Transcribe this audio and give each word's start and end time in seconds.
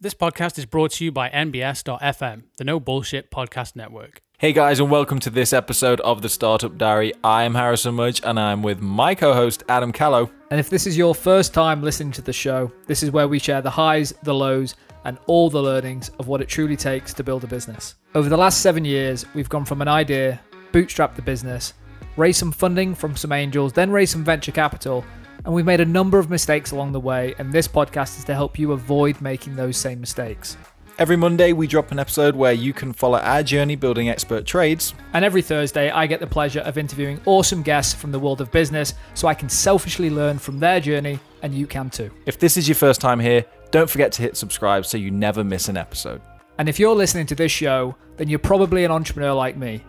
This 0.00 0.14
podcast 0.14 0.58
is 0.58 0.64
brought 0.64 0.92
to 0.92 1.04
you 1.04 1.10
by 1.10 1.28
NBS.FM, 1.28 2.44
the 2.56 2.62
No 2.62 2.78
Bullshit 2.78 3.32
Podcast 3.32 3.74
Network. 3.74 4.22
Hey 4.38 4.52
guys, 4.52 4.78
and 4.78 4.92
welcome 4.92 5.18
to 5.18 5.28
this 5.28 5.52
episode 5.52 6.00
of 6.02 6.22
the 6.22 6.28
Startup 6.28 6.78
Diary. 6.78 7.14
I 7.24 7.42
am 7.42 7.56
Harrison 7.56 7.96
Mudge, 7.96 8.20
and 8.22 8.38
I'm 8.38 8.62
with 8.62 8.80
my 8.80 9.16
co-host 9.16 9.64
Adam 9.68 9.90
Callow. 9.90 10.30
And 10.52 10.60
if 10.60 10.70
this 10.70 10.86
is 10.86 10.96
your 10.96 11.16
first 11.16 11.52
time 11.52 11.82
listening 11.82 12.12
to 12.12 12.22
the 12.22 12.32
show, 12.32 12.70
this 12.86 13.02
is 13.02 13.10
where 13.10 13.26
we 13.26 13.40
share 13.40 13.60
the 13.60 13.70
highs, 13.70 14.14
the 14.22 14.32
lows, 14.32 14.76
and 15.04 15.18
all 15.26 15.50
the 15.50 15.60
learnings 15.60 16.10
of 16.20 16.28
what 16.28 16.40
it 16.40 16.46
truly 16.46 16.76
takes 16.76 17.12
to 17.14 17.24
build 17.24 17.42
a 17.42 17.48
business. 17.48 17.96
Over 18.14 18.28
the 18.28 18.36
last 18.36 18.60
seven 18.60 18.84
years, 18.84 19.26
we've 19.34 19.48
gone 19.48 19.64
from 19.64 19.82
an 19.82 19.88
idea, 19.88 20.40
bootstrap 20.70 21.16
the 21.16 21.22
business, 21.22 21.74
raise 22.16 22.36
some 22.36 22.52
funding 22.52 22.94
from 22.94 23.16
some 23.16 23.32
angels, 23.32 23.72
then 23.72 23.90
raise 23.90 24.10
some 24.12 24.22
venture 24.22 24.52
capital, 24.52 25.04
and 25.48 25.54
we've 25.54 25.64
made 25.64 25.80
a 25.80 25.84
number 25.86 26.18
of 26.18 26.28
mistakes 26.28 26.72
along 26.72 26.92
the 26.92 27.00
way, 27.00 27.34
and 27.38 27.50
this 27.50 27.66
podcast 27.66 28.18
is 28.18 28.24
to 28.24 28.34
help 28.34 28.58
you 28.58 28.72
avoid 28.72 29.18
making 29.22 29.56
those 29.56 29.78
same 29.78 29.98
mistakes. 29.98 30.58
Every 30.98 31.16
Monday, 31.16 31.54
we 31.54 31.66
drop 31.66 31.90
an 31.90 31.98
episode 31.98 32.36
where 32.36 32.52
you 32.52 32.74
can 32.74 32.92
follow 32.92 33.18
our 33.20 33.42
journey 33.42 33.74
building 33.74 34.10
expert 34.10 34.44
trades. 34.44 34.92
And 35.14 35.24
every 35.24 35.40
Thursday, 35.40 35.88
I 35.88 36.06
get 36.06 36.20
the 36.20 36.26
pleasure 36.26 36.60
of 36.60 36.76
interviewing 36.76 37.18
awesome 37.24 37.62
guests 37.62 37.94
from 37.94 38.12
the 38.12 38.18
world 38.18 38.42
of 38.42 38.52
business 38.52 38.92
so 39.14 39.26
I 39.26 39.32
can 39.32 39.48
selfishly 39.48 40.10
learn 40.10 40.38
from 40.38 40.58
their 40.58 40.80
journey, 40.80 41.18
and 41.40 41.54
you 41.54 41.66
can 41.66 41.88
too. 41.88 42.10
If 42.26 42.38
this 42.38 42.58
is 42.58 42.68
your 42.68 42.74
first 42.74 43.00
time 43.00 43.18
here, 43.18 43.42
don't 43.70 43.88
forget 43.88 44.12
to 44.12 44.22
hit 44.22 44.36
subscribe 44.36 44.84
so 44.84 44.98
you 44.98 45.10
never 45.10 45.42
miss 45.42 45.70
an 45.70 45.78
episode. 45.78 46.20
And 46.58 46.68
if 46.68 46.78
you're 46.78 46.94
listening 46.94 47.24
to 47.24 47.34
this 47.34 47.52
show, 47.52 47.96
then 48.18 48.28
you're 48.28 48.38
probably 48.38 48.84
an 48.84 48.90
entrepreneur 48.90 49.32
like 49.32 49.56
me. 49.56 49.82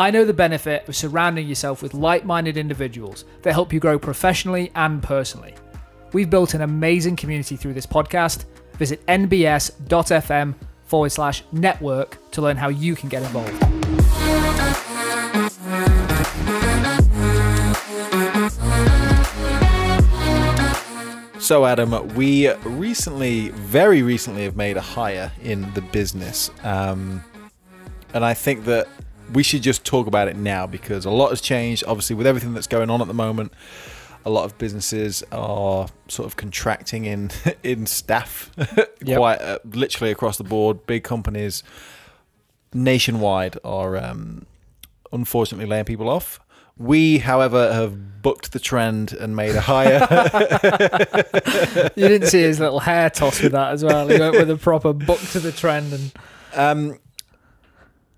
I 0.00 0.12
know 0.12 0.24
the 0.24 0.32
benefit 0.32 0.88
of 0.88 0.94
surrounding 0.94 1.48
yourself 1.48 1.82
with 1.82 1.92
like 1.92 2.24
minded 2.24 2.56
individuals 2.56 3.24
that 3.42 3.52
help 3.52 3.72
you 3.72 3.80
grow 3.80 3.98
professionally 3.98 4.70
and 4.76 5.02
personally. 5.02 5.56
We've 6.12 6.30
built 6.30 6.54
an 6.54 6.60
amazing 6.60 7.16
community 7.16 7.56
through 7.56 7.74
this 7.74 7.84
podcast. 7.84 8.44
Visit 8.74 9.04
nbs.fm 9.06 10.54
forward 10.84 11.10
slash 11.10 11.42
network 11.50 12.30
to 12.30 12.40
learn 12.40 12.56
how 12.56 12.68
you 12.68 12.94
can 12.94 13.08
get 13.08 13.24
involved. 13.24 13.60
So, 21.42 21.66
Adam, 21.66 22.14
we 22.14 22.52
recently, 22.52 23.48
very 23.48 24.02
recently, 24.02 24.44
have 24.44 24.54
made 24.54 24.76
a 24.76 24.80
hire 24.80 25.32
in 25.42 25.72
the 25.74 25.80
business. 25.80 26.52
Um, 26.62 27.24
and 28.14 28.24
I 28.24 28.34
think 28.34 28.64
that 28.66 28.86
we 29.32 29.42
should 29.42 29.62
just 29.62 29.84
talk 29.84 30.06
about 30.06 30.28
it 30.28 30.36
now 30.36 30.66
because 30.66 31.04
a 31.04 31.10
lot 31.10 31.30
has 31.30 31.40
changed. 31.40 31.84
Obviously, 31.86 32.16
with 32.16 32.26
everything 32.26 32.54
that's 32.54 32.66
going 32.66 32.90
on 32.90 33.00
at 33.00 33.06
the 33.08 33.14
moment, 33.14 33.52
a 34.24 34.30
lot 34.30 34.44
of 34.44 34.56
businesses 34.58 35.22
are 35.32 35.88
sort 36.08 36.26
of 36.26 36.36
contracting 36.36 37.04
in 37.04 37.30
in 37.62 37.86
staff, 37.86 38.50
Yep. 39.02 39.16
quite 39.18 39.40
uh, 39.40 39.58
literally 39.64 40.10
across 40.10 40.36
the 40.38 40.44
board. 40.44 40.86
Big 40.86 41.04
companies 41.04 41.62
nationwide 42.74 43.56
are 43.64 43.96
um, 43.96 44.46
unfortunately 45.12 45.66
laying 45.66 45.84
people 45.84 46.08
off. 46.08 46.40
We, 46.76 47.18
however, 47.18 47.72
have 47.72 48.22
booked 48.22 48.52
the 48.52 48.60
trend 48.60 49.12
and 49.12 49.34
made 49.34 49.56
a 49.56 49.60
hire. 49.60 50.06
You 51.96 52.06
didn't 52.08 52.28
see 52.28 52.42
his 52.42 52.60
little 52.60 52.78
hair 52.78 53.10
toss 53.10 53.42
with 53.42 53.50
that 53.52 53.72
as 53.72 53.82
well. 53.84 54.06
He 54.06 54.18
went 54.18 54.36
with 54.36 54.48
a 54.50 54.56
proper 54.56 54.92
book 54.92 55.18
to 55.32 55.40
the 55.40 55.50
trend 55.50 55.92
and 55.92 56.12
Um, 56.54 56.98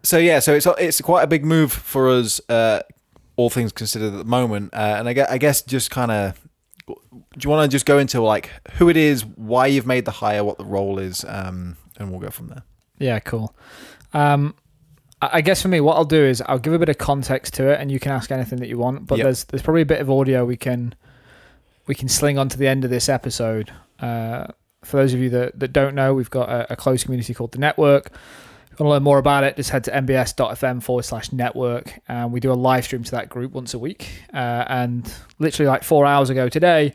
so 0.03 0.19
yeah, 0.19 0.39
so 0.41 0.55
it's 0.55 0.67
it's 0.79 1.01
quite 1.01 1.23
a 1.23 1.27
big 1.27 1.45
move 1.45 1.73
for 1.73 2.09
us, 2.09 2.41
uh, 2.49 2.81
all 3.37 3.51
things 3.51 3.73
considered 3.73 4.13
at 4.13 4.19
the 4.19 4.25
moment. 4.25 4.73
Uh, 4.75 4.97
and 4.99 5.09
I 5.09 5.13
guess, 5.13 5.31
I 5.31 5.39
guess 5.39 5.63
just 5.63 5.91
kind 5.91 6.11
of, 6.11 6.41
do 6.87 6.95
you 7.43 7.51
want 7.51 7.71
to 7.71 7.75
just 7.75 7.87
go 7.87 7.99
into 7.99 8.21
like 8.21 8.51
who 8.73 8.89
it 8.89 8.97
is, 8.97 9.25
why 9.25 9.67
you've 9.67 9.87
made 9.87 10.05
the 10.05 10.11
hire, 10.11 10.45
what 10.45 10.59
the 10.59 10.65
role 10.65 10.99
is, 10.99 11.25
um, 11.29 11.77
and 11.99 12.11
we'll 12.11 12.21
go 12.21 12.31
from 12.31 12.49
there. 12.49 12.63
Yeah, 12.99 13.19
cool. 13.21 13.55
Um, 14.13 14.55
I 15.23 15.43
guess 15.43 15.61
for 15.61 15.69
me, 15.69 15.81
what 15.81 15.97
I'll 15.97 16.05
do 16.05 16.23
is 16.25 16.43
I'll 16.47 16.59
give 16.59 16.73
a 16.73 16.79
bit 16.79 16.89
of 16.89 16.97
context 16.99 17.53
to 17.55 17.69
it, 17.71 17.79
and 17.81 17.91
you 17.93 18.01
can 18.01 18.13
ask 18.13 18.31
anything 18.33 18.59
that 18.61 18.69
you 18.69 18.79
want. 18.79 19.07
But 19.07 19.19
Yep. 19.19 19.25
there's 19.25 19.45
there's 19.45 19.63
probably 19.63 19.83
a 19.83 19.87
bit 19.87 20.01
of 20.01 20.11
audio 20.11 20.45
we 20.47 20.57
can 20.57 20.95
we 21.87 21.95
can 21.95 22.09
sling 22.09 22.39
onto 22.39 22.57
the 22.57 22.67
end 22.67 22.85
of 22.85 22.91
this 22.91 23.09
episode. 23.09 23.71
Uh, 23.99 24.47
for 24.83 24.97
those 24.97 25.13
of 25.13 25.21
you 25.21 25.29
that, 25.31 25.59
that 25.61 25.73
don't 25.75 25.95
know, 25.95 26.15
we've 26.15 26.31
got 26.31 26.49
a, 26.49 26.73
a 26.73 26.77
closed 26.77 27.05
community 27.05 27.35
called 27.35 27.53
the 27.53 27.59
Network. 27.59 28.11
Want 28.81 28.89
to 28.89 28.93
learn 28.93 29.03
more 29.03 29.19
about 29.19 29.45
it, 29.45 29.57
just 29.57 29.69
head 29.69 29.85
to 29.85 29.91
mbs.fm 29.91 30.83
forward 30.83 31.03
slash 31.03 31.33
network. 31.33 32.01
And 32.09 32.33
we 32.33 32.41
do 32.41 32.51
a 32.51 32.55
live 32.55 32.85
stream 32.85 33.05
to 33.05 33.11
that 33.11 33.29
group 33.29 33.53
once 33.53 33.75
a 33.75 33.79
week. 33.79 34.09
Uh, 34.33 34.65
and 34.69 35.13
literally 35.39 35.69
like 35.69 35.85
four 35.85 36.07
hours 36.07 36.31
ago 36.31 36.49
today, 36.49 36.95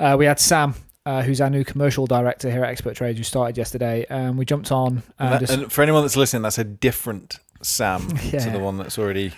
uh, 0.00 0.16
we 0.18 0.24
had 0.24 0.40
Sam, 0.40 0.74
uh, 1.06 1.22
who's 1.22 1.40
our 1.40 1.48
new 1.48 1.62
commercial 1.62 2.08
director 2.08 2.50
here 2.50 2.64
at 2.64 2.70
Expert 2.70 2.96
Trades, 2.96 3.18
who 3.18 3.22
started 3.22 3.56
yesterday. 3.56 4.04
And 4.10 4.36
we 4.36 4.44
jumped 4.44 4.72
on 4.72 5.04
and, 5.20 5.32
that- 5.32 5.40
just 5.42 5.52
and 5.52 5.72
for 5.72 5.82
anyone 5.82 6.02
that's 6.02 6.16
listening, 6.16 6.42
that's 6.42 6.58
a 6.58 6.64
different 6.64 7.38
Sam 7.62 8.08
to 8.30 8.50
the 8.50 8.58
one 8.58 8.76
that's 8.76 8.98
already 8.98 9.32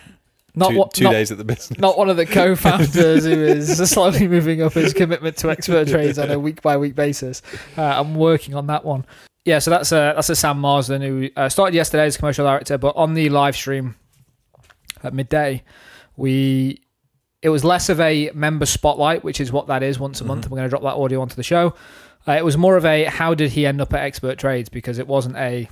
not 0.54 0.70
two, 0.70 0.84
two 0.94 1.04
not, 1.04 1.12
days 1.12 1.30
at 1.32 1.36
the 1.36 1.44
business. 1.44 1.78
not 1.78 1.98
one 1.98 2.08
of 2.08 2.16
the 2.16 2.24
co-founders 2.24 3.26
who 3.26 3.32
is 3.32 3.76
slowly 3.90 4.26
moving 4.26 4.62
up 4.62 4.72
his 4.72 4.94
commitment 4.94 5.36
to 5.36 5.50
expert 5.50 5.88
trades 5.88 6.18
on 6.18 6.30
a 6.30 6.38
week 6.38 6.62
by 6.62 6.78
week 6.78 6.94
basis. 6.94 7.42
Uh, 7.76 7.82
I'm 7.82 8.14
working 8.14 8.54
on 8.54 8.68
that 8.68 8.86
one. 8.86 9.04
Yeah, 9.44 9.58
so 9.58 9.70
that's 9.70 9.92
a 9.92 10.12
that's 10.16 10.30
a 10.30 10.36
Sam 10.36 10.58
Marsden 10.58 11.02
who 11.02 11.28
uh, 11.36 11.48
started 11.50 11.74
yesterday 11.74 12.06
as 12.06 12.16
commercial 12.16 12.46
director, 12.46 12.78
but 12.78 12.96
on 12.96 13.12
the 13.14 13.28
live 13.28 13.54
stream 13.56 13.94
at 15.02 15.12
midday, 15.12 15.62
we 16.16 16.80
it 17.42 17.50
was 17.50 17.62
less 17.62 17.90
of 17.90 18.00
a 18.00 18.30
member 18.34 18.64
spotlight, 18.64 19.22
which 19.22 19.40
is 19.40 19.52
what 19.52 19.66
that 19.66 19.82
is 19.82 19.98
once 19.98 20.22
a 20.22 20.24
month. 20.24 20.46
Mhm. 20.46 20.50
We're 20.50 20.56
going 20.56 20.66
to 20.66 20.70
drop 20.70 20.82
that 20.82 20.98
audio 20.98 21.20
onto 21.20 21.34
the 21.34 21.42
show. 21.42 21.74
Uh, 22.26 22.32
it 22.32 22.44
was 22.44 22.56
more 22.56 22.78
of 22.78 22.86
a 22.86 23.04
how 23.04 23.34
did 23.34 23.50
he 23.50 23.66
end 23.66 23.82
up 23.82 23.92
at 23.92 24.00
expert 24.00 24.38
trades 24.38 24.70
because 24.70 24.98
it 24.98 25.06
wasn't 25.06 25.36
a 25.36 25.68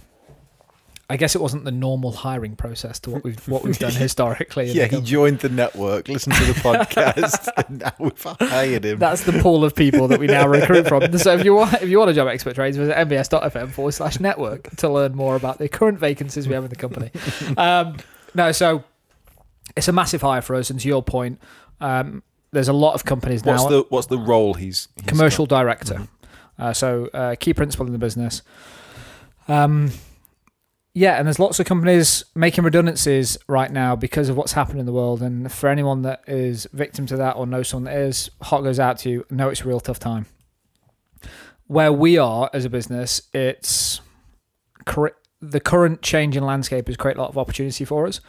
I 1.12 1.16
guess 1.16 1.34
it 1.34 1.42
wasn't 1.42 1.64
the 1.64 1.70
normal 1.70 2.10
hiring 2.10 2.56
process 2.56 2.98
to 3.00 3.10
what 3.10 3.22
we've 3.22 3.46
what 3.46 3.64
we've 3.64 3.78
done 3.78 3.92
historically. 4.06 4.72
Yeah, 4.72 4.86
he 4.86 5.02
joined 5.02 5.40
the 5.40 5.50
network, 5.50 6.08
listened 6.08 6.36
to 6.36 6.44
the 6.44 6.54
podcast, 6.54 7.48
and 7.68 7.80
now 7.80 7.92
we've 7.98 8.22
hired 8.48 8.86
him. 8.86 8.98
That's 8.98 9.22
the 9.24 9.32
pool 9.42 9.62
of 9.62 9.74
people 9.74 10.08
that 10.08 10.18
we 10.18 10.26
now 10.26 10.48
recruit 10.48 10.88
from. 10.88 11.18
So 11.18 11.34
if 11.36 11.44
you 11.44 11.52
want, 11.54 11.74
if 11.82 11.90
you 11.90 11.98
want 11.98 12.10
a 12.10 12.14
job 12.14 12.28
expert 12.28 12.54
trades, 12.54 12.78
visit 12.78 12.96
mbs.fm 12.96 13.72
forward 13.72 13.92
slash 13.92 14.20
network 14.20 14.74
to 14.76 14.88
learn 14.88 15.14
more 15.14 15.36
about 15.36 15.58
the 15.58 15.68
current 15.68 15.98
vacancies 15.98 16.48
we 16.48 16.54
have 16.54 16.64
in 16.64 16.70
the 16.70 16.76
company. 16.76 17.10
Um, 17.58 17.98
no, 18.34 18.50
so 18.52 18.82
it's 19.76 19.88
a 19.88 19.92
massive 19.92 20.22
hire 20.22 20.40
for 20.40 20.56
us. 20.56 20.70
And 20.70 20.80
to 20.80 20.88
your 20.88 21.02
point, 21.02 21.38
um, 21.82 22.22
there's 22.52 22.68
a 22.68 22.72
lot 22.72 22.94
of 22.94 23.04
companies 23.04 23.44
what's 23.44 23.64
now. 23.64 23.68
the 23.68 23.86
what's 23.90 24.06
the 24.06 24.16
role 24.16 24.54
he's, 24.54 24.88
he's 24.96 25.04
commercial 25.06 25.44
got? 25.44 25.58
director. 25.60 25.94
Mhm. 25.94 26.08
Uh, 26.58 26.72
so 26.72 27.10
uh, 27.12 27.34
key 27.38 27.52
principal 27.52 27.84
in 27.84 27.92
the 27.92 27.98
business. 27.98 28.40
Um, 29.46 29.90
yeah, 30.94 31.16
and 31.16 31.26
there's 31.26 31.38
lots 31.38 31.58
of 31.58 31.64
companies 31.64 32.22
making 32.34 32.64
redundancies 32.64 33.38
right 33.48 33.70
now 33.70 33.96
because 33.96 34.28
of 34.28 34.36
what's 34.36 34.52
happened 34.52 34.78
in 34.78 34.86
the 34.86 34.92
world. 34.92 35.22
And 35.22 35.50
for 35.50 35.68
anyone 35.68 36.02
that 36.02 36.22
is 36.26 36.66
victim 36.72 37.06
to 37.06 37.16
that 37.16 37.36
or 37.36 37.46
knows 37.46 37.68
someone 37.68 37.92
that 37.92 37.98
is, 37.98 38.30
heart 38.42 38.62
goes 38.62 38.78
out 38.78 38.98
to 38.98 39.10
you. 39.10 39.26
Know 39.30 39.48
it's 39.48 39.62
a 39.62 39.68
real 39.68 39.80
tough 39.80 39.98
time. 39.98 40.26
Where 41.66 41.92
we 41.92 42.18
are 42.18 42.50
as 42.52 42.66
a 42.66 42.70
business, 42.70 43.22
it's 43.32 44.02
cur- 44.84 45.16
the 45.40 45.60
current 45.60 46.02
change 46.02 46.36
in 46.36 46.44
landscape 46.44 46.86
has 46.88 46.98
created 46.98 47.18
a 47.18 47.22
lot 47.22 47.30
of 47.30 47.38
opportunity 47.38 47.86
for 47.86 48.06
us. 48.06 48.20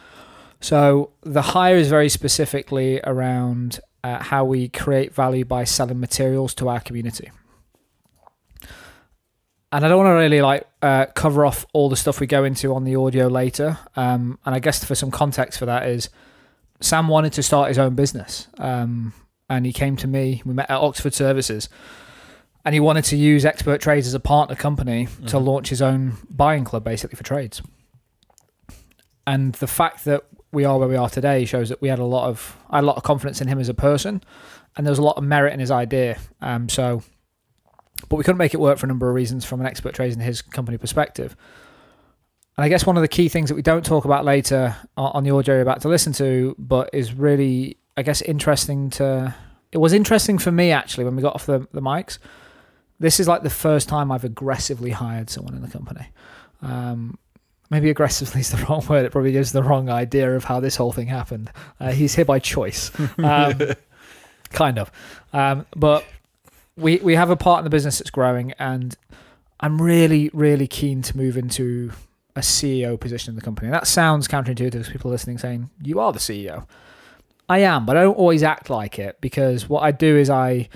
So 0.60 1.10
the 1.22 1.42
hire 1.42 1.76
is 1.76 1.88
very 1.88 2.08
specifically 2.08 2.98
around 3.04 3.80
uh, 4.02 4.22
how 4.22 4.46
we 4.46 4.68
create 4.68 5.14
value 5.14 5.44
by 5.44 5.64
selling 5.64 6.00
materials 6.00 6.54
to 6.54 6.68
our 6.70 6.80
community. 6.80 7.30
And 9.74 9.84
I 9.84 9.88
don't 9.88 9.98
want 9.98 10.06
to 10.06 10.12
really 10.12 10.40
like 10.40 10.68
uh, 10.82 11.06
cover 11.14 11.44
off 11.44 11.66
all 11.72 11.88
the 11.88 11.96
stuff 11.96 12.20
we 12.20 12.28
go 12.28 12.44
into 12.44 12.76
on 12.76 12.84
the 12.84 12.94
audio 12.94 13.26
later. 13.26 13.76
Um, 13.96 14.38
and 14.46 14.54
I 14.54 14.60
guess 14.60 14.84
for 14.84 14.94
some 14.94 15.10
context 15.10 15.58
for 15.58 15.66
that 15.66 15.88
is 15.88 16.10
Sam 16.80 17.08
wanted 17.08 17.32
to 17.32 17.42
start 17.42 17.68
his 17.70 17.78
own 17.78 17.96
business. 17.96 18.46
Um, 18.58 19.14
and 19.50 19.66
he 19.66 19.72
came 19.72 19.96
to 19.96 20.06
me. 20.06 20.42
We 20.46 20.54
met 20.54 20.70
at 20.70 20.76
Oxford 20.78 21.12
Services. 21.12 21.68
And 22.64 22.72
he 22.72 22.78
wanted 22.78 23.02
to 23.06 23.16
use 23.16 23.44
Expert 23.44 23.80
Trades 23.80 24.06
as 24.06 24.14
a 24.14 24.20
partner 24.20 24.54
company 24.54 25.08
to 25.26 25.38
Mhm. 25.38 25.44
launch 25.44 25.70
his 25.70 25.82
own 25.82 26.18
buying 26.30 26.62
club 26.62 26.84
basically 26.84 27.16
for 27.16 27.24
trades. 27.24 27.60
And 29.26 29.54
the 29.54 29.66
fact 29.66 30.04
that 30.04 30.22
we 30.52 30.64
are 30.64 30.78
where 30.78 30.88
we 30.88 30.94
are 30.96 31.08
today 31.10 31.46
shows 31.46 31.68
that 31.70 31.82
we 31.82 31.88
had 31.88 31.98
a 31.98 32.04
lot 32.04 32.28
of 32.28 32.56
I 32.70 32.76
had 32.76 32.84
a 32.84 32.86
lot 32.86 32.96
of 32.96 33.02
confidence 33.02 33.40
in 33.40 33.48
him 33.48 33.58
as 33.58 33.68
a 33.68 33.74
person, 33.74 34.22
and 34.76 34.86
there 34.86 34.92
was 34.92 35.00
a 35.00 35.02
lot 35.02 35.16
of 35.16 35.24
merit 35.24 35.52
in 35.52 35.58
his 35.58 35.72
idea. 35.72 36.18
Um, 36.40 36.68
so, 36.68 37.02
but 38.08 38.16
we 38.16 38.24
couldn't 38.24 38.38
make 38.38 38.54
it 38.54 38.60
work 38.60 38.78
for 38.78 38.86
a 38.86 38.88
number 38.88 39.08
of 39.08 39.14
reasons 39.14 39.44
from 39.44 39.60
an 39.60 39.66
expert 39.66 39.94
trades 39.94 40.14
and 40.14 40.22
his 40.24 40.42
company 40.42 40.78
perspective. 40.78 41.36
And 42.56 42.64
I 42.64 42.68
guess 42.68 42.86
one 42.86 42.96
of 42.96 43.02
the 43.02 43.08
key 43.08 43.28
things 43.28 43.48
that 43.48 43.56
we 43.56 43.62
don't 43.62 43.84
talk 43.84 44.04
about 44.04 44.24
later 44.24 44.76
on 44.96 45.24
the 45.24 45.30
audio 45.30 45.54
you're 45.54 45.62
about 45.62 45.80
to 45.82 45.88
listen 45.88 46.12
to, 46.14 46.54
but 46.58 46.90
is 46.92 47.12
really 47.12 47.78
I 47.96 48.02
guess 48.02 48.22
interesting 48.22 48.90
to. 48.90 49.34
It 49.72 49.78
was 49.78 49.92
interesting 49.92 50.38
for 50.38 50.52
me 50.52 50.70
actually 50.70 51.04
when 51.04 51.16
we 51.16 51.22
got 51.22 51.34
off 51.34 51.46
the, 51.46 51.66
the 51.72 51.82
mics. 51.82 52.18
This 53.00 53.18
is 53.18 53.26
like 53.26 53.42
the 53.42 53.50
first 53.50 53.88
time 53.88 54.12
I've 54.12 54.24
aggressively 54.24 54.90
hired 54.90 55.30
someone 55.30 55.54
in 55.54 55.62
the 55.62 55.68
company. 55.68 56.06
Um, 56.62 57.18
maybe 57.70 57.90
aggressively 57.90 58.40
is 58.40 58.50
the 58.50 58.64
wrong 58.68 58.86
word. 58.86 59.04
It 59.04 59.10
probably 59.10 59.32
gives 59.32 59.50
the 59.50 59.64
wrong 59.64 59.90
idea 59.90 60.34
of 60.36 60.44
how 60.44 60.60
this 60.60 60.76
whole 60.76 60.92
thing 60.92 61.08
happened. 61.08 61.50
Uh, 61.80 61.90
he's 61.90 62.14
here 62.14 62.24
by 62.24 62.38
choice, 62.38 62.92
um, 63.18 63.60
kind 64.50 64.78
of. 64.78 64.92
Um, 65.32 65.66
but 65.74 66.04
we 66.76 66.96
we 66.98 67.14
have 67.14 67.30
a 67.30 67.36
part 67.36 67.60
in 67.60 67.64
the 67.64 67.70
business 67.70 67.98
that's 67.98 68.10
growing, 68.10 68.52
and 68.52 68.96
I'm 69.60 69.80
really, 69.80 70.30
really 70.32 70.66
keen 70.66 71.02
to 71.02 71.16
move 71.16 71.36
into 71.36 71.92
a 72.36 72.40
CEO 72.40 72.98
position 72.98 73.32
in 73.32 73.36
the 73.36 73.42
company. 73.42 73.68
And 73.68 73.74
that 73.74 73.86
sounds 73.86 74.26
counterintuitive 74.28 74.84
to 74.84 74.90
people 74.90 75.10
listening 75.10 75.38
saying, 75.38 75.70
You 75.82 76.00
are 76.00 76.12
the 76.12 76.18
CEO. 76.18 76.66
I 77.48 77.58
am, 77.58 77.86
but 77.86 77.96
I 77.96 78.02
don't 78.02 78.16
always 78.16 78.42
act 78.42 78.70
like 78.70 78.98
it 78.98 79.20
because 79.20 79.68
what 79.68 79.82
I 79.82 79.92
do 79.92 80.16
is 80.16 80.30
I 80.30 80.68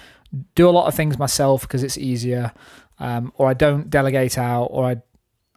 do 0.55 0.69
a 0.69 0.71
lot 0.71 0.87
of 0.87 0.95
things 0.95 1.19
myself 1.19 1.62
because 1.62 1.83
it's 1.83 1.97
easier, 1.97 2.53
um, 2.99 3.33
or 3.37 3.49
I 3.49 3.55
don't 3.55 3.89
delegate 3.89 4.39
out, 4.39 4.67
or 4.67 4.85
I 4.85 4.97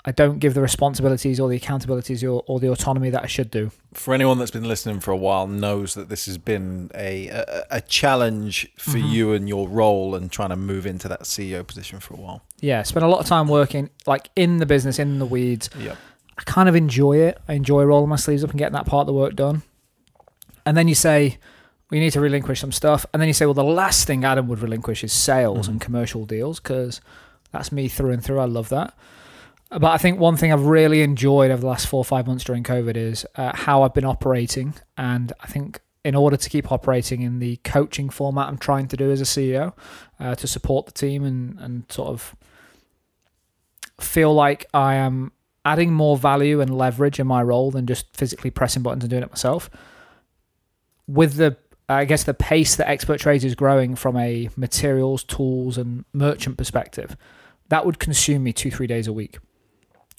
I 0.03 0.11
don't 0.11 0.39
give 0.39 0.55
the 0.55 0.61
responsibilities 0.61 1.39
or 1.39 1.47
the 1.47 1.59
accountabilities 1.59 2.23
or, 2.23 2.43
or 2.47 2.59
the 2.59 2.71
autonomy 2.71 3.11
that 3.11 3.23
I 3.23 3.27
should 3.27 3.51
do. 3.51 3.69
For 3.93 4.15
anyone 4.15 4.39
that's 4.39 4.49
been 4.49 4.67
listening 4.67 4.99
for 4.99 5.11
a 5.11 5.17
while, 5.17 5.45
knows 5.45 5.93
that 5.93 6.09
this 6.09 6.25
has 6.25 6.39
been 6.39 6.89
a 6.95 7.27
a, 7.27 7.65
a 7.69 7.81
challenge 7.81 8.67
for 8.77 8.97
Mhm. 8.97 9.11
you 9.11 9.33
and 9.33 9.47
your 9.47 9.67
role 9.69 10.15
and 10.15 10.31
trying 10.31 10.49
to 10.49 10.55
move 10.55 10.87
into 10.87 11.07
that 11.07 11.21
CEO 11.27 11.63
position 11.63 11.99
for 11.99 12.15
a 12.15 12.17
while. 12.17 12.41
Yeah, 12.61 12.81
spend 12.83 13.05
a 13.05 13.07
lot 13.09 13.19
of 13.19 13.27
time 13.27 13.47
working 13.47 13.89
like 14.07 14.29
in 14.35 14.57
the 14.57 14.65
business, 14.65 14.97
in 14.97 15.19
the 15.19 15.25
weeds. 15.25 15.69
Yeah. 15.79 15.95
I 16.37 16.43
kind 16.45 16.67
of 16.67 16.75
enjoy 16.75 17.17
it. 17.17 17.37
I 17.47 17.53
enjoy 17.53 17.83
rolling 17.83 18.09
my 18.09 18.15
sleeves 18.15 18.43
up 18.43 18.49
and 18.49 18.57
getting 18.57 18.73
that 18.73 18.87
part 18.87 19.01
of 19.01 19.07
the 19.07 19.13
work 19.13 19.35
done. 19.35 19.61
And 20.65 20.75
then 20.75 20.87
you 20.87 20.95
say, 20.95 21.37
we 21.91 21.99
need 21.99 22.11
to 22.13 22.21
relinquish 22.21 22.59
some 22.59 22.71
stuff. 22.71 23.05
And 23.13 23.21
then 23.21 23.27
you 23.27 23.33
say, 23.33 23.45
well, 23.45 23.53
the 23.53 23.63
last 23.63 24.07
thing 24.07 24.23
Adam 24.23 24.47
would 24.47 24.59
relinquish 24.59 25.03
is 25.03 25.13
sales 25.13 25.67
Mhm. 25.67 25.71
and 25.73 25.81
commercial 25.81 26.25
deals 26.25 26.59
because 26.59 27.01
that's 27.51 27.71
me 27.71 27.87
through 27.87 28.11
and 28.11 28.23
through. 28.23 28.39
I 28.39 28.45
love 28.45 28.69
that. 28.69 28.93
But 29.71 29.85
I 29.85 29.97
think 29.97 30.19
one 30.19 30.35
thing 30.35 30.51
I've 30.51 30.65
really 30.65 31.01
enjoyed 31.01 31.49
over 31.49 31.61
the 31.61 31.67
last 31.67 31.87
four 31.87 31.99
or 31.99 32.05
five 32.05 32.27
months 32.27 32.43
during 32.43 32.63
COVID 32.63 32.97
is 32.97 33.25
uh, 33.35 33.55
how 33.55 33.83
I've 33.83 33.93
been 33.93 34.05
operating. 34.05 34.73
And 34.97 35.31
I 35.39 35.47
think 35.47 35.79
in 36.03 36.13
order 36.13 36.35
to 36.35 36.49
keep 36.49 36.71
operating 36.71 37.21
in 37.21 37.39
the 37.39 37.57
coaching 37.57 38.09
format 38.09 38.49
I'm 38.49 38.57
trying 38.57 38.87
to 38.89 38.97
do 38.97 39.11
as 39.11 39.21
a 39.21 39.23
CEO 39.23 39.73
uh, 40.19 40.35
to 40.35 40.47
support 40.47 40.87
the 40.87 40.91
team 40.91 41.23
and, 41.23 41.59
and 41.59 41.91
sort 41.91 42.09
of 42.09 42.35
feel 43.99 44.33
like 44.33 44.65
I 44.73 44.95
am 44.95 45.31
adding 45.63 45.93
more 45.93 46.17
value 46.17 46.59
and 46.59 46.75
leverage 46.75 47.19
in 47.19 47.27
my 47.27 47.41
role 47.41 47.71
than 47.71 47.85
just 47.85 48.15
physically 48.15 48.49
pressing 48.49 48.81
buttons 48.81 49.03
and 49.03 49.11
doing 49.11 49.23
it 49.23 49.29
myself. 49.29 49.69
With 51.07 51.35
the, 51.35 51.55
I 51.87 52.05
guess, 52.05 52.23
the 52.23 52.33
pace 52.33 52.75
that 52.75 52.89
Expert 52.89 53.19
Trades 53.19 53.45
is 53.45 53.53
growing 53.53 53.95
from 53.95 54.17
a 54.17 54.49
materials, 54.55 55.23
tools, 55.23 55.77
and 55.77 56.03
merchant 56.13 56.57
perspective, 56.57 57.15
that 57.69 57.85
would 57.85 57.99
consume 57.99 58.43
me 58.43 58.53
two, 58.53 58.71
three 58.71 58.87
days 58.87 59.07
a 59.07 59.13
week, 59.13 59.37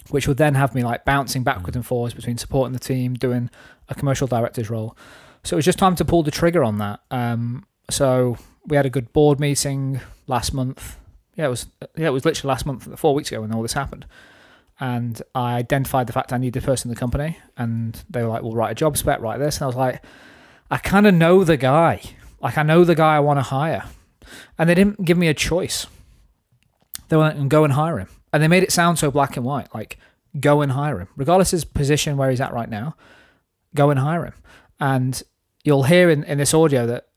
which 0.09 0.27
would 0.27 0.37
then 0.37 0.55
have 0.55 0.75
me 0.75 0.83
like 0.83 1.05
bouncing 1.05 1.43
backwards 1.43 1.75
and 1.75 1.85
forwards 1.85 2.13
between 2.13 2.37
supporting 2.37 2.73
the 2.73 2.79
team, 2.79 3.13
doing 3.13 3.49
a 3.89 3.95
commercial 3.95 4.27
director's 4.27 4.69
role. 4.69 4.97
So 5.43 5.55
it 5.55 5.57
was 5.57 5.65
just 5.65 5.79
time 5.79 5.95
to 5.95 6.05
pull 6.05 6.23
the 6.23 6.31
trigger 6.31 6.63
on 6.63 6.77
that. 6.77 7.01
Um, 7.11 7.65
so 7.89 8.37
we 8.65 8.77
had 8.77 8.85
a 8.85 8.89
good 8.89 9.11
board 9.13 9.39
meeting 9.39 9.99
last 10.27 10.53
month. 10.53 10.97
Yeah, 11.35 11.47
it 11.47 11.49
was 11.49 11.67
yeah, 11.95 12.07
it 12.07 12.11
was 12.11 12.25
literally 12.25 12.49
last 12.49 12.65
month, 12.65 12.99
four 12.99 13.13
weeks 13.13 13.31
ago 13.31 13.41
when 13.41 13.53
all 13.53 13.61
this 13.61 13.73
happened. 13.73 14.05
And 14.79 15.21
I 15.35 15.55
identified 15.55 16.07
the 16.07 16.13
fact 16.13 16.33
I 16.33 16.37
needed 16.37 16.61
a 16.63 16.65
person 16.65 16.89
in 16.89 16.93
the 16.93 16.99
company, 16.99 17.37
and 17.57 18.01
they 18.09 18.23
were 18.23 18.29
like, 18.29 18.43
"Well, 18.43 18.53
write 18.53 18.71
a 18.71 18.75
job 18.75 18.97
spec, 18.97 19.21
write 19.21 19.39
this." 19.39 19.57
And 19.57 19.63
I 19.63 19.67
was 19.67 19.75
like, 19.75 20.03
"I 20.71 20.77
kind 20.77 21.07
of 21.07 21.13
know 21.13 21.43
the 21.43 21.57
guy. 21.57 22.01
Like, 22.41 22.57
I 22.57 22.63
know 22.63 22.83
the 22.83 22.95
guy 22.95 23.15
I 23.15 23.19
want 23.19 23.37
to 23.37 23.43
hire." 23.43 23.83
And 24.57 24.69
they 24.69 24.75
didn't 24.75 25.05
give 25.05 25.17
me 25.17 25.27
a 25.27 25.33
choice. 25.33 25.87
They 27.09 27.17
went 27.17 27.37
and 27.37 27.49
go 27.49 27.63
and 27.63 27.73
hire 27.73 27.99
him, 27.99 28.09
and 28.33 28.43
they 28.43 28.47
made 28.49 28.63
it 28.63 28.71
sound 28.71 28.99
so 28.99 29.11
black 29.11 29.37
and 29.37 29.45
white, 29.45 29.73
like 29.73 29.97
go 30.39 30.61
and 30.61 30.73
hire 30.73 30.99
him, 30.99 31.07
regardless 31.15 31.53
of 31.53 31.57
his 31.57 31.65
position 31.65 32.17
where 32.17 32.29
he's 32.29 32.41
at 32.41 32.53
right 32.53 32.69
now. 32.69 32.95
Go 33.75 33.89
and 33.89 33.99
hire 33.99 34.25
him, 34.25 34.33
and 34.79 35.23
you'll 35.63 35.83
hear 35.83 36.09
in, 36.09 36.23
in 36.25 36.37
this 36.39 36.53
audio 36.53 36.85
that 36.87 37.07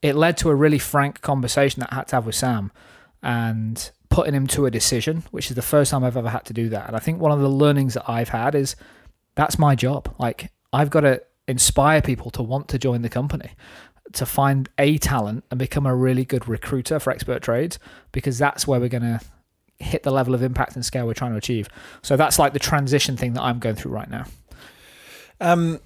it 0.00 0.14
led 0.14 0.36
to 0.36 0.50
a 0.50 0.54
really 0.54 0.78
frank 0.78 1.20
conversation 1.22 1.80
that 1.80 1.92
I 1.92 1.96
had 1.96 2.08
to 2.08 2.16
have 2.16 2.26
with 2.26 2.34
Sam 2.34 2.70
and 3.22 3.90
putting 4.10 4.34
him 4.34 4.46
to 4.48 4.66
a 4.66 4.70
decision, 4.70 5.24
which 5.30 5.50
is 5.50 5.56
the 5.56 5.62
first 5.62 5.90
time 5.90 6.04
I've 6.04 6.16
ever 6.16 6.28
had 6.28 6.44
to 6.44 6.52
do 6.52 6.68
that. 6.68 6.86
And 6.86 6.94
I 6.94 7.00
think 7.00 7.20
one 7.20 7.32
of 7.32 7.40
the 7.40 7.48
learnings 7.48 7.94
that 7.94 8.08
I've 8.08 8.28
had 8.28 8.54
is 8.54 8.76
that's 9.34 9.58
my 9.58 9.74
job. 9.74 10.14
Like 10.18 10.52
I've 10.72 10.90
got 10.90 11.00
to 11.00 11.22
inspire 11.48 12.00
people 12.00 12.30
to 12.32 12.42
want 12.42 12.68
to 12.68 12.78
join 12.78 13.02
the 13.02 13.08
company, 13.08 13.50
to 14.12 14.24
find 14.24 14.68
a 14.78 14.98
talent 14.98 15.44
and 15.50 15.58
become 15.58 15.86
a 15.86 15.94
really 15.94 16.24
good 16.24 16.46
recruiter 16.48 17.00
for 17.00 17.10
expert 17.10 17.42
trades, 17.42 17.78
because 18.12 18.38
that's 18.38 18.66
where 18.66 18.78
we're 18.78 18.88
going 18.88 19.02
to 19.02 19.20
hit 19.84 20.02
the 20.02 20.10
level 20.10 20.34
of 20.34 20.42
impact 20.42 20.74
and 20.74 20.84
scale 20.84 21.06
we're 21.06 21.14
trying 21.14 21.32
to 21.32 21.36
achieve. 21.38 21.68
So 22.02 22.16
that's 22.16 22.38
like 22.38 22.52
the 22.52 22.58
transition 22.58 23.16
thing 23.16 23.34
that 23.34 23.42
I'm 23.42 23.58
going 23.58 23.76
through 23.76 23.92
right 23.92 24.08
now. 24.10 24.24
Um, 25.40 25.80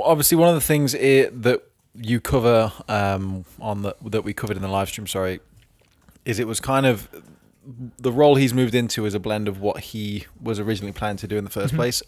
obviously, 0.00 0.36
one 0.36 0.48
of 0.48 0.54
the 0.54 0.60
things 0.60 0.94
i 0.94 1.28
that 1.32 1.62
you 1.94 2.20
cover 2.20 2.72
um, 2.88 3.44
on 3.60 3.82
the 3.82 3.94
that 4.04 4.22
we 4.24 4.32
covered 4.32 4.56
in 4.56 4.62
the 4.62 4.68
live 4.68 4.88
stream, 4.88 5.06
sorry, 5.06 5.40
is 6.24 6.38
it 6.38 6.46
was 6.46 6.60
kind 6.60 6.86
of 6.86 7.08
the 7.98 8.12
role 8.12 8.36
he's 8.36 8.54
moved 8.54 8.74
into 8.74 9.04
is 9.04 9.14
a 9.14 9.20
blend 9.20 9.46
of 9.48 9.60
what 9.60 9.80
he 9.80 10.26
was 10.40 10.58
originally 10.58 10.92
planning 10.92 11.18
to 11.18 11.26
do 11.26 11.36
in 11.36 11.44
the 11.44 11.50
1st 11.50 11.72
Mhm. 11.74 11.76
place. 11.76 12.02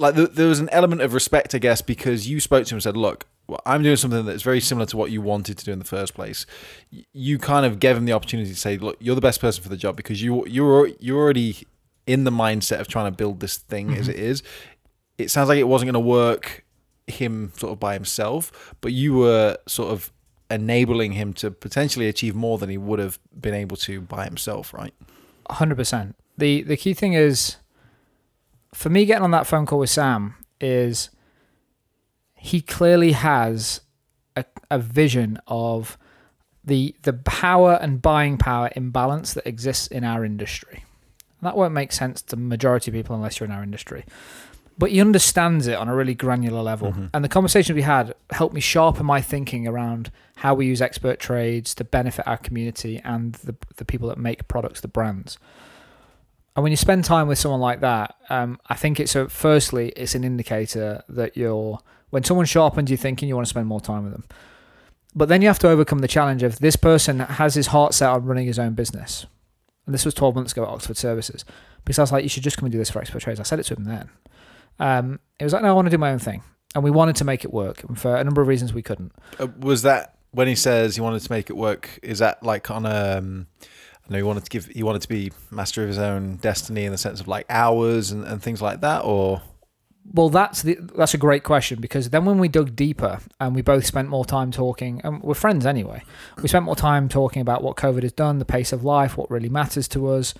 Like 0.00 0.14
th 0.14 0.30
there 0.32 0.48
was 0.48 0.60
an 0.60 0.68
element 0.70 1.00
of 1.02 1.12
respect, 1.14 1.54
I 1.54 1.58
guess, 1.58 1.80
because 1.82 2.28
you 2.28 2.40
spoke 2.40 2.64
to 2.66 2.70
him 2.74 2.76
and 2.76 2.82
said, 2.82 2.96
"Look, 2.96 3.26
well, 3.46 3.60
I'm 3.66 3.82
doing 3.82 3.96
something 3.96 4.24
that's 4.24 4.42
very 4.42 4.60
similar 4.60 4.86
to 4.86 4.96
what 4.96 5.10
you 5.10 5.20
wanted 5.20 5.58
to 5.58 5.64
do 5.64 5.72
in 5.72 5.78
the 5.78 5.84
first 5.96 6.14
place." 6.14 6.46
Y- 6.92 7.04
You 7.12 7.38
kind 7.38 7.64
of 7.66 7.78
gave 7.80 7.96
him 7.96 8.04
the 8.06 8.12
opportunity 8.12 8.50
to 8.50 8.56
say, 8.56 8.78
"Look, 8.78 8.96
you're 9.00 9.14
the 9.14 9.20
best 9.20 9.40
person 9.40 9.62
for 9.62 9.68
the 9.68 9.76
job 9.76 9.96
because 9.96 10.22
you 10.22 10.46
you're 10.46 10.88
you're 10.98 11.18
already 11.18 11.66
in 12.06 12.24
the 12.24 12.30
mindset 12.30 12.80
of 12.80 12.88
trying 12.88 13.12
to 13.12 13.16
build 13.16 13.40
this 13.40 13.58
thing 13.58 13.94
as 13.94 14.06
Mhm. 14.06 14.12
it 14.14 14.16
is." 14.16 14.42
It 15.18 15.30
sounds 15.30 15.48
like 15.50 15.58
it 15.58 15.68
wasn't 15.68 15.92
going 15.92 16.02
to 16.02 16.08
work 16.08 16.64
him 17.06 17.52
sort 17.56 17.72
of 17.72 17.78
by 17.80 17.92
himself, 17.94 18.74
but 18.80 18.92
you 18.92 19.14
were 19.14 19.58
sort 19.68 19.90
of 19.92 20.10
enabling 20.50 21.12
him 21.12 21.32
to 21.34 21.50
potentially 21.50 22.08
achieve 22.08 22.34
more 22.34 22.56
than 22.58 22.70
he 22.70 22.78
would 22.78 22.98
have 22.98 23.18
been 23.38 23.54
able 23.54 23.76
to 23.76 24.00
by 24.00 24.24
himself, 24.24 24.72
right? 24.72 24.94
hundred 25.50 25.74
percent. 25.76 26.16
The 26.38 26.62
the 26.62 26.76
key 26.76 26.94
thing 26.94 27.12
is 27.12 27.56
for 28.72 28.88
me 28.88 29.04
getting 29.04 29.24
on 29.24 29.30
that 29.32 29.46
phone 29.46 29.66
call 29.66 29.80
with 29.80 29.90
Sam 29.90 30.34
is 30.60 31.10
he 32.34 32.60
clearly 32.60 33.12
has 33.12 33.80
a, 34.36 34.44
a 34.70 34.78
vision 34.78 35.38
of 35.46 35.98
the 36.64 36.94
the 37.02 37.12
power 37.12 37.78
and 37.80 38.00
buying 38.02 38.36
power 38.38 38.70
imbalance 38.76 39.34
that 39.34 39.46
exists 39.46 39.86
in 39.86 40.04
our 40.04 40.24
industry. 40.24 40.84
And 41.40 41.46
that 41.46 41.56
won't 41.56 41.72
make 41.72 41.92
sense 41.92 42.22
to 42.22 42.36
majority 42.36 42.90
of 42.90 42.94
people 42.94 43.16
unless 43.16 43.40
you're 43.40 43.46
in 43.46 43.54
our 43.54 43.62
industry. 43.62 44.04
But 44.76 44.90
he 44.90 45.00
understands 45.00 45.66
it 45.66 45.74
on 45.76 45.88
a 45.88 45.94
really 45.94 46.14
granular 46.14 46.62
level. 46.62 46.92
Mhm. 46.92 47.10
And 47.12 47.24
the 47.24 47.28
conversation 47.28 47.76
we 47.76 47.82
had 47.82 48.14
helped 48.30 48.54
me 48.54 48.60
sharpen 48.60 49.04
my 49.04 49.20
thinking 49.20 49.66
around 49.66 50.10
how 50.36 50.54
we 50.54 50.66
use 50.66 50.80
expert 50.80 51.18
trades 51.18 51.74
to 51.74 51.84
benefit 51.84 52.26
our 52.26 52.38
community 52.38 53.00
and 53.04 53.34
the, 53.34 53.54
the 53.76 53.84
people 53.84 54.08
that 54.08 54.18
make 54.18 54.48
products, 54.48 54.80
the 54.80 54.88
brands. 54.88 55.38
And 56.56 56.62
when 56.62 56.72
you 56.72 56.76
spend 56.76 57.04
time 57.04 57.28
with 57.28 57.38
someone 57.38 57.60
like 57.60 57.80
that, 57.80 58.16
um, 58.28 58.58
I 58.68 58.74
think 58.74 58.98
it's 58.98 59.14
a, 59.14 59.28
firstly, 59.28 59.90
it's 59.90 60.14
an 60.14 60.24
indicator 60.24 61.02
that 61.08 61.36
you're, 61.36 61.78
when 62.10 62.24
someone 62.24 62.46
sharpens 62.46 62.90
your 62.90 62.96
thinking, 62.96 63.28
you 63.28 63.36
want 63.36 63.46
to 63.46 63.50
spend 63.50 63.66
more 63.66 63.80
time 63.80 64.04
with 64.04 64.12
them. 64.12 64.24
But 65.14 65.28
then 65.28 65.42
you 65.42 65.48
have 65.48 65.58
to 65.60 65.68
overcome 65.68 66.00
the 66.00 66.08
challenge 66.08 66.42
of 66.42 66.58
this 66.58 66.76
person 66.76 67.18
that 67.18 67.30
has 67.30 67.54
his 67.54 67.68
heart 67.68 67.94
set 67.94 68.10
on 68.10 68.24
running 68.24 68.46
his 68.46 68.58
own 68.58 68.74
business. 68.74 69.26
And 69.86 69.94
this 69.94 70.04
was 70.04 70.14
12 70.14 70.34
months 70.34 70.52
ago 70.52 70.62
at 70.62 70.68
Oxford 70.68 70.96
Services. 70.96 71.44
Because 71.84 71.98
I 71.98 72.02
was 72.02 72.12
like, 72.12 72.22
you 72.22 72.28
should 72.28 72.42
just 72.42 72.56
come 72.56 72.66
and 72.66 72.72
do 72.72 72.78
this 72.78 72.90
for 72.90 73.00
Expert 73.00 73.22
Trades. 73.22 73.40
I 73.40 73.44
said 73.44 73.58
it 73.58 73.64
to 73.64 73.74
him 73.74 73.84
then. 73.84 74.10
Um, 74.78 75.20
it 75.38 75.44
was 75.44 75.52
like, 75.52 75.62
no, 75.62 75.70
I 75.70 75.72
want 75.72 75.86
to 75.86 75.90
do 75.90 75.98
my 75.98 76.12
own 76.12 76.18
thing. 76.18 76.42
And 76.74 76.84
we 76.84 76.90
wanted 76.90 77.16
to 77.16 77.24
make 77.24 77.44
it 77.44 77.52
work. 77.52 77.82
And 77.84 77.98
for 77.98 78.14
a 78.16 78.22
number 78.22 78.40
of 78.40 78.48
reasons, 78.48 78.72
we 78.72 78.82
couldn't. 78.82 79.12
Uh, 79.38 79.48
was 79.58 79.82
that 79.82 80.16
when 80.30 80.46
he 80.46 80.54
says 80.54 80.94
he 80.94 81.00
wanted 81.00 81.22
to 81.22 81.32
make 81.32 81.50
it 81.50 81.56
work? 81.56 81.98
Is 82.02 82.18
that 82.20 82.42
like 82.42 82.70
on 82.70 82.86
a? 82.86 83.18
Um, 83.18 83.46
I 84.10 84.14
know 84.14 84.18
he 84.18 84.22
wanted 84.24 84.42
to 84.44 84.50
give. 84.50 84.66
He 84.66 84.82
wanted 84.82 85.02
to 85.02 85.08
be 85.08 85.30
master 85.52 85.82
of 85.82 85.88
his 85.88 85.98
own 85.98 86.36
destiny 86.36 86.84
in 86.84 86.90
the 86.90 86.98
sense 86.98 87.20
of 87.20 87.28
like 87.28 87.46
hours 87.48 88.10
and, 88.10 88.24
and 88.24 88.42
things 88.42 88.60
like 88.60 88.80
that, 88.80 89.04
or 89.04 89.40
Well, 90.12 90.30
that's 90.30 90.62
the, 90.62 90.74
that's 90.96 91.14
a 91.14 91.18
great 91.18 91.44
question 91.44 91.80
because 91.80 92.10
then 92.10 92.24
when 92.24 92.38
we 92.38 92.48
dug 92.48 92.74
deeper 92.74 93.20
and 93.38 93.54
we 93.54 93.62
both 93.62 93.86
spent 93.86 94.08
more 94.08 94.24
time 94.24 94.50
talking, 94.50 95.00
and 95.04 95.22
we're 95.22 95.34
friends 95.34 95.64
anyway, 95.64 96.02
we 96.42 96.48
spent 96.48 96.64
more 96.64 96.74
time 96.74 97.08
talking 97.08 97.40
about 97.40 97.62
what 97.62 97.76
COVID 97.76 98.02
has 98.02 98.10
done, 98.12 98.38
the 98.40 98.44
pace 98.44 98.72
of 98.72 98.82
life, 98.82 99.16
what 99.16 99.30
really 99.30 99.48
matters 99.48 99.86
to 99.88 100.08
us. 100.08 100.34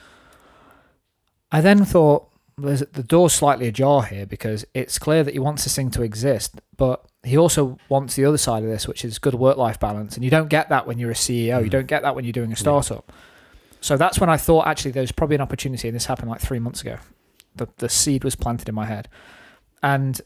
I 1.53 1.61
then 1.61 1.85
thought 1.85 2.27
there's 2.59 2.81
the 2.81 3.03
door's 3.03 3.33
slightly 3.33 3.69
ajar 3.69 4.03
here 4.03 4.27
because 4.27 4.65
it's 4.75 4.99
clear 4.99 5.23
that 5.25 5.33
he 5.33 5.39
wants 5.41 5.65
this 5.65 5.77
thing 5.77 5.91
to 5.93 6.03
exist, 6.03 6.61
but 6.77 7.05
he 7.23 7.37
also 7.37 7.79
wants 7.89 8.17
the 8.17 8.25
other 8.25 8.39
side 8.39 8.63
of 8.63 8.69
this, 8.69 8.89
which 8.89 9.05
is 9.05 9.19
good 9.19 9.35
work-life 9.35 9.79
balance, 9.79 10.15
and 10.17 10.25
you 10.25 10.31
don't 10.31 10.49
get 10.49 10.69
that 10.71 10.87
when 10.87 10.99
you're 10.99 11.11
a 11.11 11.15
CEO. 11.15 11.61
You 11.61 11.67
Mm. 11.69 11.71
don't 11.71 11.87
get 11.87 12.03
that 12.03 12.15
when 12.17 12.25
you're 12.25 12.33
doing 12.33 12.51
a 12.53 12.57
Yeah. 12.57 13.01
So 13.81 13.97
that's 13.97 14.21
when 14.21 14.29
I 14.31 14.37
thought 14.37 14.67
actually 14.67 14.91
there's 14.93 15.13
probably 15.13 15.37
an 15.37 15.41
opportunity, 15.43 15.89
and 15.89 15.95
this 15.95 16.07
happened 16.07 16.31
like 16.31 16.41
three 16.41 16.59
months 16.59 16.81
ago. 16.83 16.99
The 17.57 17.69
the 17.79 17.89
seed 17.89 18.25
was 18.25 18.37
planted 18.37 18.69
in 18.69 18.75
my 18.75 18.87
head. 18.87 19.09
And 19.83 20.21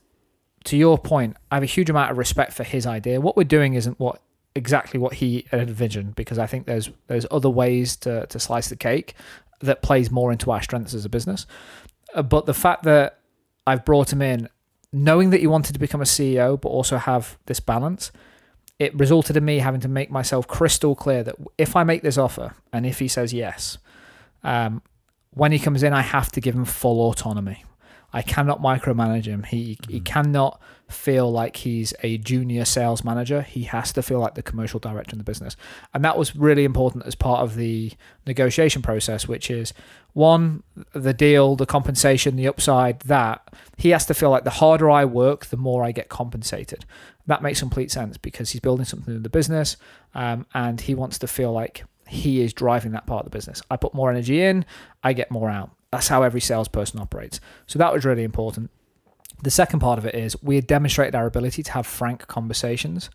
to 0.64 0.76
your 0.76 0.98
point, 0.98 1.36
I 1.50 1.56
have 1.56 1.62
a 1.62 1.66
huge 1.66 1.90
amount 1.90 2.10
of 2.10 2.18
respect 2.18 2.52
for 2.52 2.64
his 2.64 2.86
idea. 2.86 3.20
What 3.20 3.36
we're 3.36 3.44
doing 3.44 3.74
isn't 3.74 4.00
what 4.00 4.20
exactly 4.56 5.00
what 5.00 5.14
he 5.14 5.46
envisioned 5.52 6.14
because 6.14 6.38
I 6.38 6.46
think 6.46 6.66
there's 6.66 6.90
there's 7.06 7.26
other 7.30 7.50
ways 7.50 7.96
to 7.96 8.26
to 8.26 8.38
slice 8.40 8.68
the 8.68 8.76
cake 8.76 9.14
that 9.60 9.82
plays 9.82 10.10
more 10.10 10.32
into 10.32 10.50
our 10.50 10.62
strengths 10.62 10.94
as 10.94 11.04
a 11.04 11.08
business. 11.08 11.46
Uh, 12.14 12.22
But 12.22 12.46
the 12.46 12.54
fact 12.54 12.82
that 12.84 13.20
I've 13.66 13.84
brought 13.84 14.12
him 14.12 14.20
in, 14.20 14.48
knowing 14.92 15.30
that 15.30 15.40
he 15.40 15.46
wanted 15.46 15.72
to 15.72 15.78
become 15.78 16.00
a 16.02 16.04
CEO 16.04 16.60
but 16.60 16.68
also 16.68 16.96
have 16.98 17.38
this 17.46 17.60
balance, 17.60 18.12
it 18.78 18.94
resulted 18.98 19.36
in 19.36 19.44
me 19.44 19.58
having 19.58 19.80
to 19.80 19.88
make 19.88 20.10
myself 20.10 20.46
crystal 20.48 20.94
clear 20.94 21.22
that 21.22 21.36
if 21.58 21.76
I 21.76 21.84
make 21.84 22.02
this 22.02 22.18
offer 22.18 22.54
and 22.72 22.84
if 22.86 22.98
he 22.98 23.08
says 23.08 23.32
yes, 23.32 23.78
Um, 24.42 24.82
when 25.30 25.52
he 25.52 25.58
comes 25.58 25.82
in, 25.82 25.92
I 25.92 26.02
have 26.02 26.30
to 26.32 26.40
give 26.40 26.54
him 26.54 26.64
full 26.64 27.00
autonomy. 27.08 27.64
I 28.14 28.22
cannot 28.22 28.62
micromanage 28.62 29.26
him. 29.26 29.42
He 29.42 29.76
he 29.88 29.98
cannot 29.98 30.60
feel 30.88 31.30
like 31.30 31.56
he's 31.56 31.92
a 32.04 32.16
junior 32.18 32.64
sales 32.64 33.02
manager. 33.02 33.42
He 33.42 33.64
has 33.64 33.92
to 33.94 34.02
feel 34.02 34.20
like 34.20 34.36
the 34.36 34.42
commercial 34.42 34.78
director 34.78 35.14
in 35.14 35.18
the 35.18 35.24
business. 35.24 35.56
And 35.92 36.04
that 36.04 36.16
was 36.16 36.36
really 36.36 36.64
important 36.64 37.06
as 37.06 37.16
part 37.16 37.40
of 37.40 37.56
the 37.56 37.92
negotiation 38.24 38.82
process, 38.82 39.26
which 39.26 39.50
is 39.50 39.72
one, 40.12 40.62
the 40.92 41.12
deal, 41.12 41.56
the 41.56 41.66
compensation, 41.66 42.36
the 42.36 42.46
upside, 42.46 43.00
that 43.00 43.52
he 43.76 43.90
has 43.90 44.06
to 44.06 44.14
feel 44.14 44.30
like 44.30 44.44
the 44.44 44.50
harder 44.50 44.88
I 44.88 45.04
work, 45.04 45.46
the 45.46 45.56
more 45.56 45.82
I 45.82 45.90
get 45.90 46.08
compensated. 46.08 46.84
That 47.26 47.42
makes 47.42 47.58
complete 47.58 47.90
sense 47.90 48.16
because 48.16 48.50
he's 48.50 48.60
building 48.60 48.84
something 48.84 49.12
in 49.12 49.24
the 49.24 49.28
business 49.28 49.76
um, 50.14 50.46
and 50.54 50.80
he 50.80 50.94
wants 50.94 51.18
to 51.18 51.26
feel 51.26 51.52
like 51.52 51.84
he 52.06 52.42
is 52.42 52.52
driving 52.52 52.92
that 52.92 53.06
part 53.06 53.24
of 53.26 53.32
the 53.32 53.36
business. 53.36 53.60
I 53.70 53.76
put 53.76 53.92
more 53.92 54.10
energy 54.10 54.40
in, 54.40 54.64
I 55.02 55.14
get 55.14 55.32
more 55.32 55.50
out. 55.50 55.70
That's 55.94 56.08
how 56.08 56.24
every 56.24 56.40
salesperson 56.40 56.98
operates. 56.98 57.38
So 57.68 57.78
that 57.78 57.92
was 57.92 58.04
really 58.04 58.24
important. 58.24 58.72
The 59.40 59.50
second 59.50 59.78
part 59.78 59.96
of 59.96 60.04
it 60.04 60.16
is 60.16 60.34
we 60.42 60.56
had 60.56 60.66
demonstrated 60.66 61.14
our 61.14 61.24
ability 61.24 61.62
to 61.62 61.70
have 61.70 61.86
frank 61.86 62.26
conversations, 62.26 63.10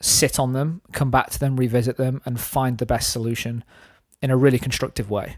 sit 0.00 0.40
on 0.40 0.52
them, 0.52 0.82
come 0.90 1.12
back 1.12 1.30
to 1.30 1.38
them, 1.38 1.56
revisit 1.56 1.96
them, 1.96 2.22
and 2.24 2.40
find 2.40 2.78
the 2.78 2.86
best 2.86 3.12
solution 3.12 3.62
in 4.20 4.32
a 4.32 4.36
really 4.36 4.58
constructive 4.58 5.10
way. 5.10 5.36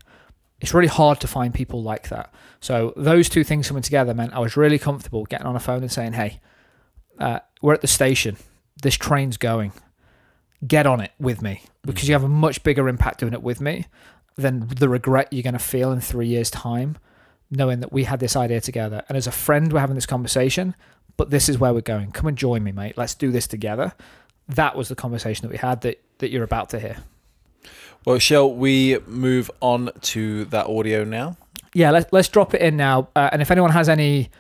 It's 0.58 0.72
really 0.72 0.88
hard 0.88 1.20
to 1.20 1.26
find 1.26 1.52
people 1.52 1.82
like 1.82 2.08
that. 2.08 2.32
So 2.60 2.94
those 2.96 3.28
two 3.28 3.44
things 3.44 3.68
coming 3.68 3.82
together 3.82 4.14
meant 4.14 4.32
I 4.32 4.38
was 4.38 4.56
really 4.56 4.78
comfortable 4.78 5.26
getting 5.26 5.46
on 5.46 5.54
a 5.54 5.60
phone 5.60 5.82
and 5.82 5.92
saying, 5.92 6.14
"Hey, 6.14 6.40
uh, 7.18 7.40
we're 7.60 7.74
at 7.74 7.82
the 7.82 7.88
station. 7.88 8.38
This 8.82 8.94
train's 8.94 9.36
going. 9.36 9.72
Get 10.66 10.86
on 10.86 11.02
it 11.02 11.12
with 11.18 11.42
me 11.42 11.64
because 11.82 12.08
you 12.08 12.14
have 12.14 12.24
a 12.24 12.28
much 12.28 12.62
bigger 12.62 12.88
impact 12.88 13.20
doing 13.20 13.34
it 13.34 13.42
with 13.42 13.60
me 13.60 13.84
than 14.36 14.68
the 14.68 14.88
regret 14.88 15.32
you're 15.32 15.42
going 15.42 15.52
to 15.52 15.58
feel 15.58 15.92
in 15.92 16.00
three 16.00 16.26
years' 16.26 16.50
time, 16.50 16.96
knowing 17.50 17.80
that 17.80 17.92
we 17.92 18.04
had 18.04 18.20
this 18.20 18.36
idea 18.36 18.60
together. 18.60 19.02
And 19.08 19.16
as 19.16 19.26
a 19.26 19.32
friend, 19.32 19.72
we're 19.72 19.80
having 19.80 19.94
this 19.94 20.06
conversation, 20.06 20.74
but 21.16 21.30
this 21.30 21.48
is 21.48 21.58
where 21.58 21.72
we're 21.74 21.80
going. 21.80 22.12
Come 22.12 22.26
and 22.26 22.36
join 22.36 22.64
me, 22.64 22.72
mate. 22.72 22.96
Let's 22.96 23.14
do 23.14 23.30
this 23.30 23.46
together. 23.46 23.92
That 24.48 24.76
was 24.76 24.88
the 24.88 24.94
conversation 24.94 25.46
that 25.46 25.52
we 25.52 25.58
had 25.58 25.82
that, 25.82 26.02
that 26.18 26.30
you're 26.30 26.44
about 26.44 26.70
to 26.70 26.80
hear. 26.80 26.96
Well, 28.04 28.18
shall 28.18 28.52
we 28.52 28.98
move 29.06 29.50
on 29.60 29.90
to 30.00 30.44
that 30.46 30.66
audio 30.66 31.04
now? 31.04 31.36
Yeah, 31.74 31.90
let's 31.90 32.12
let's 32.12 32.28
drop 32.28 32.52
it 32.52 32.60
in 32.60 32.76
now. 32.76 33.08
Uh, 33.14 33.30
and 33.32 33.40
if 33.40 33.50
anyone 33.50 33.70
has 33.70 33.88
any 33.88 34.30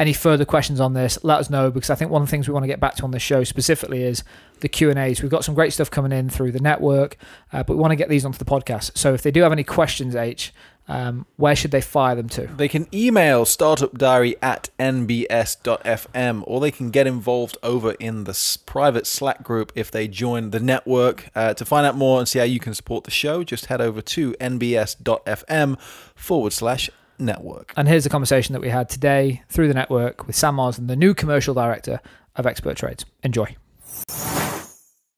any 0.00 0.14
further 0.14 0.46
questions 0.46 0.80
on 0.80 0.94
this, 0.94 1.18
let 1.22 1.38
us 1.40 1.50
know 1.50 1.70
because 1.70 1.90
I 1.90 1.94
think 1.94 2.10
one 2.10 2.22
of 2.22 2.28
the 2.28 2.30
things 2.30 2.48
we 2.48 2.54
want 2.54 2.64
to 2.64 2.68
get 2.68 2.80
back 2.80 2.94
to 2.96 3.04
on 3.04 3.10
the 3.10 3.18
show 3.18 3.44
specifically 3.44 4.02
is 4.02 4.24
the 4.60 4.68
Q 4.68 4.88
and 4.88 4.98
A's. 4.98 5.20
We've 5.20 5.30
got 5.30 5.44
some 5.44 5.54
great 5.54 5.74
stuff 5.74 5.90
coming 5.90 6.10
in 6.10 6.30
through 6.30 6.52
the 6.52 6.60
network, 6.60 7.18
uh, 7.52 7.62
but 7.62 7.74
we 7.74 7.80
want 7.80 7.92
to 7.92 7.96
get 7.96 8.08
these 8.08 8.24
onto 8.24 8.38
the 8.38 8.46
podcast. 8.46 8.96
So 8.96 9.12
if 9.12 9.20
they 9.20 9.30
do 9.30 9.42
have 9.42 9.52
any 9.52 9.62
questions, 9.62 10.16
H, 10.16 10.54
um, 10.88 11.26
where 11.36 11.54
should 11.54 11.70
they 11.70 11.82
fire 11.82 12.14
them 12.14 12.30
to? 12.30 12.46
They 12.46 12.66
can 12.66 12.88
email 12.94 13.44
startupdiary 13.44 14.36
at 14.40 14.70
nbs.fm 14.78 16.44
or 16.46 16.60
they 16.60 16.70
can 16.70 16.90
get 16.90 17.06
involved 17.06 17.58
over 17.62 17.92
in 17.92 18.24
the 18.24 18.58
private 18.64 19.06
Slack 19.06 19.42
group 19.42 19.70
if 19.74 19.90
they 19.90 20.08
join 20.08 20.50
the 20.50 20.60
network. 20.60 21.28
Uh, 21.34 21.52
to 21.52 21.64
find 21.66 21.86
out 21.86 21.94
more 21.94 22.18
and 22.18 22.26
see 22.26 22.38
how 22.38 22.44
you 22.46 22.58
can 22.58 22.72
support 22.72 23.04
the 23.04 23.10
show, 23.10 23.44
just 23.44 23.66
head 23.66 23.82
over 23.82 24.00
to 24.00 24.32
nbs.fm 24.40 25.78
forward 26.14 26.52
slash 26.54 26.90
network. 27.20 27.72
And 27.76 27.86
here's 27.88 28.04
the 28.04 28.10
conversation 28.10 28.52
that 28.54 28.60
we 28.60 28.68
had 28.68 28.88
today 28.88 29.42
through 29.48 29.68
the 29.68 29.74
network 29.74 30.26
with 30.26 30.36
Sam 30.36 30.54
Marsden, 30.56 30.86
the 30.86 30.96
new 30.96 31.14
commercial 31.14 31.54
director 31.54 32.00
of 32.36 32.46
Expert 32.46 32.76
Trades. 32.76 33.04
Enjoy. 33.22 33.54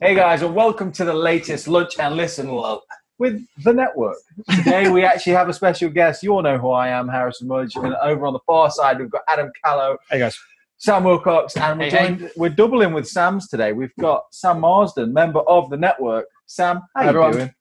Hey 0.01 0.15
guys, 0.17 0.43
and 0.43 0.55
welcome 0.55 0.91
to 0.93 1.05
the 1.05 1.15
latest 1.15 1.69
Lunch 1.69 1.99
and 1.99 2.17
Listen 2.17 2.49
Love 2.51 2.81
with 3.19 3.41
the 3.63 3.73
network. 3.73 4.17
Today 4.57 4.91
we 4.91 5.05
actually 5.05 5.35
have 5.35 5.49
a 5.49 5.53
special 5.53 5.89
guest. 5.91 6.23
You 6.25 6.33
all 6.33 6.43
know 6.43 6.59
who 6.59 6.71
I 6.71 6.89
am, 6.89 7.09
Harrison 7.09 7.47
Mudge, 7.47 7.77
and 7.77 7.95
over 8.03 8.27
on 8.27 8.33
the 8.33 8.41
far 8.47 8.71
side 8.71 8.99
we've 8.99 9.11
got 9.11 9.23
Adam 9.29 9.51
Callow, 9.65 9.97
Hey 10.11 10.19
guys. 10.19 10.37
Sam 10.79 11.05
Wilcox, 11.05 11.57
and 11.57 11.79
we're, 11.79 11.91
Hey, 11.91 12.15
hey. 12.15 12.31
we're 12.37 12.49
doubling 12.49 12.93
with 12.93 13.07
Sam's 13.07 13.47
today. 13.49 13.73
We've 13.73 13.95
got 14.01 14.25
Sam 14.33 14.59
Marsden, 14.59 15.13
member 15.13 15.39
of 15.41 15.71
the 15.71 15.77
network. 15.77 16.27
Sam, 16.47 16.81
how 16.97 17.03
Everyone. 17.07 17.29
you 17.33 17.39
doing? 17.39 17.55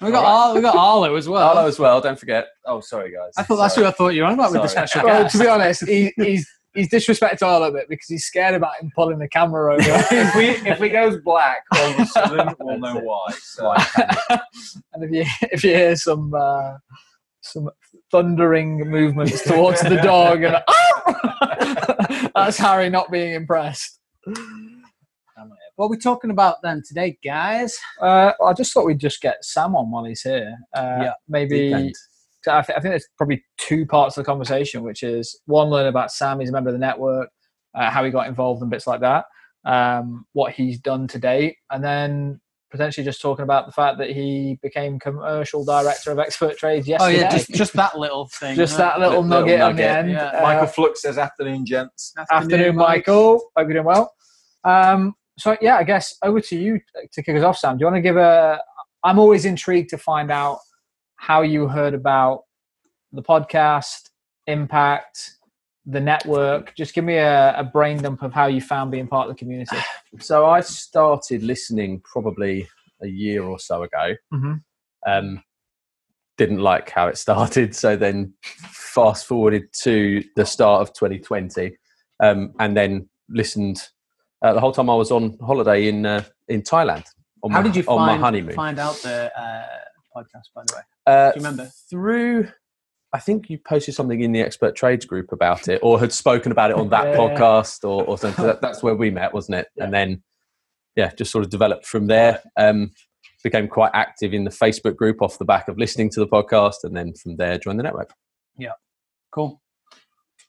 We 0.00 0.10
got 0.12 0.24
Ar- 0.24 0.54
we 0.54 0.60
got 0.60 0.76
Arlo 0.76 1.14
as 1.16 1.28
well. 1.28 1.48
Arlo 1.48 1.66
as 1.66 1.78
well. 1.78 2.00
Don't 2.00 2.18
forget. 2.18 2.46
Oh, 2.64 2.80
sorry 2.80 3.10
guys. 3.12 3.32
I 3.36 3.42
thought 3.42 3.56
that's 3.56 3.74
who 3.74 3.84
I 3.84 3.90
thought 3.90 4.10
you 4.10 4.22
were 4.22 4.28
on 4.28 4.34
about 4.34 4.52
with 4.52 4.62
the 4.62 4.68
Sorry. 4.68 4.86
special 4.86 5.06
Well, 5.08 5.22
guest. 5.24 5.32
to 5.36 5.42
be 5.42 5.48
honest, 5.48 5.86
he, 5.88 6.12
he's 6.16 6.48
he's 6.74 6.88
disrespected 6.88 7.42
Arlo 7.42 7.68
a 7.68 7.72
bit 7.72 7.88
because 7.88 8.06
he's 8.06 8.24
scared 8.24 8.54
about 8.54 8.72
him 8.80 8.92
pulling 8.94 9.18
the 9.18 9.28
camera 9.28 9.74
over. 9.74 9.82
if 9.84 10.34
we 10.36 10.50
if 10.70 10.78
we 10.78 10.88
goes 10.88 11.16
black 11.24 11.62
all 11.74 11.90
of 11.90 11.98
a 11.98 12.06
sudden, 12.06 12.54
we'll 12.60 12.78
know 12.78 12.98
it. 12.98 13.04
why. 13.04 13.26
So, 13.40 13.74
and 14.92 15.02
if 15.04 15.10
you 15.10 15.24
if 15.50 15.64
you 15.64 15.74
hear 15.74 15.96
some 15.96 16.32
uh, 16.32 16.74
some 17.40 17.68
thundering 18.12 18.88
movements 18.88 19.42
towards 19.42 19.80
the 19.80 19.96
dog, 19.96 20.44
and 20.44 20.56
"Ah!" 20.68 22.30
that's 22.36 22.58
Harry 22.58 22.88
not 22.88 23.10
being 23.10 23.34
impressed. 23.34 23.98
What 25.78 25.86
are 25.86 25.90
we 25.90 25.96
talking 25.96 26.30
about 26.32 26.56
then 26.64 26.82
today, 26.84 27.16
guys? 27.24 27.78
Uh, 28.02 28.32
I 28.44 28.52
just 28.52 28.72
thought 28.72 28.84
we'd 28.84 28.98
just 28.98 29.20
get 29.20 29.44
Sam 29.44 29.76
on 29.76 29.92
while 29.92 30.04
he's 30.04 30.22
here. 30.22 30.56
Uh, 30.76 30.98
Yeah, 31.02 31.12
maybe. 31.28 31.68
Deep 31.68 31.74
end. 31.74 31.94
So 32.42 32.52
I, 32.52 32.62
th- 32.62 32.76
I 32.76 32.80
think 32.80 32.90
there's 32.92 33.06
probably 33.16 33.44
two 33.58 33.86
parts 33.86 34.16
of 34.16 34.24
the 34.24 34.26
conversation, 34.26 34.82
which 34.82 35.04
is 35.04 35.40
one, 35.46 35.68
learn 35.68 35.86
about 35.86 36.10
Sam. 36.10 36.40
He's 36.40 36.48
a 36.48 36.52
member 36.52 36.70
of 36.70 36.74
the 36.74 36.80
network, 36.80 37.28
uh, 37.76 37.90
how 37.90 38.04
he 38.04 38.10
got 38.10 38.26
involved 38.26 38.60
and 38.60 38.70
bits 38.72 38.88
like 38.88 39.00
that, 39.02 39.26
um, 39.64 40.26
what 40.32 40.52
he's 40.52 40.80
done 40.80 41.06
to 41.08 41.18
date, 41.20 41.54
and 41.70 41.82
then 41.84 42.40
potentially 42.72 43.04
just 43.04 43.20
talking 43.20 43.44
about 43.44 43.66
the 43.66 43.72
fact 43.72 43.98
that 43.98 44.10
he 44.10 44.58
became 44.62 44.98
commercial 44.98 45.64
director 45.64 46.10
of 46.10 46.18
Expert 46.18 46.58
Trades 46.58 46.88
yesterday. 46.88 47.18
Oh 47.18 47.20
yeah, 47.20 47.30
just 47.30 47.50
just 47.50 47.72
that 47.74 47.96
little 47.96 48.26
thing. 48.26 48.56
Just 48.56 48.72
huh? 48.72 48.78
that 48.78 48.98
little, 48.98 49.22
Little 49.22 49.42
nugget, 49.46 49.60
on 49.60 49.76
the 49.76 49.88
end. 49.88 50.10
yeah. 50.10 50.26
Uh, 50.26 50.42
Michael 50.42 50.66
Flux 50.66 51.02
says 51.02 51.18
afternoon, 51.18 51.64
gents. 51.64 52.14
afternoon, 52.32 52.74
Michael. 52.74 53.34
Hope 53.56 53.68
you're 53.68 53.74
doing 53.74 53.84
well. 53.84 54.12
Um, 54.64 55.14
so 55.38 55.56
yeah, 55.60 55.76
I 55.76 55.84
guess 55.84 56.16
over 56.22 56.40
to 56.40 56.56
you 56.56 56.80
to 57.12 57.22
kick 57.22 57.36
us 57.36 57.44
off, 57.44 57.58
Sam. 57.58 57.76
Do 57.76 57.82
you 57.82 57.86
want 57.86 57.96
to 57.96 58.02
give 58.02 58.16
a? 58.16 58.60
I'm 59.04 59.18
always 59.18 59.44
intrigued 59.44 59.90
to 59.90 59.98
find 59.98 60.30
out 60.30 60.58
how 61.16 61.42
you 61.42 61.68
heard 61.68 61.94
about 61.94 62.42
the 63.12 63.22
podcast, 63.22 64.10
impact, 64.46 65.32
the 65.86 66.00
network. 66.00 66.74
Just 66.76 66.94
give 66.94 67.04
me 67.04 67.16
a, 67.16 67.58
a 67.58 67.64
brain 67.64 67.98
dump 67.98 68.22
of 68.22 68.32
how 68.32 68.46
you 68.46 68.60
found 68.60 68.90
being 68.90 69.06
part 69.06 69.28
of 69.28 69.34
the 69.34 69.38
community. 69.38 69.76
So 70.20 70.46
I 70.46 70.60
started 70.60 71.42
listening 71.42 72.00
probably 72.02 72.66
a 73.02 73.06
year 73.06 73.42
or 73.42 73.58
so 73.58 73.82
ago. 73.82 74.14
Mhm. 74.32 74.62
Um, 75.06 75.42
didn't 76.38 76.60
like 76.60 76.88
how 76.88 77.08
it 77.08 77.18
started, 77.18 77.74
so 77.74 77.94
then 77.94 78.32
fast 78.42 79.26
forwarded 79.26 79.64
to 79.82 80.24
the 80.34 80.46
start 80.46 80.80
of 80.80 80.94
2020, 80.94 81.76
um, 82.20 82.54
and 82.58 82.74
then 82.74 83.06
listened 83.28 83.82
uh, 84.42 84.52
the 84.52 84.60
whole 84.60 84.72
time 84.72 84.88
I 84.90 84.94
was 84.94 85.10
on 85.10 85.36
holiday 85.40 85.88
in 85.88 86.06
uh, 86.06 86.24
in 86.48 86.62
Thailand. 86.62 87.04
On 87.42 87.50
How 87.50 87.60
my, 87.60 87.66
did 87.68 87.76
you 87.76 87.84
on 87.88 88.00
my 88.00 88.08
find 88.12 88.20
honeymoon? 88.22 88.54
find 88.54 88.78
out 88.78 88.96
the 88.96 89.30
uh, 89.40 89.66
podcast? 90.16 90.46
By 90.54 90.62
the 90.66 90.74
way, 90.76 90.82
Uh, 91.06 91.32
do 91.32 91.38
you 91.40 91.44
remember? 91.46 91.70
through 91.88 92.48
I 93.12 93.20
think 93.20 93.48
you 93.48 93.58
posted 93.66 93.94
something 93.94 94.20
in 94.20 94.32
the 94.32 94.40
expert 94.42 94.76
trades 94.76 95.06
group 95.06 95.32
about 95.32 95.66
it, 95.68 95.80
or 95.82 95.98
had 95.98 96.12
spoken 96.12 96.52
about 96.52 96.70
it 96.70 96.76
on 96.76 96.90
that 96.90 97.06
Yeah. 97.12 97.16
podcast, 97.16 97.82
or, 97.88 98.04
or 98.04 98.18
something. 98.18 98.44
That, 98.44 98.60
that's 98.62 98.82
where 98.82 98.94
we 98.94 99.10
met, 99.10 99.32
wasn't 99.32 99.58
it? 99.60 99.68
And 99.78 99.94
then, 99.94 100.22
yeah, 100.94 101.10
just 101.14 101.30
sort 101.30 101.42
of 101.44 101.50
developed 101.50 101.86
from 101.86 102.06
there. 102.08 102.42
Um, 102.58 102.90
became 103.44 103.66
quite 103.68 103.92
active 103.94 104.34
in 104.34 104.44
the 104.44 104.50
Facebook 104.50 104.96
group 104.96 105.22
off 105.22 105.38
the 105.38 105.44
back 105.46 105.68
of 105.68 105.78
listening 105.78 106.10
to 106.10 106.20
the 106.20 106.26
podcast, 106.26 106.82
and 106.82 106.94
then 106.94 107.14
from 107.14 107.36
there 107.36 107.56
joined 107.56 107.78
the 107.78 107.82
network. 107.84 108.12
Yeah, 108.58 108.72
cool. 109.30 109.62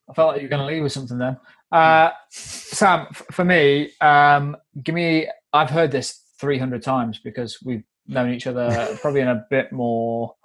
I 0.09 0.13
felt 0.13 0.29
like 0.33 0.41
you 0.41 0.47
were 0.47 0.49
going 0.57 0.67
to 0.67 0.73
leave 0.73 0.81
with 0.83 0.91
something 0.91 1.17
then. 1.19 1.37
Uh, 1.71 2.09
Sam, 2.29 3.07
f- 3.11 3.25
for 3.31 3.45
me, 3.45 3.91
um, 4.01 4.57
give 4.83 4.95
me. 4.95 5.27
I've 5.53 5.69
heard 5.69 5.91
this 5.91 6.23
300 6.39 6.81
times 6.81 7.19
because 7.19 7.57
we've 7.63 7.83
known 8.07 8.33
each 8.33 8.47
other 8.47 8.97
probably 9.01 9.21
in 9.21 9.27
a 9.27 9.45
bit 9.49 9.71
more 9.71 10.35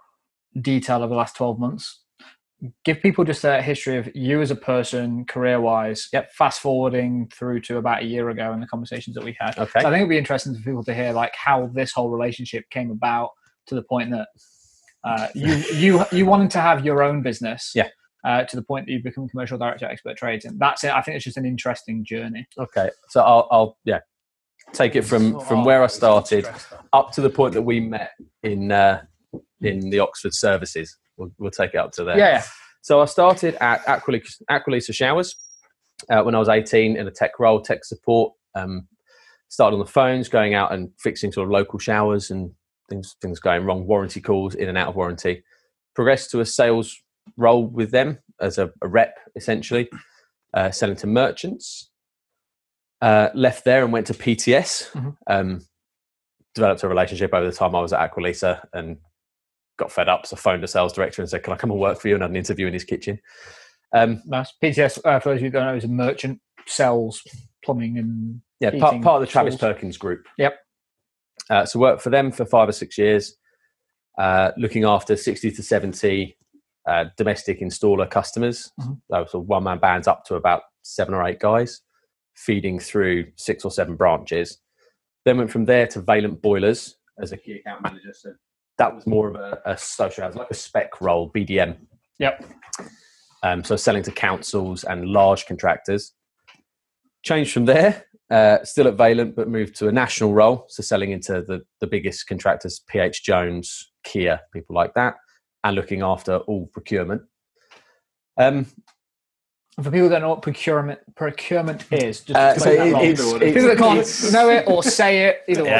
detail 0.60 0.98
over 0.98 1.08
the 1.08 1.14
last 1.14 1.36
12 1.36 1.58
months. 1.58 2.00
Give 2.84 3.00
people 3.00 3.24
just 3.24 3.44
a 3.44 3.60
history 3.60 3.98
of 3.98 4.08
you 4.14 4.40
as 4.40 4.50
a 4.50 4.56
person, 4.56 5.26
career 5.26 5.60
wise. 5.60 6.08
Yep. 6.12 6.32
Fast 6.32 6.60
forwarding 6.60 7.30
through 7.34 7.60
to 7.62 7.76
about 7.76 8.02
a 8.02 8.06
year 8.06 8.30
ago 8.30 8.52
and 8.52 8.62
the 8.62 8.66
conversations 8.66 9.14
that 9.16 9.24
we 9.24 9.36
had. 9.38 9.58
Okay. 9.58 9.80
So 9.80 9.88
I 9.88 9.90
think 9.90 9.96
it'd 9.96 10.08
be 10.08 10.16
interesting 10.16 10.54
for 10.54 10.62
people 10.62 10.84
to 10.84 10.94
hear 10.94 11.12
like 11.12 11.34
how 11.36 11.66
this 11.74 11.92
whole 11.92 12.08
relationship 12.08 12.64
came 12.70 12.90
about 12.90 13.30
to 13.66 13.74
the 13.74 13.82
point 13.82 14.12
that 14.12 14.28
uh, 15.04 15.28
you 15.34 15.56
you 15.74 16.04
you 16.12 16.24
wanted 16.24 16.50
to 16.52 16.60
have 16.60 16.84
your 16.84 17.02
own 17.02 17.20
business. 17.20 17.72
Yeah. 17.74 17.88
Uh, 18.24 18.42
to 18.44 18.56
the 18.56 18.62
point 18.62 18.86
that 18.86 18.92
you 18.92 19.02
become 19.02 19.28
commercial 19.28 19.58
director 19.58 19.84
at 19.84 19.90
Expert 19.90 20.16
Trades, 20.16 20.46
and 20.46 20.58
that's 20.58 20.82
it. 20.82 20.90
I 20.90 21.02
think 21.02 21.16
it's 21.16 21.24
just 21.24 21.36
an 21.36 21.44
interesting 21.44 22.04
journey. 22.04 22.46
Okay. 22.58 22.90
So 23.10 23.20
I'll, 23.20 23.46
I'll 23.50 23.78
yeah 23.84 24.00
take 24.72 24.96
it 24.96 25.02
from 25.02 25.38
from 25.40 25.64
where 25.64 25.82
I 25.82 25.88
started 25.88 26.46
up 26.92 27.12
to 27.12 27.20
the 27.20 27.30
point 27.30 27.54
that 27.54 27.62
we 27.62 27.80
met 27.80 28.12
in 28.42 28.72
uh, 28.72 29.02
in 29.60 29.90
the 29.90 29.98
Oxford 29.98 30.34
services. 30.34 30.96
We'll, 31.16 31.30
we'll 31.38 31.50
take 31.50 31.74
it 31.74 31.76
up 31.76 31.92
to 31.92 32.04
there. 32.04 32.18
Yeah. 32.18 32.42
So 32.82 33.00
I 33.00 33.04
started 33.04 33.56
at 33.60 33.84
Aqualisa, 33.86 34.42
Aqualisa 34.50 34.94
Showers 34.94 35.36
uh, 36.10 36.22
when 36.22 36.34
I 36.34 36.38
was 36.38 36.48
18 36.48 36.96
in 36.96 37.06
a 37.06 37.10
tech 37.10 37.38
role, 37.38 37.60
tech 37.60 37.84
support. 37.84 38.32
Um, 38.54 38.88
started 39.48 39.74
on 39.74 39.80
the 39.80 39.90
phones, 39.90 40.28
going 40.28 40.54
out 40.54 40.72
and 40.72 40.90
fixing 40.98 41.32
sort 41.32 41.46
of 41.46 41.52
local 41.52 41.78
showers 41.78 42.30
and 42.30 42.50
things 42.88 43.16
things 43.20 43.40
going 43.40 43.64
wrong, 43.64 43.86
warranty 43.86 44.20
calls 44.20 44.54
in 44.54 44.68
and 44.68 44.78
out 44.78 44.88
of 44.88 44.96
warranty. 44.96 45.42
progressed 45.94 46.30
to 46.30 46.40
a 46.40 46.46
sales 46.46 47.00
role 47.36 47.66
with 47.66 47.90
them 47.90 48.18
as 48.40 48.58
a, 48.58 48.70
a 48.82 48.88
rep, 48.88 49.18
essentially, 49.36 49.88
uh, 50.52 50.70
selling 50.70 50.96
to 50.96 51.06
merchants. 51.06 51.90
Uh, 53.00 53.28
left 53.34 53.64
there 53.64 53.82
and 53.84 53.92
went 53.92 54.06
to 54.06 54.14
PTS. 54.14 54.90
Mhm. 54.92 55.16
Um, 55.26 55.60
developed 56.54 56.82
a 56.84 56.88
relationship 56.88 57.34
over 57.34 57.44
the 57.44 57.56
time 57.56 57.74
I 57.74 57.80
was 57.80 57.92
at 57.92 58.00
Aqualisa 58.10 58.64
and 58.72 58.98
got 59.76 59.90
fed 59.92 60.08
up. 60.08 60.24
So 60.26 60.36
phoned 60.36 60.62
the 60.62 60.68
sales 60.68 60.92
director 60.92 61.20
and 61.20 61.28
said, 61.28 61.42
"Can 61.42 61.52
I 61.52 61.56
come 61.56 61.70
and 61.70 61.80
work 61.80 62.00
for 62.00 62.08
you?" 62.08 62.14
And 62.14 62.22
had 62.22 62.30
an 62.30 62.36
interview 62.36 62.66
in 62.66 62.72
his 62.72 62.84
kitchen. 62.84 63.20
Um, 63.92 64.22
Nice. 64.24 64.52
PTS, 64.62 65.00
uh, 65.04 65.18
for 65.20 65.30
those 65.30 65.40
who 65.40 65.50
don't 65.50 65.66
know, 65.66 65.74
is 65.74 65.84
a 65.84 65.88
merchant 65.88 66.40
sells 66.66 67.22
plumbing 67.64 67.98
and 67.98 68.40
yeah, 68.60 68.70
part, 68.78 69.02
part 69.02 69.20
of 69.22 69.26
the 69.26 69.30
Travis 69.32 69.54
tools. 69.54 69.60
Perkins 69.72 69.98
group. 69.98 70.26
Yep. 70.38 70.58
Uh, 71.50 71.66
so 71.66 71.78
worked 71.78 72.00
for 72.02 72.10
them 72.10 72.32
for 72.32 72.44
five 72.46 72.68
or 72.68 72.72
six 72.72 72.96
years, 72.96 73.36
uh, 74.18 74.52
looking 74.56 74.84
after 74.84 75.16
60 75.16 75.50
to 75.50 75.62
70 75.62 76.36
uh, 76.86 77.06
domestic 77.16 77.60
installer 77.60 78.10
customers. 78.10 78.72
Mhm. 78.80 79.00
Those 79.08 79.30
sort 79.30 79.44
of 79.44 79.48
one 79.48 79.64
man 79.64 79.78
bands 79.78 80.06
up 80.08 80.24
to 80.26 80.34
about 80.34 80.62
seven 80.82 81.14
or 81.14 81.26
eight 81.26 81.40
guys, 81.40 81.80
feeding 82.36 82.78
through 82.78 83.32
six 83.36 83.64
or 83.64 83.70
seven 83.70 83.96
branches. 83.96 84.58
Then 85.24 85.38
went 85.38 85.50
from 85.50 85.64
there 85.64 85.86
to 85.88 86.02
Vaillant 86.02 86.42
Boilers 86.42 86.96
as 87.20 87.32
a 87.32 87.36
key 87.36 87.60
account 87.60 87.82
manager. 87.82 88.12
So 88.12 88.32
that 88.78 88.94
was 88.94 89.06
more 89.06 89.28
of 89.28 89.36
a, 89.36 89.60
a 89.64 89.78
social 89.78 90.30
like 90.34 90.50
a 90.50 90.54
spec 90.54 91.00
role, 91.00 91.30
BDM. 91.30 91.76
Yep. 92.18 92.44
Um, 93.42 93.64
so 93.64 93.76
selling 93.76 94.02
to 94.04 94.10
councils 94.10 94.84
and 94.84 95.06
large 95.06 95.46
contractors. 95.46 96.12
Changed 97.22 97.52
from 97.52 97.64
there, 97.64 98.04
uh, 98.30 98.62
still 98.64 98.86
at 98.86 98.96
Vaillant, 98.96 99.34
but 99.34 99.48
moved 99.48 99.76
to 99.76 99.88
a 99.88 99.92
national 99.92 100.34
role. 100.34 100.66
So 100.68 100.82
selling 100.82 101.10
into 101.10 101.42
the, 101.42 101.62
the 101.80 101.86
biggest 101.86 102.26
contractors, 102.26 102.82
PH 102.88 103.22
Jones, 103.24 103.92
Kier, 104.06 104.40
people 104.52 104.74
like 104.74 104.92
that, 104.94 105.14
and 105.64 105.74
looking 105.74 106.02
after 106.02 106.36
all 106.38 106.66
procurement. 106.72 107.22
Um, 108.38 108.66
for 109.82 109.90
people 109.90 110.08
that 110.08 110.16
don't 110.16 110.22
know 110.22 110.28
what 110.28 110.42
procurement 110.42 111.00
procurement 111.16 111.84
is, 111.92 112.20
just 112.20 112.36
uh, 112.38 112.56
so 112.56 112.70
that 112.76 112.86
it- 112.86 113.10
it's, 113.10 113.20
it's- 113.20 113.54
people 113.54 113.68
that 113.68 113.78
can't 113.78 113.98
it's- 113.98 114.32
know 114.32 114.48
it 114.50 114.64
or 114.68 114.82
say 114.84 115.24
it, 115.26 115.40
either 115.48 115.64
way. 115.64 115.70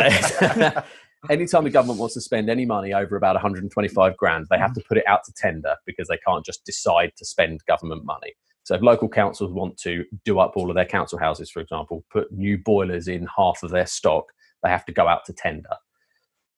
Yeah. 0.41 0.83
Anytime 1.31 1.65
the 1.65 1.71
government 1.71 1.99
wants 1.99 2.15
to 2.15 2.21
spend 2.21 2.51
any 2.51 2.67
money 2.67 2.93
over 2.93 3.17
about 3.17 3.35
125 3.35 4.17
grand, 4.19 4.47
they 4.51 4.59
have 4.59 4.75
to 4.75 4.83
put 4.87 4.99
it 4.99 5.07
out 5.07 5.21
to 5.25 5.33
tender 5.35 5.75
because 5.87 6.07
they 6.09 6.19
can't 6.19 6.45
just 6.45 6.65
decide 6.67 7.13
to 7.17 7.25
spend 7.25 7.65
government 7.67 8.05
money. 8.05 8.35
So 8.65 8.75
if 8.75 8.83
local 8.83 9.09
councils 9.09 9.51
want 9.53 9.79
to 9.79 10.05
do 10.27 10.39
up 10.39 10.53
all 10.57 10.69
of 10.69 10.75
their 10.77 10.85
council 10.85 11.19
houses, 11.19 11.51
for 11.51 11.61
example, 11.61 12.05
put 12.11 12.31
new 12.31 12.59
boilers 12.59 13.09
in 13.09 13.27
half 13.39 13.63
of 13.63 13.71
their 13.71 13.87
stock, 13.87 14.25
they 14.63 14.69
have 14.69 14.85
to 14.87 14.93
go 14.93 15.09
out 15.09 15.25
to 15.27 15.33
tender. 15.33 15.71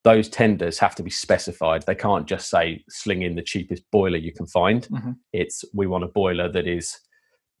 Those 0.03 0.29
tenders 0.29 0.79
have 0.79 0.95
to 0.95 1.03
be 1.03 1.09
specified. 1.09 1.83
They 1.83 1.95
can't 1.95 2.27
just 2.27 2.49
say 2.49 2.83
sling 2.89 3.23
in 3.23 3.35
the 3.35 3.41
cheapest 3.41 3.83
boiler 3.91 4.17
you 4.17 4.31
can 4.31 4.47
find. 4.47 4.87
Mhm. 4.87 5.15
It's 5.33 5.65
we 5.73 5.87
want 5.87 6.03
a 6.03 6.07
boiler 6.07 6.49
that 6.51 6.67
is 6.67 6.97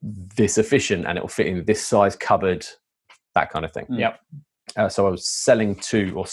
this 0.01 0.57
efficient 0.57 1.05
and 1.07 1.17
it 1.17 1.21
will 1.21 1.27
fit 1.27 1.47
in 1.47 1.65
this 1.65 1.85
size 1.85 2.15
cupboard, 2.15 2.65
that 3.35 3.49
kind 3.49 3.65
of 3.65 3.73
thing. 3.73 3.87
Yep. 3.89 4.19
Uh, 4.75 4.89
so 4.89 5.07
I 5.07 5.09
was 5.09 5.27
selling 5.27 5.75
to 5.75 6.13
or 6.15 6.25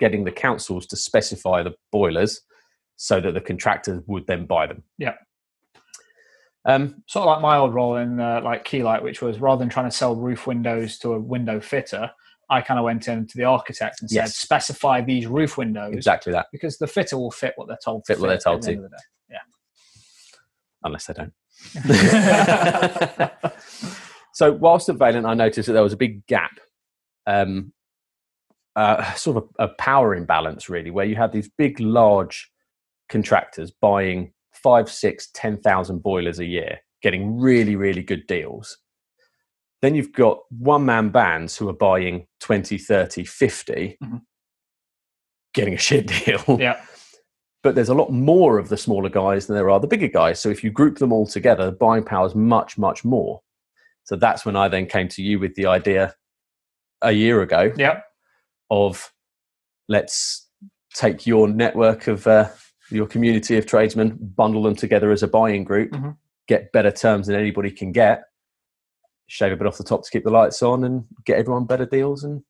getting 0.00 0.24
the 0.24 0.32
councils 0.32 0.86
to 0.86 0.96
specify 0.96 1.62
the 1.62 1.74
boilers 1.92 2.40
so 2.96 3.20
that 3.20 3.32
the 3.32 3.40
contractors 3.40 4.02
would 4.06 4.26
then 4.26 4.46
buy 4.46 4.66
them. 4.66 4.82
Yep. 4.98 5.18
Um, 6.64 7.02
Sort 7.08 7.26
of 7.26 7.26
like 7.26 7.40
my 7.42 7.56
old 7.56 7.74
role 7.74 7.96
in 7.96 8.20
uh, 8.20 8.40
like 8.42 8.64
Keylite, 8.64 9.02
which 9.02 9.22
was 9.22 9.40
rather 9.40 9.58
than 9.58 9.68
trying 9.68 9.90
to 9.90 9.96
sell 9.96 10.14
roof 10.14 10.46
windows 10.46 10.98
to 10.98 11.14
a 11.14 11.18
window 11.18 11.60
fitter, 11.60 12.10
I 12.52 12.60
kind 12.60 12.78
of 12.78 12.84
went 12.84 13.08
in 13.08 13.26
to 13.26 13.36
the 13.36 13.44
architect 13.44 14.00
and 14.02 14.10
said, 14.10 14.16
Yes. 14.16 14.36
specify 14.36 15.00
these 15.00 15.26
roof 15.26 15.56
windows 15.56 15.94
exactly 15.94 16.32
that, 16.32 16.46
because 16.52 16.78
the 16.78 16.86
fitter 16.86 17.16
will 17.16 17.30
fit 17.30 17.54
what 17.56 17.66
they're 17.68 17.78
told. 17.84 18.04
to 18.04 18.12
Fit 18.12 18.20
what 18.20 18.28
they're 18.28 18.38
told 18.38 18.62
the 18.62 18.66
to. 18.66 18.72
end 18.72 18.84
of 18.84 18.90
the 18.90 18.96
day. 18.96 19.02
unless 20.84 21.06
they 21.06 21.14
don't. 21.14 21.32
so 24.34 24.52
whilst 24.52 24.88
at 24.88 24.96
Vaillant, 24.96 25.26
I 25.28 25.34
noticed 25.34 25.66
that 25.66 25.72
there 25.74 25.82
was 25.82 25.92
a 25.92 25.96
big 25.98 26.26
gap, 26.26 26.52
um, 27.26 27.72
uh, 28.76 29.12
sort 29.14 29.36
of 29.36 29.44
a, 29.58 29.64
a 29.64 29.68
power 29.78 30.14
imbalance, 30.14 30.68
really, 30.68 30.90
where 30.90 31.04
you 31.04 31.16
had 31.16 31.32
these 31.32 31.48
big, 31.58 31.78
large 31.80 32.50
contractors 33.08 33.70
buying 33.70 34.32
five, 34.52 34.90
six, 34.90 35.28
ten 35.34 35.56
thousand 35.58 36.02
boilers 36.02 36.38
a 36.38 36.44
year, 36.46 36.78
getting 37.02 37.38
really, 37.38 37.76
really 37.76 38.02
good 38.02 38.26
deals. 38.26 38.78
Then 39.82 39.94
you've 39.96 40.12
got 40.12 40.40
one 40.50 40.84
man 40.86 41.10
bands 41.10 41.56
who 41.56 41.68
are 41.68 41.72
buying 41.74 42.26
20, 42.40 42.78
30, 42.78 43.24
50, 43.24 43.98
Mhm. 44.02 44.22
getting 45.54 45.74
a 45.74 45.78
shit 45.78 46.06
deal 46.24 46.56
Yeah. 46.60 46.80
but 47.62 47.74
there's 47.74 47.88
a 47.88 47.94
lot 47.94 48.10
more 48.10 48.58
of 48.58 48.68
the 48.68 48.76
smaller 48.76 49.08
guys 49.08 49.46
than 49.46 49.56
there 49.56 49.70
are 49.70 49.80
the 49.80 49.86
bigger 49.88 50.08
guys. 50.08 50.40
So 50.40 50.48
if 50.48 50.64
you 50.64 50.70
group 50.70 50.98
them 50.98 51.12
all 51.12 51.26
together, 51.26 51.66
the 51.66 51.72
buying 51.76 52.04
power 52.04 52.26
is 52.26 52.34
much, 52.34 52.78
much 52.78 53.04
more. 53.04 53.42
So 54.04 54.16
that's 54.16 54.44
when 54.46 54.56
I 54.56 54.68
then 54.68 54.86
came 54.86 55.08
to 55.08 55.22
you 55.22 55.38
with 55.38 55.54
the 55.54 55.66
idea 55.66 56.14
a 57.02 57.12
year 57.12 57.42
ago 57.42 57.72
Yep. 57.76 58.04
of 58.70 59.12
let's 59.88 60.48
take 60.94 61.26
your 61.26 61.48
network 61.48 62.06
of 62.06 62.26
uh, 62.26 62.48
your 62.90 63.06
community 63.06 63.56
of 63.58 63.66
tradesmen, 63.66 64.16
bundle 64.36 64.62
them 64.62 64.76
together 64.76 65.10
as 65.10 65.22
a 65.22 65.28
buying 65.28 65.64
group, 65.64 65.90
Mhm. 65.92 66.16
get 66.48 66.70
better 66.72 66.90
terms 66.90 67.26
than 67.26 67.36
anybody 67.36 67.70
can 67.70 67.90
get, 67.92 68.24
shave 69.32 69.50
a 69.52 69.56
bit 69.56 69.66
off 69.66 69.78
the 69.78 69.84
top 69.84 70.04
to 70.04 70.10
keep 70.10 70.24
the 70.24 70.30
lights 70.30 70.62
on, 70.62 70.84
and 70.84 71.04
get 71.24 71.38
everyone 71.38 71.64
better 71.64 71.86
deals. 71.86 72.22
And 72.22 72.42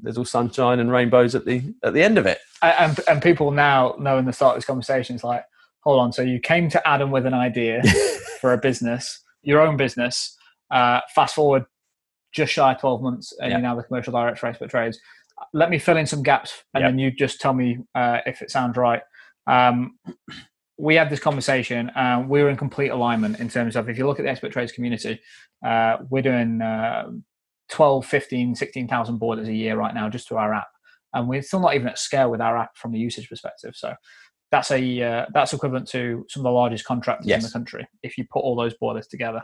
there's 0.00 0.16
all 0.16 0.24
sunshine 0.24 0.78
and 0.78 0.92
rainbows 0.92 1.34
at 1.34 1.44
the 1.44 1.74
at 1.82 1.92
the 1.94 2.02
end 2.02 2.16
of 2.18 2.26
it. 2.26 2.38
and 2.62 3.00
and 3.08 3.20
people 3.20 3.50
now 3.50 3.96
know 3.98 4.18
in 4.18 4.24
the 4.24 4.32
start 4.32 4.54
of 4.54 4.58
this 4.58 4.64
conversation 4.64 5.14
it's 5.16 5.24
like 5.24 5.44
hold 5.82 6.00
on 6.00 6.12
so 6.12 6.22
you 6.22 6.38
came 6.38 6.68
to 6.70 6.88
adam 6.88 7.10
with 7.10 7.26
an 7.26 7.34
idea 7.34 7.82
for 8.40 8.52
a 8.52 8.58
business 8.58 9.20
your 9.42 9.60
own 9.60 9.76
business 9.76 10.36
uh, 10.70 11.00
fast 11.14 11.34
forward 11.34 11.64
just 12.32 12.52
shy 12.52 12.72
of 12.72 12.78
12 12.80 13.02
months 13.02 13.32
and 13.40 13.50
Yeah. 13.50 13.56
you're 13.58 13.62
now 13.62 13.74
the 13.74 13.82
commercial 13.82 14.12
director 14.12 14.36
for 14.40 14.46
expert 14.48 14.70
trades 14.70 14.98
let 15.52 15.68
me 15.70 15.78
fill 15.80 15.96
in 15.96 16.06
some 16.06 16.22
gaps 16.22 16.62
and 16.74 16.82
Yep. 16.82 16.88
then 16.90 16.98
you 17.00 17.10
just 17.10 17.40
tell 17.40 17.54
me 17.54 17.78
uh, 17.96 18.18
if 18.26 18.40
it 18.42 18.50
sounds 18.52 18.76
right 18.76 19.02
um, 19.48 19.98
we 20.78 20.94
had 20.94 21.10
this 21.10 21.20
conversation 21.20 21.90
and 21.96 22.28
we 22.28 22.42
were 22.42 22.48
in 22.48 22.56
complete 22.56 22.88
alignment 22.88 23.40
in 23.40 23.48
terms 23.48 23.76
of 23.76 23.88
if 23.88 23.98
you 23.98 24.06
look 24.06 24.18
at 24.18 24.24
the 24.24 24.30
expert 24.30 24.52
trades 24.52 24.72
community 24.72 25.20
uh, 25.66 25.96
we're 26.08 26.22
doing 26.22 26.62
uh, 26.62 27.10
12 27.68 28.06
15 28.06 28.54
16000 28.54 29.18
boilers 29.18 29.48
a 29.48 29.54
year 29.54 29.76
right 29.76 29.94
now 29.94 30.08
just 30.08 30.28
through 30.28 30.38
our 30.38 30.54
app 30.54 30.68
and 31.14 31.28
we're 31.28 31.42
still 31.42 31.60
not 31.60 31.74
even 31.74 31.88
at 31.88 31.98
scale 31.98 32.30
with 32.30 32.40
our 32.40 32.56
app 32.56 32.76
from 32.76 32.92
the 32.92 32.98
usage 32.98 33.28
perspective. 33.28 33.74
So 33.74 33.94
that's 34.50 34.70
a 34.70 35.02
uh, 35.02 35.26
that's 35.34 35.52
equivalent 35.52 35.88
to 35.88 36.24
some 36.28 36.40
of 36.40 36.44
the 36.44 36.50
largest 36.50 36.84
contractors 36.84 37.30
in 37.30 37.40
the 37.40 37.50
country 37.50 37.86
if 38.02 38.16
you 38.16 38.24
put 38.30 38.40
all 38.40 38.56
those 38.56 38.74
boilers 38.74 39.06
together. 39.06 39.42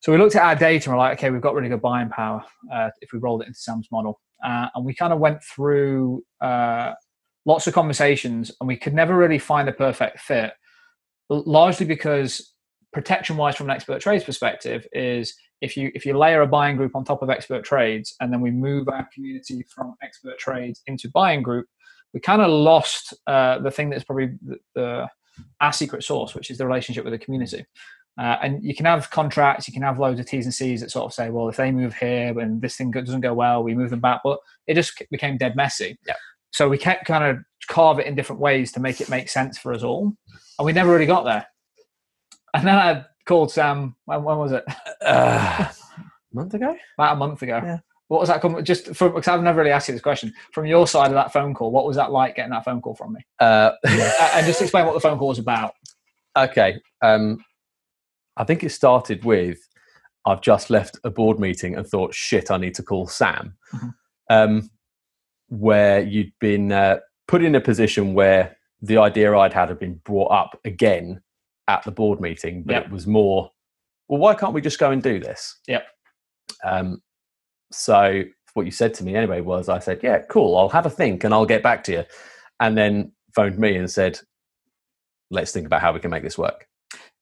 So 0.00 0.12
we 0.12 0.18
looked 0.18 0.36
at 0.36 0.42
our 0.42 0.54
data 0.54 0.88
and 0.88 0.96
we're 0.96 1.02
like, 1.02 1.18
okay, 1.18 1.30
we've 1.30 1.40
got 1.40 1.54
really 1.54 1.68
good 1.68 1.80
buying 1.80 2.10
power 2.10 2.44
uh, 2.72 2.90
if 3.00 3.12
we 3.12 3.18
rolled 3.18 3.42
it 3.42 3.48
into 3.48 3.58
Sam's 3.58 3.88
model, 3.90 4.20
uh, 4.44 4.68
and 4.74 4.84
we 4.84 4.94
kind 4.94 5.12
of 5.12 5.18
went 5.18 5.42
through 5.42 6.22
uh, 6.42 6.92
lots 7.46 7.66
of 7.66 7.74
conversations 7.74 8.50
and 8.60 8.68
we 8.68 8.76
could 8.76 8.94
never 8.94 9.16
really 9.16 9.38
find 9.38 9.68
a 9.68 9.72
perfect 9.72 10.20
fit, 10.20 10.52
largely 11.28 11.86
because 11.86 12.54
protection 12.92 13.36
wise 13.36 13.56
from 13.56 13.68
an 13.68 13.76
expert 13.76 14.00
trades 14.00 14.24
perspective 14.24 14.86
is 14.92 15.34
if 15.60 15.76
you 15.76 15.90
if 15.94 16.06
you 16.06 16.16
layer 16.16 16.42
a 16.42 16.46
buying 16.46 16.76
group 16.76 16.94
on 16.94 17.04
top 17.04 17.22
of 17.22 17.30
expert 17.30 17.64
trades 17.64 18.14
and 18.20 18.32
then 18.32 18.40
we 18.40 18.50
move 18.50 18.88
our 18.88 19.08
community 19.12 19.64
from 19.68 19.94
expert 20.02 20.38
trades 20.38 20.80
into 20.86 21.10
buying 21.10 21.42
group 21.42 21.66
we 22.12 22.20
kind 22.20 22.40
of 22.40 22.50
lost 22.50 23.12
uh, 23.26 23.58
the 23.58 23.70
thing 23.70 23.90
that's 23.90 24.04
probably 24.04 24.38
the, 24.42 24.56
the 24.74 25.08
our 25.60 25.72
secret 25.72 26.04
sauce 26.04 26.34
which 26.34 26.50
is 26.50 26.58
the 26.58 26.66
relationship 26.66 27.04
with 27.04 27.12
the 27.12 27.18
community 27.18 27.66
uh, 28.16 28.36
and 28.42 28.62
you 28.64 28.74
can 28.74 28.86
have 28.86 29.10
contracts 29.10 29.66
you 29.66 29.74
can 29.74 29.82
have 29.82 29.98
loads 29.98 30.20
of 30.20 30.26
t's 30.26 30.44
and 30.44 30.54
c's 30.54 30.80
that 30.80 30.90
sort 30.90 31.04
of 31.06 31.12
say 31.12 31.30
well 31.30 31.48
if 31.48 31.56
they 31.56 31.72
move 31.72 31.94
here 31.94 32.38
and 32.38 32.62
this 32.62 32.76
thing 32.76 32.92
doesn't 32.92 33.20
go 33.20 33.34
well 33.34 33.64
we 33.64 33.74
move 33.74 33.90
them 33.90 34.00
back 34.00 34.20
but 34.22 34.38
it 34.68 34.74
just 34.74 35.02
became 35.10 35.36
dead 35.36 35.56
messy 35.56 35.98
Yeah. 36.06 36.14
So 36.54 36.68
we 36.68 36.78
kept 36.78 37.04
kind 37.04 37.24
of 37.24 37.44
carve 37.68 37.98
it 37.98 38.06
in 38.06 38.14
different 38.14 38.40
ways 38.40 38.70
to 38.72 38.80
make 38.80 39.00
it 39.00 39.08
make 39.08 39.28
sense 39.28 39.58
for 39.58 39.72
us 39.72 39.82
all 39.82 40.12
and 40.58 40.66
we 40.66 40.72
never 40.72 40.92
really 40.92 41.06
got 41.06 41.24
there 41.24 41.44
and 42.54 42.66
then 42.66 42.76
I 42.76 43.04
called 43.26 43.50
Sam. 43.50 43.96
When, 44.04 44.22
when 44.22 44.38
was 44.38 44.52
it? 44.52 44.64
Uh, 45.04 45.66
a 45.66 45.74
month 46.32 46.54
ago. 46.54 46.76
About 46.98 47.14
a 47.14 47.16
month 47.16 47.42
ago. 47.42 47.60
Yeah. 47.64 47.78
What 48.08 48.20
was 48.20 48.28
that? 48.28 48.40
com- 48.40 48.62
Just 48.64 48.94
from 48.94 49.12
because 49.14 49.26
I've 49.28 49.42
never 49.42 49.58
really 49.60 49.72
asked 49.72 49.88
you 49.88 49.94
this 49.94 50.02
question. 50.02 50.32
From 50.52 50.66
your 50.66 50.86
side 50.86 51.06
of 51.08 51.14
that 51.14 51.32
phone 51.32 51.52
call, 51.54 51.70
what 51.72 51.84
was 51.86 51.96
that 51.96 52.12
like 52.12 52.36
getting 52.36 52.52
that 52.52 52.64
phone 52.64 52.80
call 52.80 52.94
from 52.94 53.14
me? 53.14 53.20
Uh, 53.40 53.72
Uh, 53.84 54.30
and 54.34 54.46
just 54.46 54.60
explain 54.62 54.84
what 54.86 54.92
the 54.94 55.00
phone 55.00 55.18
call 55.18 55.28
was 55.28 55.38
about. 55.40 55.74
okay. 56.36 56.80
Um, 57.02 57.42
I 58.36 58.44
think 58.44 58.62
it 58.62 58.70
started 58.70 59.24
with 59.24 59.58
I've 60.26 60.40
just 60.42 60.70
left 60.70 60.98
a 61.02 61.10
board 61.10 61.38
meeting 61.40 61.74
and 61.76 61.86
thought, 61.86 62.14
shit, 62.14 62.50
I 62.50 62.56
need 62.58 62.74
to 62.76 62.82
call 62.82 63.06
Sam. 63.08 63.56
Mhm. 63.72 63.94
Um, 64.30 64.70
where 65.48 66.00
you'd 66.00 66.32
been 66.40 66.72
uh, 66.72 66.98
put 67.28 67.42
in 67.42 67.54
a 67.54 67.60
position 67.60 68.14
where 68.14 68.56
the 68.82 68.98
idea 68.98 69.36
I'd 69.36 69.52
had 69.52 69.68
had 69.68 69.78
been 69.78 70.00
brought 70.04 70.30
up 70.30 70.60
again 70.64 71.22
at 71.68 71.82
the 71.84 71.90
board 71.90 72.20
meeting, 72.20 72.62
but 72.64 72.72
Yep. 72.74 72.84
it 72.86 72.90
was 72.90 73.06
more, 73.06 73.50
well, 74.08 74.20
why 74.20 74.34
can't 74.34 74.52
we 74.52 74.60
just 74.60 74.78
go 74.78 74.90
and 74.90 75.02
do 75.02 75.18
this? 75.18 75.58
Yep. 75.66 75.86
Um, 76.64 77.02
so 77.72 78.24
what 78.52 78.66
you 78.66 78.72
said 78.72 78.94
to 78.94 79.04
me 79.04 79.16
anyway 79.16 79.40
was, 79.40 79.68
I 79.68 79.78
said, 79.78 80.00
yeah, 80.02 80.18
cool, 80.28 80.56
I'll 80.56 80.68
have 80.68 80.86
a 80.86 80.90
think 80.90 81.24
and 81.24 81.32
I'll 81.32 81.46
get 81.46 81.62
back 81.62 81.84
to 81.84 81.92
you. 81.92 82.04
And 82.60 82.76
then 82.76 83.12
phoned 83.34 83.58
me 83.58 83.76
and 83.76 83.90
said, 83.90 84.20
let's 85.30 85.52
think 85.52 85.66
about 85.66 85.80
how 85.80 85.92
we 85.92 86.00
can 86.00 86.10
make 86.10 86.22
this 86.22 86.38
work. 86.38 86.68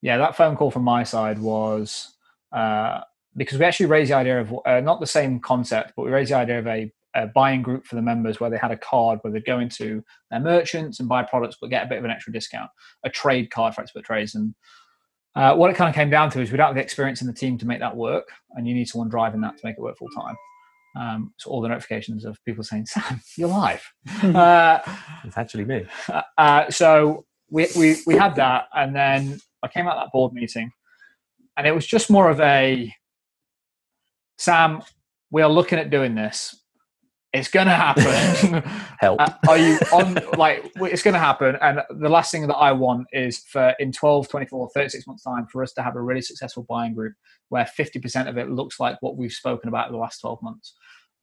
Yeah, 0.02 0.18
that 0.18 0.36
phone 0.36 0.56
call 0.56 0.70
from 0.70 0.82
my 0.82 1.04
side 1.04 1.38
was 1.38 2.16
uh, 2.50 3.00
because 3.36 3.58
we 3.58 3.64
actually 3.64 3.86
raised 3.86 4.10
the 4.10 4.16
idea 4.16 4.40
of 4.40 4.54
uh, 4.66 4.80
not 4.80 5.00
the 5.00 5.06
same 5.06 5.40
concept, 5.40 5.92
but 5.96 6.04
we 6.04 6.10
raised 6.10 6.32
the 6.32 6.36
idea 6.36 6.58
of 6.58 6.66
a, 6.66 6.92
a 7.14 7.26
buying 7.26 7.62
group 7.62 7.84
for 7.86 7.94
the 7.96 8.02
members 8.02 8.40
where 8.40 8.50
they 8.50 8.56
had 8.56 8.70
a 8.70 8.76
card 8.76 9.18
where 9.22 9.32
they'd 9.32 9.44
go 9.44 9.60
into 9.60 10.02
their 10.30 10.40
merchants 10.40 10.98
and 11.00 11.08
buy 11.08 11.22
products 11.22 11.56
but 11.60 11.70
get 11.70 11.84
a 11.84 11.88
bit 11.88 11.98
of 11.98 12.04
an 12.04 12.10
extra 12.10 12.32
discount, 12.32 12.70
a 13.04 13.10
trade 13.10 13.50
card 13.50 13.74
for 13.74 13.82
expert 13.82 14.04
trades. 14.04 14.34
And 14.34 14.54
uh, 15.34 15.54
what 15.54 15.70
it 15.70 15.76
kind 15.76 15.88
of 15.88 15.94
came 15.94 16.10
down 16.10 16.30
to 16.30 16.40
is 16.40 16.50
we 16.50 16.56
don't 16.56 16.66
have 16.66 16.74
the 16.74 16.82
experience 16.82 17.20
in 17.20 17.26
the 17.26 17.32
team 17.32 17.56
to 17.58 17.66
make 17.66 17.80
that 17.80 17.96
work, 17.96 18.28
and 18.52 18.66
you 18.68 18.74
need 18.74 18.88
someone 18.88 19.08
driving 19.08 19.40
that 19.42 19.56
to 19.56 19.66
make 19.66 19.76
it 19.78 19.80
work 19.80 19.96
full 19.98 20.08
time. 20.10 20.36
Um, 20.94 21.32
so 21.38 21.50
all 21.50 21.62
the 21.62 21.68
notifications 21.68 22.24
of 22.26 22.38
people 22.44 22.62
saying, 22.62 22.86
"Sam, 22.86 23.20
you're 23.38 23.48
live." 23.48 23.82
uh, 24.22 24.78
It's 25.24 25.38
actually 25.38 25.64
me. 25.64 25.86
uh, 26.36 26.70
so 26.70 27.24
we, 27.50 27.66
we 27.76 27.96
we 28.06 28.14
had 28.14 28.34
that, 28.36 28.64
and 28.74 28.94
then 28.94 29.40
I 29.62 29.68
came 29.68 29.86
out 29.88 29.96
that 29.96 30.12
board 30.12 30.34
meeting, 30.34 30.70
and 31.56 31.66
it 31.66 31.74
was 31.74 31.86
just 31.86 32.10
more 32.10 32.28
of 32.28 32.40
a 32.40 32.92
Sam. 34.38 34.82
We 35.30 35.40
are 35.40 35.48
looking 35.48 35.78
at 35.78 35.88
doing 35.88 36.14
this. 36.14 36.61
It's 37.32 37.48
going 37.48 37.66
to 37.66 37.72
happen. 37.72 38.62
Help. 39.00 39.20
Uh, 39.20 39.30
are 39.48 39.58
you 39.58 39.78
on 39.92 40.18
like 40.36 40.70
it's 40.76 41.02
going 41.02 41.14
to 41.14 41.20
happen 41.20 41.56
and 41.60 41.80
the 41.90 42.08
last 42.08 42.30
thing 42.30 42.46
that 42.46 42.54
i 42.54 42.70
want 42.70 43.06
is 43.12 43.38
for 43.38 43.74
in 43.80 43.90
12 43.90 44.28
24 44.28 44.70
36 44.74 45.06
months 45.06 45.22
time 45.24 45.46
for 45.50 45.62
us 45.62 45.72
to 45.72 45.82
have 45.82 45.96
a 45.96 46.00
really 46.00 46.20
successful 46.20 46.64
buying 46.68 46.94
group 46.94 47.14
where 47.48 47.64
50% 47.64 48.28
of 48.28 48.38
it 48.38 48.50
looks 48.50 48.78
like 48.78 48.96
what 49.00 49.16
we've 49.16 49.32
spoken 49.32 49.68
about 49.68 49.88
in 49.88 49.92
the 49.92 49.98
last 49.98 50.20
12 50.20 50.40
months 50.42 50.74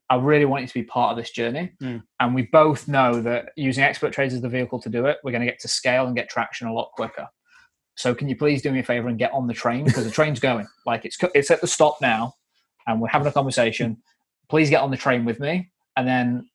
i 0.09 0.15
really 0.15 0.45
want 0.45 0.61
you 0.63 0.67
to 0.67 0.73
be 0.73 0.83
part 0.83 1.11
of 1.11 1.17
this 1.17 1.31
journey 1.31 1.71
Mm. 1.81 2.01
and 2.19 2.35
we 2.35 2.43
both 2.51 2.87
know 2.87 3.21
that 3.21 3.51
using 3.55 3.83
expert 3.83 4.11
trades 4.11 4.33
as 4.33 4.41
the 4.41 4.49
vehicle 4.49 4.81
to 4.81 4.89
do 4.89 5.05
it 5.05 5.17
we're 5.23 5.31
going 5.31 5.45
to 5.45 5.49
get 5.49 5.59
to 5.59 5.67
scale 5.69 6.05
and 6.07 6.15
get 6.15 6.29
traction 6.29 6.67
a 6.67 6.73
lot 6.73 6.91
quicker 6.95 7.27
so 7.95 8.13
can 8.13 8.27
you 8.27 8.35
please 8.35 8.61
do 8.61 8.71
me 8.71 8.79
a 8.79 8.83
favor 8.83 9.07
and 9.07 9.17
get 9.19 9.31
on 9.33 9.47
the 9.47 9.53
train 9.53 9.85
because 9.85 10.03
the 10.05 10.11
train's 10.11 10.39
going 10.39 10.67
like 10.85 11.05
it's 11.05 11.17
it's 11.33 11.49
at 11.51 11.61
the 11.61 11.67
stop 11.67 11.97
now 12.01 12.33
and 12.87 12.99
we're 12.99 13.07
having 13.07 13.27
a 13.27 13.31
conversation 13.31 13.97
please 14.49 14.69
get 14.69 14.81
on 14.81 14.91
the 14.91 14.97
train 14.97 15.23
with 15.23 15.39
me 15.39 15.71
and 15.99 16.07
then 16.07 16.49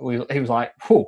we, 0.00 0.20
he 0.30 0.40
was 0.40 0.50
like, 0.50 0.72
Whew, 0.86 1.06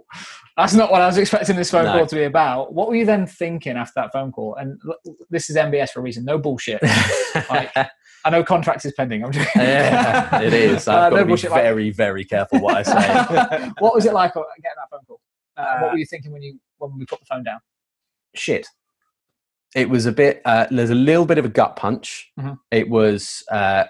that's 0.57 0.75
not 0.75 0.91
what 0.93 1.01
I 1.03 1.07
was 1.07 1.19
expecting 1.19 1.57
this 1.57 1.71
phone 1.71 1.85
No. 1.85 1.93
call 1.93 2.07
to 2.07 2.17
be 2.17 2.25
about. 2.25 2.73
What 2.73 2.89
were 2.89 2.95
you 2.97 3.05
then 3.05 3.27
thinking 3.27 3.77
after 3.77 3.93
that 3.97 4.13
phone 4.13 4.31
call? 4.33 4.55
And 4.57 4.81
this 5.29 5.51
is 5.51 5.57
MBS 5.57 5.91
for 5.91 6.01
a 6.01 6.03
reason. 6.03 6.25
No 6.25 6.39
bullshit. 6.39 6.81
Like, 7.51 7.73
I 8.25 8.31
know 8.31 8.45
contracts 8.45 8.85
is 8.85 8.93
pending. 8.97 9.25
I'm 9.25 9.33
just 9.33 9.49
yeah, 9.57 10.41
it 10.41 10.53
is. 10.53 10.87
Uh, 10.87 10.93
I've 10.93 11.11
got 11.11 11.11
no 11.11 11.17
to 11.19 11.25
be 11.25 11.29
bullshit, 11.29 11.51
like- 11.51 11.63
very, 11.63 11.91
very 11.91 12.25
careful 12.25 12.61
what 12.61 12.77
I 12.77 12.83
say. 12.83 13.71
what 13.79 13.95
was 13.95 14.07
it 14.07 14.13
like 14.13 14.37
uh, 14.37 14.43
getting 14.63 14.77
that 14.77 14.91
phone 14.91 15.01
call? 15.07 15.21
Uh, 15.57 15.61
Uh, 15.61 15.79
what 15.81 15.93
were 15.93 15.99
you 15.99 16.07
thinking 16.07 16.31
when 16.33 16.43
you 16.43 16.59
when 16.79 16.97
we 16.99 17.05
put 17.07 17.19
the 17.21 17.27
phone 17.27 17.43
down? 17.45 17.61
Shit. 18.35 18.67
It 19.75 19.89
was 19.89 20.07
a 20.07 20.13
bit. 20.13 20.43
Uh, 20.45 20.67
there's 20.71 20.91
a 20.91 20.95
little 20.95 21.25
bit 21.27 21.39
of 21.39 21.45
a 21.45 21.49
gut 21.49 21.77
punch. 21.77 22.31
Mhm. 22.39 22.59
It 22.71 22.89
was. 22.89 23.43
Uh, 23.51 23.85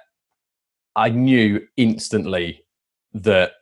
I 0.94 1.08
knew 1.10 1.66
instantly 1.76 2.64
that 3.14 3.52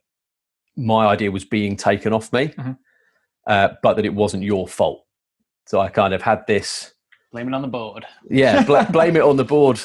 my 0.79 1.07
idea 1.09 1.31
was 1.31 1.45
being 1.45 1.77
taken 1.77 2.13
off 2.13 2.33
me, 2.33 2.49
Mhm. 2.49 2.79
uh, 3.47 3.69
but 3.83 3.95
that 3.95 4.07
it 4.07 4.15
wasn't 4.15 4.43
your 4.45 4.67
fault. 4.69 5.05
So 5.67 5.81
I 5.81 5.89
kind 5.89 6.15
of 6.15 6.23
had 6.23 6.47
this. 6.47 6.95
Blame 7.33 7.49
it 7.49 7.55
on 7.55 7.61
the 7.63 7.69
board. 7.69 8.07
Yeah, 8.31 8.63
bl- 8.65 8.79
blame 8.91 9.17
it 9.17 9.23
on 9.23 9.37
the 9.37 9.45
board. 9.45 9.81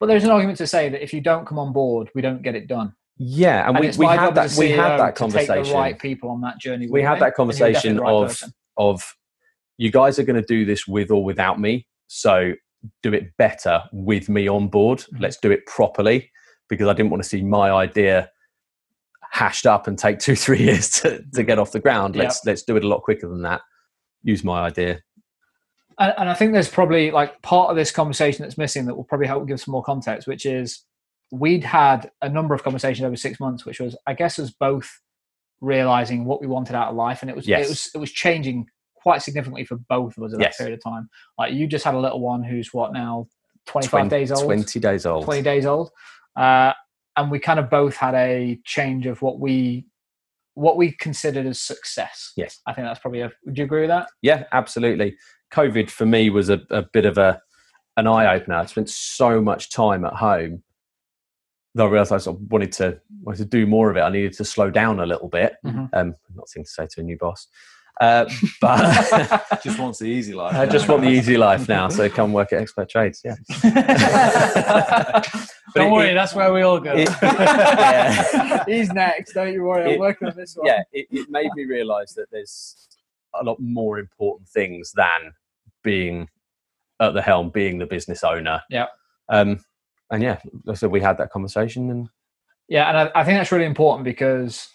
But 0.00 0.06
there's 0.06 0.22
an 0.24 0.30
argument 0.30 0.58
to 0.58 0.66
say 0.66 0.88
that 0.90 1.02
if 1.02 1.12
you 1.12 1.20
don't 1.20 1.44
come 1.46 1.58
on 1.58 1.72
board, 1.72 2.08
we 2.14 2.22
don't 2.22 2.40
get 2.42 2.54
it 2.54 2.68
done. 2.68 2.94
Yeah, 3.16 3.66
and, 3.68 3.76
And 3.76 3.96
we, 3.98 4.06
we 4.06 4.12
had 4.14 4.34
that. 4.36 4.54
We 4.56 4.70
had 4.70 4.96
that 4.98 5.16
conversation. 5.16 5.64
the 5.64 5.72
right 5.74 5.98
people 5.98 6.30
on 6.30 6.40
that 6.42 6.60
journey. 6.60 6.86
we 6.88 7.02
had 7.02 7.18
that 7.18 7.34
and 7.36 7.48
you're 7.48 7.68
definitely 7.68 7.96
conversation 7.96 7.98
right 7.98 8.12
of 8.12 8.28
person. 8.28 8.52
of 8.76 9.14
you 9.76 9.90
guys 9.90 10.20
are 10.20 10.22
going 10.22 10.40
to 10.40 10.46
do 10.46 10.64
this 10.64 10.86
with 10.86 11.10
or 11.10 11.24
without 11.24 11.58
me 11.60 11.86
so 12.06 12.52
do 13.02 13.12
it 13.12 13.36
better 13.36 13.82
with 13.92 14.28
me 14.28 14.46
on 14.48 14.68
board 14.68 14.98
Mhm. 15.00 15.20
let's 15.20 15.36
do 15.36 15.50
it 15.50 15.66
properly 15.66 16.30
because 16.68 16.86
i 16.88 16.92
didn't 16.92 17.10
want 17.10 17.22
to 17.22 17.28
see 17.28 17.42
my 17.42 17.70
idea 17.72 18.30
hashed 19.30 19.66
up 19.66 19.86
and 19.86 19.98
take 19.98 20.18
two 20.18 20.36
three 20.44 20.58
years 20.58 20.90
to, 21.00 21.22
to 21.34 21.42
get 21.42 21.58
off 21.58 21.72
the 21.72 21.80
ground. 21.80 22.16
Let's 22.16 22.40
let's 22.44 22.62
do 22.62 22.76
it 22.76 22.84
a 22.84 22.88
lot 22.88 23.02
quicker 23.02 23.28
than 23.28 23.42
that. 23.42 23.60
Use 24.22 24.44
my 24.44 24.62
idea. 24.62 25.00
And, 25.98 26.14
and 26.18 26.28
I 26.28 26.34
think 26.34 26.52
there's 26.52 26.68
probably 26.68 27.10
like 27.10 27.40
part 27.42 27.70
of 27.70 27.76
this 27.76 27.90
conversation 27.90 28.42
that's 28.44 28.58
missing 28.58 28.86
that 28.86 28.94
will 28.94 29.04
probably 29.04 29.26
help 29.26 29.46
give 29.48 29.60
some 29.60 29.72
more 29.72 29.82
context, 29.82 30.28
which 30.28 30.46
is 30.46 30.84
we'd 31.30 31.64
had 31.64 32.10
a 32.22 32.28
number 32.28 32.54
of 32.54 32.62
conversations 32.62 33.04
over 33.04 33.16
six 33.16 33.38
months, 33.40 33.64
which 33.66 33.80
was 33.80 33.96
I 34.06 34.14
guess 34.14 34.38
us 34.38 34.50
both 34.50 34.90
realizing 35.60 36.24
what 36.24 36.40
we 36.40 36.46
wanted 36.46 36.76
out 36.76 36.88
of 36.88 36.96
life, 36.96 37.22
and 37.22 37.30
it 37.30 37.36
was 37.36 37.46
Yes. 37.48 37.66
it 37.66 37.68
was 37.68 37.90
it 37.94 37.98
was 37.98 38.12
changing 38.12 38.66
quite 38.94 39.22
significantly 39.22 39.64
for 39.64 39.76
both 39.88 40.16
of 40.16 40.24
us 40.24 40.34
at 40.34 40.40
Yes. 40.40 40.56
that 40.56 40.64
period 40.64 40.78
of 40.78 40.84
time. 40.92 41.08
Like 41.36 41.52
you 41.52 41.66
just 41.66 41.84
had 41.84 41.94
a 41.94 42.00
little 42.00 42.20
one 42.20 42.42
who's 42.42 42.72
what 42.72 42.92
now 42.92 43.26
25 43.66 43.90
20 43.90 44.08
days 44.08 44.32
old, 44.32 44.44
20 44.44 44.80
days 44.80 45.06
old. 45.06 45.24
20 45.24 45.42
days 45.42 45.66
old, 45.66 45.90
uh, 46.36 46.72
and 47.18 47.30
we 47.30 47.38
kind 47.38 47.58
of 47.58 47.68
both 47.68 47.96
had 47.96 48.14
a 48.14 48.58
change 48.64 49.04
of 49.06 49.20
what 49.20 49.38
we 49.40 49.86
what 50.54 50.76
we 50.76 50.92
considered 50.92 51.46
as 51.46 51.60
success. 51.60 52.32
Yes. 52.36 52.58
I 52.66 52.72
think 52.72 52.86
that's 52.86 52.98
probably 52.98 53.20
a. 53.20 53.30
Would 53.44 53.58
you 53.58 53.64
agree 53.64 53.82
with 53.82 53.90
that? 53.90 54.08
yeah 54.22 54.44
absolutely 54.52 55.16
covid 55.52 55.88
for 55.90 56.04
me 56.06 56.30
was 56.30 56.48
a, 56.48 56.60
a 56.70 56.82
bit 56.92 57.04
of 57.06 57.16
a 57.18 57.40
an 57.96 58.06
eye-opener 58.06 58.54
i 58.56 58.66
spent 58.66 58.88
so 58.90 59.40
much 59.40 59.70
time 59.70 60.04
at 60.04 60.12
home 60.12 60.62
that 61.74 61.84
i 61.84 61.86
realized 61.86 62.12
i 62.12 62.18
sort 62.18 62.36
of 62.36 62.42
wanted 62.50 62.70
to 62.70 63.00
wanted 63.22 63.38
to 63.38 63.44
do 63.46 63.66
more 63.66 63.90
of 63.90 63.96
it 63.96 64.00
i 64.02 64.10
needed 64.10 64.32
to 64.34 64.44
slow 64.44 64.70
down 64.70 65.00
a 65.00 65.06
little 65.06 65.28
bit 65.28 65.54
Mhm. 65.64 65.88
um 65.94 66.14
not 66.34 66.48
thing 66.50 66.64
to 66.64 66.70
say 66.70 66.86
to 66.90 67.00
a 67.00 67.02
new 67.04 67.16
boss 67.16 67.46
uh, 68.00 68.24
but 68.60 68.80
Just 69.62 69.78
wants 69.78 69.98
the 69.98 70.06
easy 70.06 70.32
life. 70.34 70.54
i 70.54 70.66
just 70.66 70.86
want 70.88 71.02
the 71.02 71.08
easy 71.08 71.36
life 71.36 71.68
now 71.68 71.88
so 71.88 72.08
come 72.08 72.32
work 72.32 72.52
at 72.52 72.60
expert 72.62 72.88
trades 72.88 73.22
yeah 73.24 73.34
But 75.74 75.80
Don't 75.82 75.88
it- 75.88 75.92
worry, 75.92 76.10
it- 76.10 76.14
that's 76.14 76.34
where 76.34 76.52
we 76.52 76.62
all 76.62 76.80
go. 76.80 76.92
it- 76.94 77.10
yeah. 77.22 78.64
He's 78.66 78.90
next. 78.92 79.32
Don't 79.34 79.52
you 79.52 79.64
worry. 79.64 79.82
I'm 79.84 79.90
It- 79.90 80.00
working 80.00 80.28
on 80.28 80.34
this 80.36 80.56
one. 80.56 80.66
yeah, 80.66 80.82
it, 80.92 81.06
it 81.10 81.28
made 81.30 81.50
me 81.54 81.64
realize 81.66 82.14
that 82.14 82.30
there's 82.30 82.88
a 83.34 83.44
lot 83.44 83.60
more 83.60 83.98
important 83.98 84.48
things 84.48 84.92
than 84.92 85.32
being 85.82 86.28
at 87.00 87.12
the 87.12 87.20
helm, 87.22 87.50
being 87.50 87.78
the 87.78 87.86
business 87.86 88.24
owner. 88.24 88.62
Yeah. 88.70 88.86
Um, 89.28 89.62
and 90.10 90.22
yeah, 90.22 90.38
so 90.74 90.88
we 90.88 91.02
had 91.02 91.18
that 91.18 91.30
conversation, 91.30 91.90
and 91.90 92.08
Yeah, 92.68 92.88
and 92.88 92.96
I, 93.14 93.20
I 93.20 93.24
think 93.24 93.38
that's 93.38 93.52
really 93.52 93.66
important 93.66 94.04
because 94.04 94.68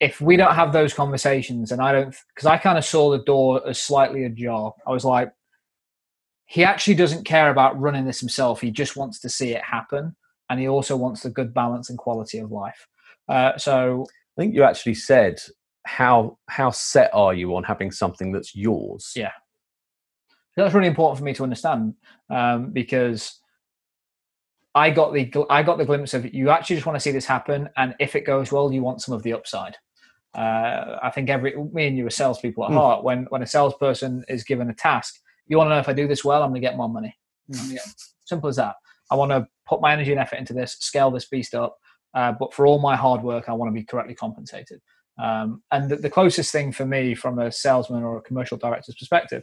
if 0.00 0.20
we 0.20 0.36
don't 0.36 0.54
have 0.54 0.72
those 0.72 0.94
conversations, 0.94 1.72
and 1.72 1.82
I 1.82 1.92
don't, 1.92 2.14
because 2.34 2.46
I 2.46 2.56
kind 2.56 2.78
of 2.78 2.84
saw 2.84 3.10
the 3.10 3.24
door 3.24 3.66
as 3.68 3.80
slightly 3.80 4.24
ajar. 4.24 4.72
I 4.86 4.90
was 4.90 5.04
like, 5.04 5.32
he 6.46 6.64
actually 6.64 6.94
doesn't 6.94 7.24
care 7.24 7.50
about 7.50 7.78
running 7.78 8.06
this 8.06 8.20
himself. 8.20 8.60
He 8.60 8.70
just 8.70 8.96
wants 8.96 9.20
to 9.20 9.28
see 9.28 9.52
it 9.52 9.62
happen, 9.62 10.16
and 10.48 10.60
he 10.60 10.68
also 10.68 10.96
wants 10.96 11.22
the 11.22 11.30
good 11.30 11.52
balance 11.52 11.90
and 11.90 11.98
quality 11.98 12.38
of 12.38 12.52
life. 12.52 12.86
Uh, 13.28 13.56
so 13.58 14.06
I 14.36 14.42
think 14.42 14.54
you 14.54 14.62
actually 14.62 14.94
said 14.94 15.40
how 15.84 16.38
how 16.48 16.70
set 16.70 17.10
are 17.12 17.34
you 17.34 17.54
on 17.56 17.64
having 17.64 17.90
something 17.90 18.32
that's 18.32 18.54
yours? 18.54 19.12
Yeah. 19.16 19.32
that's 20.56 20.74
really 20.74 20.86
important 20.86 21.18
for 21.18 21.24
me 21.24 21.34
to 21.34 21.42
understand 21.42 21.94
um, 22.30 22.70
because 22.70 23.40
I 24.74 24.90
got 24.90 25.12
the 25.12 25.32
I 25.50 25.62
got 25.62 25.78
the 25.78 25.84
glimpse 25.84 26.14
of 26.14 26.32
you 26.32 26.50
actually 26.50 26.76
just 26.76 26.86
want 26.86 26.96
to 26.96 27.00
see 27.00 27.10
this 27.10 27.26
happen, 27.26 27.68
and 27.76 27.94
if 27.98 28.14
it 28.14 28.24
goes 28.24 28.52
well, 28.52 28.72
you 28.72 28.82
want 28.82 29.02
some 29.02 29.14
of 29.14 29.22
the 29.22 29.32
upside. 29.32 29.76
Uh, 30.34 30.98
I 31.02 31.10
think 31.10 31.30
every 31.30 31.54
me 31.72 31.86
and 31.88 31.96
you 31.96 32.06
are 32.06 32.10
salespeople 32.10 32.64
at 32.64 32.70
Mm. 32.70 32.74
heart. 32.74 33.04
When 33.04 33.24
when 33.30 33.42
a 33.42 33.46
salesperson 33.46 34.24
is 34.28 34.44
given 34.44 34.68
a 34.70 34.74
task, 34.74 35.14
you 35.46 35.56
want 35.56 35.68
to 35.68 35.74
know 35.74 35.80
if 35.80 35.88
I 35.88 35.92
do 35.94 36.06
this 36.06 36.24
well, 36.24 36.42
I'm 36.42 36.50
going 36.50 36.60
to 36.60 36.66
get 36.68 36.76
more 36.76 36.88
money. 36.88 37.16
Get- 37.50 37.80
Simple 38.26 38.48
as 38.50 38.56
that. 38.56 38.76
I 39.10 39.14
want 39.14 39.30
to 39.32 39.46
put 39.66 39.80
my 39.80 39.92
energy 39.92 40.10
and 40.12 40.20
effort 40.20 40.36
into 40.36 40.52
this, 40.52 40.72
scale 40.80 41.10
this 41.10 41.24
beast 41.26 41.54
up, 41.54 41.78
uh, 42.14 42.32
but 42.38 42.52
for 42.52 42.66
all 42.66 42.78
my 42.78 42.94
hard 42.94 43.22
work, 43.22 43.48
I 43.48 43.54
want 43.54 43.70
to 43.70 43.72
be 43.74 43.82
correctly 43.84 44.14
compensated. 44.14 44.82
Um, 45.18 45.62
and 45.72 45.90
the, 45.90 45.96
the 45.96 46.10
closest 46.10 46.52
thing 46.52 46.72
for 46.72 46.84
me, 46.84 47.14
from 47.14 47.38
a 47.38 47.50
salesman 47.50 48.02
or 48.02 48.18
a 48.18 48.20
commercial 48.20 48.58
director's 48.58 48.94
perspective, 48.96 49.42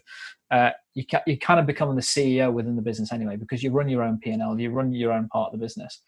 uh, 0.52 0.70
you 0.94 1.04
ca- 1.06 1.24
you 1.26 1.38
kind 1.40 1.60
of 1.60 1.66
become 1.66 1.94
the 1.96 2.02
CEO 2.02 2.54
within 2.54 2.76
the 2.76 2.82
business 2.84 3.12
anyway 3.12 3.36
because 3.38 3.64
you 3.64 3.72
run 3.72 3.90
your 3.90 4.04
own 4.04 4.20
P 4.20 4.30
and 4.30 4.42
L, 4.44 4.58
you 4.60 4.70
run 4.70 4.94
your 4.94 5.12
own 5.12 5.28
part 5.30 5.52
of 5.52 5.60
the 5.60 5.66
business. 5.66 6.02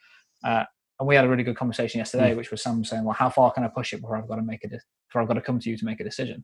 Uh, 0.43 0.65
and 0.99 1.07
we 1.07 1.15
had 1.15 1.25
a 1.25 1.29
really 1.29 1.43
good 1.43 1.57
conversation 1.57 1.99
yesterday, 1.99 2.33
which 2.33 2.51
was 2.51 2.62
Sam 2.62 2.83
saying, 2.83 3.03
"Well, 3.03 3.13
how 3.13 3.29
far 3.29 3.51
can 3.51 3.63
I 3.63 3.67
push 3.67 3.93
it 3.93 4.01
before 4.01 4.17
I've 4.17 4.27
got 4.27 4.38
to 4.38 4.41
make 4.41 4.63
a 4.63 4.67
de- 4.67 4.79
before 5.07 5.21
I've 5.21 5.27
got 5.27 5.36
to 5.36 5.41
come 5.41 5.60
to 5.60 5.69
you 5.69 5.77
to 5.77 5.86
make 5.86 5.99
a 5.99 6.03
decision?" 6.03 6.43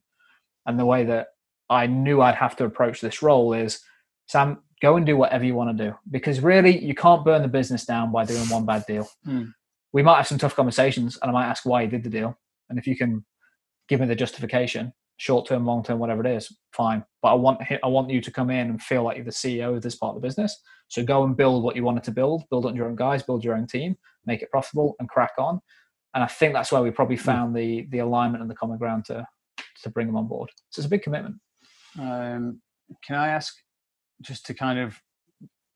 And 0.65 0.79
the 0.79 0.85
way 0.85 1.03
that 1.05 1.27
I 1.69 1.87
knew 1.87 2.21
I'd 2.21 2.35
have 2.35 2.55
to 2.57 2.65
approach 2.65 3.01
this 3.01 3.21
role 3.21 3.53
is, 3.53 3.79
Sam, 4.27 4.59
go 4.81 4.95
and 4.95 5.05
do 5.05 5.17
whatever 5.17 5.43
you 5.43 5.55
want 5.55 5.75
to 5.75 5.85
do 5.85 5.95
because 6.11 6.39
really 6.41 6.83
you 6.83 6.93
can't 6.93 7.25
burn 7.25 7.41
the 7.41 7.47
business 7.47 7.85
down 7.85 8.11
by 8.11 8.25
doing 8.25 8.47
one 8.49 8.65
bad 8.65 8.85
deal. 8.85 9.09
Hmm. 9.23 9.45
We 9.91 10.03
might 10.03 10.17
have 10.17 10.27
some 10.27 10.37
tough 10.37 10.55
conversations, 10.55 11.17
and 11.21 11.29
I 11.29 11.33
might 11.33 11.47
ask 11.47 11.65
why 11.65 11.83
you 11.83 11.87
did 11.87 12.03
the 12.03 12.09
deal, 12.09 12.37
and 12.69 12.79
if 12.79 12.87
you 12.87 12.95
can 12.95 13.25
give 13.87 13.99
me 13.99 14.07
the 14.07 14.15
justification, 14.15 14.93
short 15.17 15.47
term, 15.47 15.65
long 15.65 15.83
term, 15.83 15.99
whatever 15.99 16.25
it 16.25 16.35
is, 16.35 16.55
fine. 16.73 17.03
But 17.21 17.29
I 17.29 17.33
want 17.35 17.61
I 17.83 17.87
want 17.87 18.09
you 18.09 18.21
to 18.21 18.31
come 18.31 18.49
in 18.49 18.69
and 18.69 18.81
feel 18.81 19.03
like 19.03 19.15
you're 19.17 19.25
the 19.25 19.31
CEO 19.31 19.75
of 19.75 19.81
this 19.81 19.95
part 19.95 20.15
of 20.15 20.21
the 20.21 20.27
business. 20.27 20.59
So 20.89 21.03
go 21.03 21.23
and 21.23 21.35
build 21.35 21.63
what 21.63 21.75
you 21.75 21.83
wanted 21.83 22.03
to 22.03 22.11
build, 22.11 22.43
build 22.49 22.65
on 22.65 22.75
your 22.75 22.87
own 22.87 22.95
guys, 22.95 23.23
build 23.23 23.43
your 23.43 23.55
own 23.55 23.65
team, 23.67 23.95
make 24.25 24.41
it 24.41 24.51
profitable, 24.51 24.95
and 24.99 25.09
crack 25.09 25.31
on. 25.39 25.59
And 26.13 26.23
I 26.23 26.27
think 26.27 26.53
that's 26.53 26.71
where 26.71 26.81
we 26.83 26.91
probably 26.91 27.17
found 27.17 27.55
the 27.55 27.87
the 27.89 27.99
alignment 27.99 28.41
and 28.41 28.49
the 28.51 28.55
common 28.55 28.77
ground 28.77 29.05
to 29.05 29.25
to 29.83 29.89
bring 29.89 30.07
them 30.07 30.15
on 30.17 30.27
board. 30.27 30.49
So 30.69 30.79
it's 30.79 30.85
a 30.87 30.89
big 30.89 31.01
commitment. 31.03 31.35
Um, 31.99 32.61
can 33.05 33.15
I 33.15 33.29
ask, 33.29 33.53
just 34.21 34.45
to 34.47 34.53
kind 34.53 34.79
of 34.79 34.99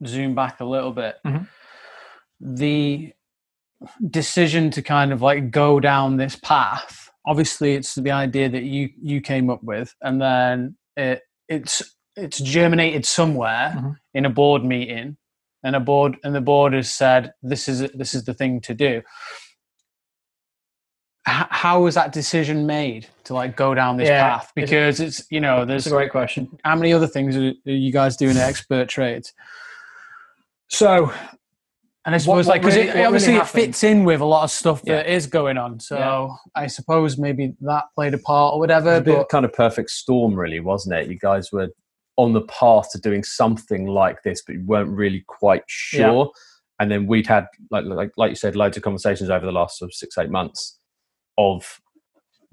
zoom 0.05 0.35
back 0.35 0.59
a 0.59 0.65
little 0.65 0.91
bit, 0.91 1.17
Mhm. 1.25 1.47
the 2.39 3.13
decision 4.09 4.69
to 4.71 4.81
kind 4.81 5.11
of 5.11 5.21
like 5.21 5.51
go 5.51 5.79
down 5.79 6.17
this 6.17 6.35
path? 6.35 7.09
Obviously, 7.27 7.75
it's 7.75 7.93
the 7.95 8.11
idea 8.11 8.47
that 8.49 8.63
you 8.63 8.89
you 9.01 9.21
came 9.21 9.49
up 9.49 9.61
with, 9.63 9.93
and 10.01 10.21
then 10.21 10.77
it 10.95 11.21
it's 11.49 11.83
it's 12.15 12.39
germinated 12.39 13.05
somewhere 13.05 13.73
Mhm. 13.77 13.95
in 14.15 14.25
a 14.25 14.29
board 14.29 14.63
meeting, 14.63 15.17
and 15.63 15.75
a 15.75 15.79
board 15.79 16.17
and 16.23 16.33
the 16.33 16.41
board 16.41 16.73
has 16.73 16.91
said 16.91 17.33
this 17.43 17.67
is 17.67 17.79
this 17.93 18.15
is 18.15 18.23
the 18.25 18.33
thing 18.33 18.61
to 18.61 18.73
do. 18.73 19.01
H- 21.27 21.47
how 21.49 21.83
was 21.83 21.95
that 21.95 22.13
decision 22.13 22.65
made 22.65 23.07
to 23.25 23.33
like 23.33 23.57
go 23.57 23.75
down 23.75 23.97
this 23.97 24.07
Yeah, 24.07 24.29
path? 24.37 24.51
Because 24.55 24.99
it's 25.01 25.25
you 25.29 25.41
know 25.41 25.65
there's 25.65 25.83
That's 25.83 25.91
a 25.93 25.97
great 25.97 26.11
question. 26.11 26.47
how 26.63 26.75
many 26.77 26.93
other 26.93 27.07
things 27.07 27.35
are, 27.35 27.49
are 27.49 27.71
you 27.85 27.91
guys 27.91 28.15
doing 28.15 28.37
at 28.37 28.47
expert 28.47 28.87
trades? 28.87 29.33
So 30.69 31.11
And 32.07 32.15
I 32.15 32.19
suppose 32.19 32.47
what 32.47 32.53
like 32.53 32.61
because 32.61 32.75
really- 32.77 32.87
it, 32.89 33.05
obviously 33.05 33.33
really 33.33 33.43
it 33.43 33.49
fits 33.49 33.83
in 33.83 34.05
with 34.05 34.21
a 34.21 34.25
lot 34.25 34.43
of 34.45 34.49
stuff 34.49 34.81
Yeah. 34.85 34.95
that 34.95 35.07
is 35.13 35.27
going 35.27 35.57
on. 35.57 35.79
So 35.81 35.97
Yeah. 35.97 36.29
I 36.55 36.67
suppose 36.67 37.17
maybe 37.17 37.53
that 37.61 37.83
played 37.95 38.13
a 38.13 38.17
part 38.17 38.53
or 38.55 38.59
whatever. 38.59 38.95
a 38.95 39.01
bit 39.01 39.13
of 39.13 39.19
But 39.19 39.29
kind 39.29 39.43
of 39.45 39.51
perfect 39.51 39.89
storm, 39.89 40.33
really, 40.33 40.61
wasn't 40.61 40.95
it? 40.95 41.09
You 41.09 41.19
guys 41.19 41.51
were 41.51 41.67
on 42.15 42.31
the 42.33 42.41
path 42.43 42.89
to 42.93 42.99
doing 42.99 43.23
something 43.23 43.85
like 43.87 44.23
this, 44.23 44.41
but 44.41 44.55
you 44.55 44.63
weren't 44.65 44.89
really 44.89 45.23
quite 45.27 45.63
sure. 45.67 46.31
And 46.79 46.89
then 46.89 47.07
we'd 47.07 47.27
had, 47.27 47.47
like, 47.71 47.83
like, 47.85 48.11
like 48.17 48.29
you 48.29 48.35
said, 48.35 48.55
loads 48.55 48.77
of 48.77 48.83
conversations 48.83 49.29
over 49.29 49.45
the 49.45 49.51
last 49.51 49.77
sort 49.77 49.89
of 49.89 49.93
six, 49.93 50.17
eight 50.17 50.29
months 50.31 50.79
of 51.37 51.79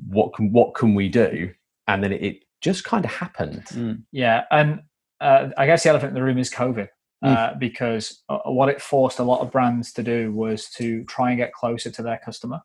what 0.08 0.34
can 0.34 0.52
what 0.52 0.74
can 0.74 0.94
we 0.96 1.08
do, 1.08 1.52
and 1.86 2.02
then 2.02 2.12
it, 2.12 2.22
it 2.22 2.44
just 2.60 2.82
kind 2.84 3.04
of 3.04 3.12
happened. 3.12 4.04
Yeah, 4.10 4.44
and 4.50 4.80
uh, 5.20 5.50
I 5.56 5.66
guess 5.66 5.84
the 5.84 5.90
elephant 5.90 6.10
in 6.10 6.14
the 6.14 6.22
room 6.22 6.38
is 6.38 6.50
COVID, 6.50 6.88
Hmm. 7.24 7.32
uh, 7.32 7.54
because 7.58 8.22
uh, 8.28 8.38
what 8.44 8.68
it 8.68 8.82
forced 8.82 9.18
a 9.18 9.22
lot 9.22 9.40
of 9.40 9.50
brands 9.50 9.92
to 9.94 10.02
do 10.02 10.30
was 10.30 10.68
to 10.72 11.04
try 11.04 11.30
and 11.30 11.38
get 11.38 11.54
closer 11.54 11.90
to 11.90 12.02
their 12.02 12.20
customer. 12.22 12.60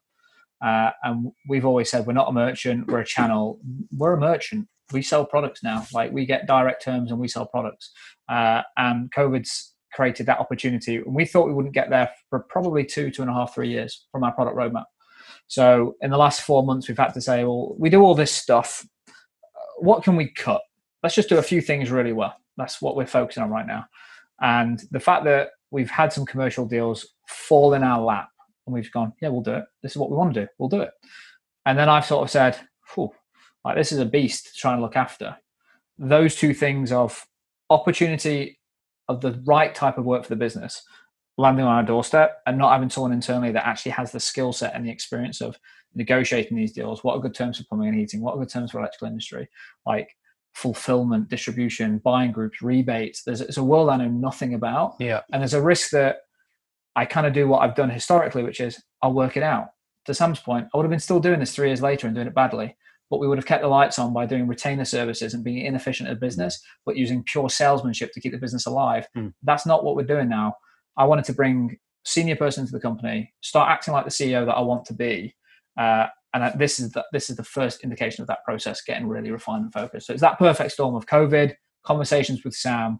Uh, 0.61 0.91
and 1.03 1.31
we've 1.47 1.65
always 1.65 1.89
said 1.89 2.05
we're 2.05 2.11
not 2.11 2.27
a 2.27 2.33
merchant, 2.33 2.87
we're 2.87 2.99
a 2.99 3.05
channel. 3.05 3.61
We're 3.95 4.15
a 4.15 4.19
merchant. 4.19 4.67
We 4.91 5.01
sell 5.01 5.25
products 5.25 5.63
now. 5.63 5.85
Like 5.93 6.11
we 6.11 6.25
get 6.25 6.45
direct 6.45 6.83
terms 6.83 7.09
and 7.09 7.21
we 7.21 7.29
sell 7.29 7.45
products. 7.45 7.91
Uh, 8.27 8.63
and 8.75 9.09
COVID's 9.13 9.73
created 9.93 10.25
that 10.25 10.39
opportunity. 10.39 10.97
And 10.97 11.15
we 11.15 11.23
thought 11.23 11.47
we 11.47 11.53
wouldn't 11.53 11.73
get 11.73 11.89
there 11.89 12.09
for 12.29 12.39
probably 12.39 12.83
two, 12.83 13.11
two 13.11 13.21
and 13.21 13.31
a 13.31 13.33
half, 13.33 13.55
three 13.55 13.69
years 13.69 14.07
from 14.11 14.25
our 14.25 14.33
product 14.33 14.57
roadmap. 14.57 14.85
So 15.47 15.95
in 16.01 16.11
the 16.11 16.17
last 16.17 16.41
four 16.41 16.63
months, 16.63 16.89
we've 16.89 16.97
had 16.97 17.13
to 17.13 17.21
say, 17.21 17.45
well, 17.45 17.75
we 17.79 17.89
do 17.89 18.01
all 18.01 18.13
this 18.13 18.31
stuff. 18.33 18.85
What 19.77 20.03
can 20.03 20.17
we 20.17 20.29
cut? 20.33 20.61
Let's 21.01 21.15
just 21.15 21.29
do 21.29 21.37
a 21.37 21.43
few 21.43 21.61
things 21.61 21.91
really 21.91 22.11
well. 22.11 22.35
That's 22.57 22.81
what 22.81 22.97
we're 22.97 23.07
focusing 23.07 23.41
on 23.41 23.49
right 23.49 23.65
now. 23.65 23.85
And 24.41 24.81
the 24.91 24.99
fact 24.99 25.25
that 25.25 25.49
we've 25.71 25.89
had 25.89 26.13
some 26.13 26.25
commercial 26.25 26.65
deals 26.65 27.05
fall 27.27 27.73
in 27.73 27.83
our 27.83 28.01
lap 28.01 28.29
and 28.65 28.73
we've 28.73 28.91
gone, 28.91 29.13
yeah, 29.21 29.29
we'll 29.29 29.41
do 29.41 29.53
it. 29.53 29.65
This 29.83 29.93
is 29.93 29.97
what 29.97 30.09
we 30.09 30.17
want 30.17 30.33
to 30.33 30.41
do. 30.41 30.47
We'll 30.57 30.69
do 30.69 30.81
it. 30.81 30.91
And 31.65 31.77
then 31.77 31.89
I've 31.89 32.05
sort 32.05 32.23
of 32.23 32.29
said, 32.29 32.57
like 33.63 33.75
this 33.75 33.91
is 33.91 33.99
a 33.99 34.05
beast 34.05 34.47
to 34.47 34.59
try 34.59 34.73
and 34.73 34.81
look 34.81 34.95
after. 34.95 35.37
Those 35.97 36.35
two 36.35 36.53
things 36.53 36.91
of 36.91 37.25
opportunity 37.69 38.59
of 39.07 39.21
the 39.21 39.41
right 39.45 39.75
type 39.75 39.97
of 39.97 40.05
work 40.05 40.23
for 40.23 40.29
the 40.29 40.35
business 40.35 40.81
landing 41.37 41.65
on 41.65 41.73
our 41.73 41.83
doorstep 41.83 42.41
and 42.45 42.57
not 42.57 42.73
having 42.73 42.89
someone 42.89 43.13
internally 43.13 43.51
that 43.51 43.65
actually 43.65 43.93
has 43.93 44.11
the 44.11 44.19
skill 44.19 44.51
set 44.51 44.75
and 44.75 44.85
the 44.85 44.91
experience 44.91 45.39
of 45.39 45.57
negotiating 45.95 46.57
these 46.57 46.73
deals. 46.73 47.01
What 47.01 47.15
are 47.15 47.21
good 47.21 47.33
terms 47.33 47.57
for 47.57 47.63
plumbing 47.63 47.89
and 47.89 47.97
heating? 47.97 48.21
What 48.21 48.35
are 48.35 48.39
good 48.39 48.49
terms 48.49 48.71
for 48.71 48.79
electrical 48.79 49.07
industry? 49.07 49.47
Like 49.85 50.09
fulfillment, 50.53 51.29
distribution, 51.29 51.99
buying 51.99 52.31
groups, 52.31 52.61
rebates. 52.61 53.23
There's 53.23 53.41
it's 53.41 53.57
a 53.57 53.63
world 53.63 53.89
I 53.89 53.97
know 53.97 54.09
nothing 54.09 54.53
about. 54.53 54.95
Yeah. 54.99 55.21
And 55.31 55.41
there's 55.41 55.53
a 55.53 55.61
risk 55.61 55.91
that 55.91 56.17
I 56.95 57.05
kind 57.05 57.27
of 57.27 57.33
do 57.33 57.47
what 57.47 57.59
I've 57.59 57.75
done 57.75 57.89
historically, 57.89 58.43
which 58.43 58.59
is 58.59 58.81
I'll 59.01 59.13
work 59.13 59.37
it 59.37 59.43
out. 59.43 59.67
To 60.05 60.13
Sam's 60.13 60.39
point, 60.39 60.67
I 60.73 60.77
would 60.77 60.83
have 60.83 60.89
been 60.89 60.99
still 60.99 61.19
doing 61.19 61.39
this 61.39 61.53
three 61.53 61.67
years 61.67 61.81
later 61.81 62.07
and 62.07 62.15
doing 62.15 62.27
it 62.27 62.33
badly, 62.33 62.75
but 63.09 63.19
we 63.19 63.27
would 63.27 63.37
have 63.37 63.45
kept 63.45 63.61
the 63.61 63.67
lights 63.67 63.99
on 63.99 64.13
by 64.13 64.25
doing 64.25 64.47
retainer 64.47 64.85
services 64.85 65.33
and 65.33 65.43
being 65.43 65.65
inefficient 65.65 66.09
at 66.09 66.19
business, 66.19 66.61
but 66.85 66.97
using 66.97 67.23
pure 67.23 67.49
salesmanship 67.49 68.11
to 68.13 68.21
keep 68.21 68.31
the 68.31 68.37
business 68.37 68.65
alive. 68.65 69.07
Mm. 69.15 69.33
That's 69.43 69.65
not 69.65 69.83
what 69.83 69.95
we're 69.95 70.03
doing 70.03 70.29
now. 70.29 70.55
I 70.97 71.05
wanted 71.05 71.25
to 71.25 71.33
bring 71.33 71.77
senior 72.05 72.35
person 72.35 72.65
to 72.65 72.71
the 72.71 72.79
company, 72.79 73.33
start 73.41 73.69
acting 73.69 73.93
like 73.93 74.05
the 74.05 74.11
CEO 74.11 74.45
that 74.45 74.55
I 74.55 74.61
want 74.61 74.85
to 74.85 74.93
be, 74.93 75.35
uh, 75.77 76.07
and 76.33 76.59
this 76.59 76.79
is 76.79 76.91
the, 76.91 77.03
this 77.11 77.29
is 77.29 77.35
the 77.37 77.43
first 77.43 77.83
indication 77.83 78.21
of 78.21 78.27
that 78.27 78.43
process 78.45 78.81
getting 78.81 79.07
really 79.07 79.31
refined 79.31 79.63
and 79.63 79.73
focused. 79.73 80.07
So 80.07 80.13
it's 80.13 80.21
that 80.21 80.37
perfect 80.39 80.71
storm 80.71 80.95
of 80.95 81.05
COVID, 81.07 81.53
conversations 81.83 82.43
with 82.43 82.53
Sam, 82.53 82.99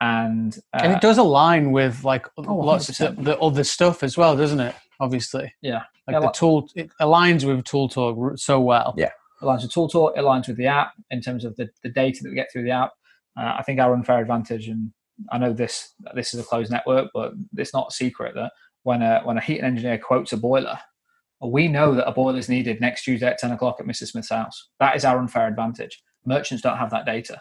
and 0.00 0.56
uh, 0.74 0.80
and 0.82 0.92
it 0.92 1.00
does 1.00 1.18
align 1.18 1.72
with 1.72 2.04
like 2.04 2.26
Oh, 2.38 2.54
lots 2.56 2.88
of 3.00 3.16
the, 3.16 3.22
the 3.22 3.38
other 3.38 3.64
stuff 3.64 4.02
as 4.02 4.16
well, 4.16 4.36
doesn't 4.36 4.60
it? 4.60 4.74
Obviously, 5.00 5.52
Yeah. 5.62 5.82
Like 6.06 6.14
Yeah, 6.14 6.20
the 6.20 6.26
like- 6.26 6.34
tool, 6.34 6.68
it 6.74 6.90
aligns 7.00 7.44
with 7.44 7.64
Tool 7.64 7.88
Talk 7.88 8.38
so 8.38 8.60
well. 8.60 8.94
Yeah. 8.96 9.10
aligns 9.40 9.62
with 9.62 9.72
ToolTalk, 9.72 10.16
it 10.16 10.20
aligns 10.20 10.46
with 10.48 10.56
the 10.56 10.66
app 10.66 10.92
in 11.10 11.20
terms 11.20 11.44
of 11.44 11.54
the, 11.56 11.68
the 11.82 11.88
data 11.88 12.20
that 12.22 12.28
we 12.30 12.34
get 12.36 12.48
through 12.52 12.62
the 12.64 12.70
app. 12.70 12.92
Uh, 13.38 13.54
I 13.58 13.62
think 13.62 13.80
our 13.80 13.92
unfair 13.94 14.20
advantage, 14.20 14.68
and 14.68 14.92
I 15.30 15.38
know 15.38 15.52
this 15.52 15.94
this 16.14 16.34
is 16.34 16.40
a 16.40 16.44
closed 16.44 16.70
network, 16.70 17.10
but 17.14 17.32
it's 17.56 17.72
not 17.74 17.88
a 17.90 17.94
secret 17.94 18.34
that 18.34 18.52
when 18.82 19.02
a 19.02 19.20
when 19.24 19.38
a 19.38 19.40
heating 19.40 19.64
engineer 19.64 19.98
quotes 19.98 20.32
a 20.32 20.36
boiler, 20.36 20.78
we 21.50 21.68
know 21.68 21.94
that 21.94 22.08
a 22.08 22.12
boiler 22.12 22.38
is 22.38 22.48
needed 22.48 22.80
next 22.80 23.04
Tuesday 23.04 23.26
at 23.26 23.38
ten 23.38 23.52
o'clock 23.52 23.76
at 23.80 23.86
Mrs. 23.86 24.08
Smith's 24.08 24.30
house. 24.30 24.68
That 24.78 24.96
is 24.96 25.04
our 25.04 25.18
unfair 25.18 25.48
advantage. 25.48 26.02
Merchants 26.24 26.62
don't 26.62 26.78
have 26.78 26.90
that 26.90 27.06
data. 27.06 27.40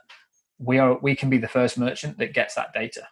We 0.59 0.79
are 0.79 0.97
we 1.01 1.15
can 1.15 1.29
be 1.29 1.37
the 1.37 1.47
first 1.47 1.77
merchant 1.77 2.17
that 2.17 2.33
gets 2.33 2.55
that 2.55 2.73
data. 2.73 3.07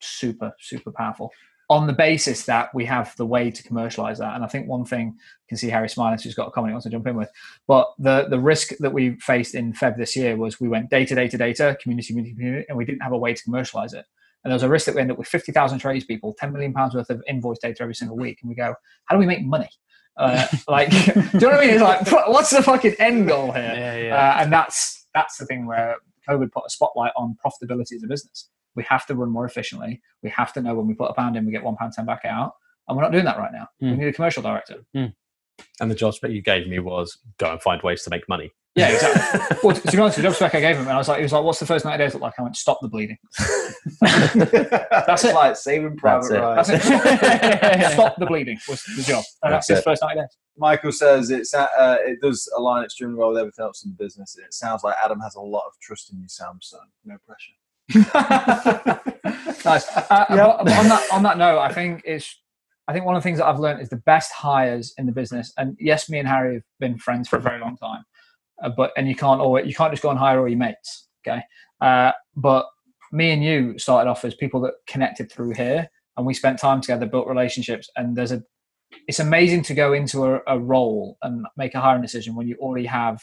Super 0.00 0.52
super 0.60 0.92
powerful. 0.92 1.30
On 1.70 1.86
the 1.86 1.94
basis 1.94 2.44
that 2.44 2.68
we 2.74 2.84
have 2.84 3.16
the 3.16 3.24
way 3.24 3.50
to 3.50 3.62
commercialize 3.62 4.18
that, 4.18 4.34
and 4.34 4.44
I 4.44 4.48
think 4.48 4.68
one 4.68 4.84
thing 4.84 5.06
you 5.06 5.48
can 5.48 5.56
see 5.56 5.70
Harry 5.70 5.88
smiling, 5.88 6.18
so 6.18 6.24
he's 6.24 6.34
got 6.34 6.48
a 6.48 6.50
comment 6.50 6.72
he 6.72 6.74
wants 6.74 6.84
to 6.84 6.90
jump 6.90 7.06
in 7.06 7.16
with. 7.16 7.30
But 7.66 7.88
the 7.98 8.26
the 8.28 8.38
risk 8.38 8.76
that 8.80 8.92
we 8.92 9.18
faced 9.20 9.54
in 9.54 9.72
Feb 9.72 9.96
this 9.96 10.14
year 10.14 10.36
was 10.36 10.60
we 10.60 10.68
went 10.68 10.90
data, 10.90 11.14
data, 11.14 11.38
data, 11.38 11.76
community, 11.80 12.08
community, 12.08 12.34
community, 12.34 12.66
and 12.68 12.76
we 12.76 12.84
didn't 12.84 13.00
have 13.00 13.12
a 13.12 13.18
way 13.18 13.32
to 13.32 13.42
commercialize 13.42 13.94
it. 13.94 14.04
And 14.44 14.50
there 14.50 14.56
was 14.56 14.62
a 14.62 14.68
risk 14.68 14.84
that 14.84 14.94
we 14.94 15.00
end 15.00 15.10
up 15.10 15.16
with 15.16 15.26
fifty 15.26 15.52
thousand 15.52 15.78
tradespeople, 15.78 16.34
ten 16.38 16.52
million 16.52 16.74
pounds 16.74 16.94
worth 16.94 17.08
of 17.08 17.22
invoice 17.26 17.60
data 17.60 17.82
every 17.82 17.94
single 17.94 18.18
week, 18.18 18.40
and 18.42 18.50
we 18.50 18.54
go, 18.54 18.74
how 19.06 19.16
do 19.16 19.18
we 19.18 19.26
make 19.26 19.42
money? 19.42 19.70
Uh, 20.16 20.46
like, 20.68 20.90
do 20.90 20.96
you 21.14 21.40
know 21.40 21.48
what 21.48 21.54
I 21.54 21.60
mean? 21.60 21.70
It's 21.70 21.82
like, 21.82 22.06
what's 22.28 22.50
the 22.50 22.62
fucking 22.62 22.94
end 22.98 23.26
goal 23.28 23.52
here? 23.52 23.74
Yeah, 23.76 23.96
yeah. 23.96 24.16
Uh, 24.16 24.42
and 24.42 24.52
that's 24.52 25.06
that's 25.14 25.36
the 25.38 25.46
thing 25.46 25.66
where 25.66 25.96
COVID 26.28 26.52
put 26.52 26.64
a 26.66 26.70
spotlight 26.70 27.12
on 27.16 27.36
profitability 27.44 27.92
as 27.96 28.02
a 28.02 28.06
business. 28.06 28.48
We 28.76 28.82
have 28.84 29.06
to 29.06 29.14
run 29.14 29.30
more 29.30 29.44
efficiently. 29.44 30.02
We 30.22 30.30
have 30.30 30.52
to 30.54 30.60
know 30.62 30.74
when 30.74 30.86
we 30.86 30.94
put 30.94 31.10
a 31.10 31.14
pound 31.14 31.36
in, 31.36 31.44
we 31.46 31.52
get 31.52 31.62
one 31.62 31.76
pound 31.76 31.92
ten 31.92 32.06
back 32.06 32.22
out, 32.24 32.54
and 32.88 32.96
we're 32.96 33.02
not 33.02 33.12
doing 33.12 33.24
that 33.24 33.38
right 33.38 33.52
now. 33.52 33.68
We 33.80 33.88
Mm. 33.88 33.98
need 33.98 34.08
a 34.08 34.12
commercial 34.12 34.42
director. 34.42 34.84
And 35.80 35.90
the 35.90 35.94
job 35.94 36.14
spec 36.14 36.30
you 36.30 36.42
gave 36.42 36.66
me 36.66 36.78
was 36.78 37.18
go 37.38 37.52
and 37.52 37.62
find 37.62 37.82
ways 37.82 38.02
to 38.04 38.10
make 38.10 38.28
money. 38.28 38.52
Yeah, 38.76 38.88
exactly. 38.88 39.56
well, 39.62 39.76
to, 39.76 39.82
to 39.82 39.92
be 39.92 39.98
honest, 39.98 40.16
the 40.16 40.22
job 40.24 40.34
spec 40.34 40.54
I 40.54 40.60
gave 40.60 40.76
him, 40.76 40.82
and 40.82 40.90
I 40.90 40.98
was 40.98 41.06
like, 41.06 41.18
he 41.18 41.22
was 41.22 41.32
like, 41.32 41.44
"What's 41.44 41.60
the 41.60 41.66
first 41.66 41.84
ninety 41.84 42.02
days 42.02 42.12
look 42.14 42.22
like?" 42.24 42.34
I 42.38 42.42
went, 42.42 42.56
"Stop 42.56 42.80
the 42.82 42.88
bleeding." 42.88 43.18
That's 44.00 45.24
it. 45.24 45.34
like 45.34 45.56
saving 45.56 45.96
Private 45.96 46.28
That's 46.30 46.30
it. 46.30 46.40
Ryan. 46.40 46.56
That's 46.56 47.90
it. 47.90 47.92
Stop 47.92 48.16
the 48.18 48.26
bleeding 48.26 48.58
was 48.68 48.82
the 48.96 49.02
job. 49.02 49.24
And 49.44 49.52
that's, 49.52 49.68
That's 49.68 49.68
his 49.68 49.78
it. 49.78 49.84
first 49.84 50.02
ninety 50.02 50.22
days. 50.22 50.36
Michael 50.56 50.90
says 50.90 51.30
it's 51.30 51.54
uh, 51.54 51.68
uh, 51.78 51.98
it 52.00 52.20
does 52.20 52.52
align 52.56 52.84
extremely 52.84 53.14
well 53.14 53.28
with 53.28 53.38
everything 53.38 53.64
else 53.64 53.84
in 53.84 53.90
the 53.90 54.04
business. 54.04 54.36
It 54.36 54.52
sounds 54.52 54.82
like 54.82 54.96
Adam 55.04 55.20
has 55.20 55.36
a 55.36 55.40
lot 55.40 55.62
of 55.68 55.78
trust 55.80 56.12
in 56.12 56.20
you, 56.20 56.28
Sam. 56.28 56.58
So 56.60 56.78
no 57.04 57.16
pressure. 57.26 57.52
nice. 59.64 59.86
Uh, 59.88 60.24
but, 60.28 60.64
but 60.64 60.72
on 60.72 60.88
that 60.88 61.06
on 61.12 61.22
that 61.22 61.38
note, 61.38 61.60
I 61.60 61.72
think 61.72 62.02
it's 62.04 62.40
I 62.86 62.92
think 62.92 63.04
one 63.06 63.16
of 63.16 63.22
the 63.22 63.26
things 63.26 63.38
that 63.38 63.46
I've 63.46 63.58
learned 63.58 63.80
is 63.80 63.88
the 63.88 63.96
best 63.96 64.32
hires 64.32 64.92
in 64.98 65.06
the 65.06 65.12
business. 65.12 65.52
And 65.56 65.76
yes, 65.80 66.10
me 66.10 66.18
and 66.18 66.28
Harry 66.28 66.54
have 66.54 66.62
been 66.80 66.98
friends 66.98 67.28
for 67.28 67.36
a 67.36 67.40
very 67.40 67.60
long 67.60 67.76
time, 67.76 68.04
uh, 68.62 68.70
but 68.76 68.92
and 68.96 69.08
you 69.08 69.14
can't 69.14 69.40
always 69.40 69.66
you 69.66 69.74
can't 69.74 69.92
just 69.92 70.02
go 70.02 70.10
and 70.10 70.18
hire 70.18 70.40
all 70.40 70.48
your 70.48 70.58
mates. 70.58 71.08
Okay, 71.26 71.42
uh, 71.80 72.12
but 72.36 72.66
me 73.12 73.30
and 73.30 73.42
you 73.44 73.78
started 73.78 74.10
off 74.10 74.24
as 74.24 74.34
people 74.34 74.60
that 74.62 74.74
connected 74.86 75.30
through 75.32 75.54
here, 75.54 75.88
and 76.16 76.26
we 76.26 76.34
spent 76.34 76.58
time 76.58 76.80
together, 76.80 77.06
built 77.06 77.26
relationships, 77.26 77.88
and 77.96 78.16
there's 78.16 78.32
a 78.32 78.42
it's 79.08 79.18
amazing 79.18 79.62
to 79.62 79.74
go 79.74 79.92
into 79.92 80.24
a, 80.24 80.40
a 80.46 80.58
role 80.58 81.16
and 81.22 81.46
make 81.56 81.74
a 81.74 81.80
hiring 81.80 82.02
decision 82.02 82.34
when 82.34 82.46
you 82.46 82.56
already 82.56 82.86
have 82.86 83.20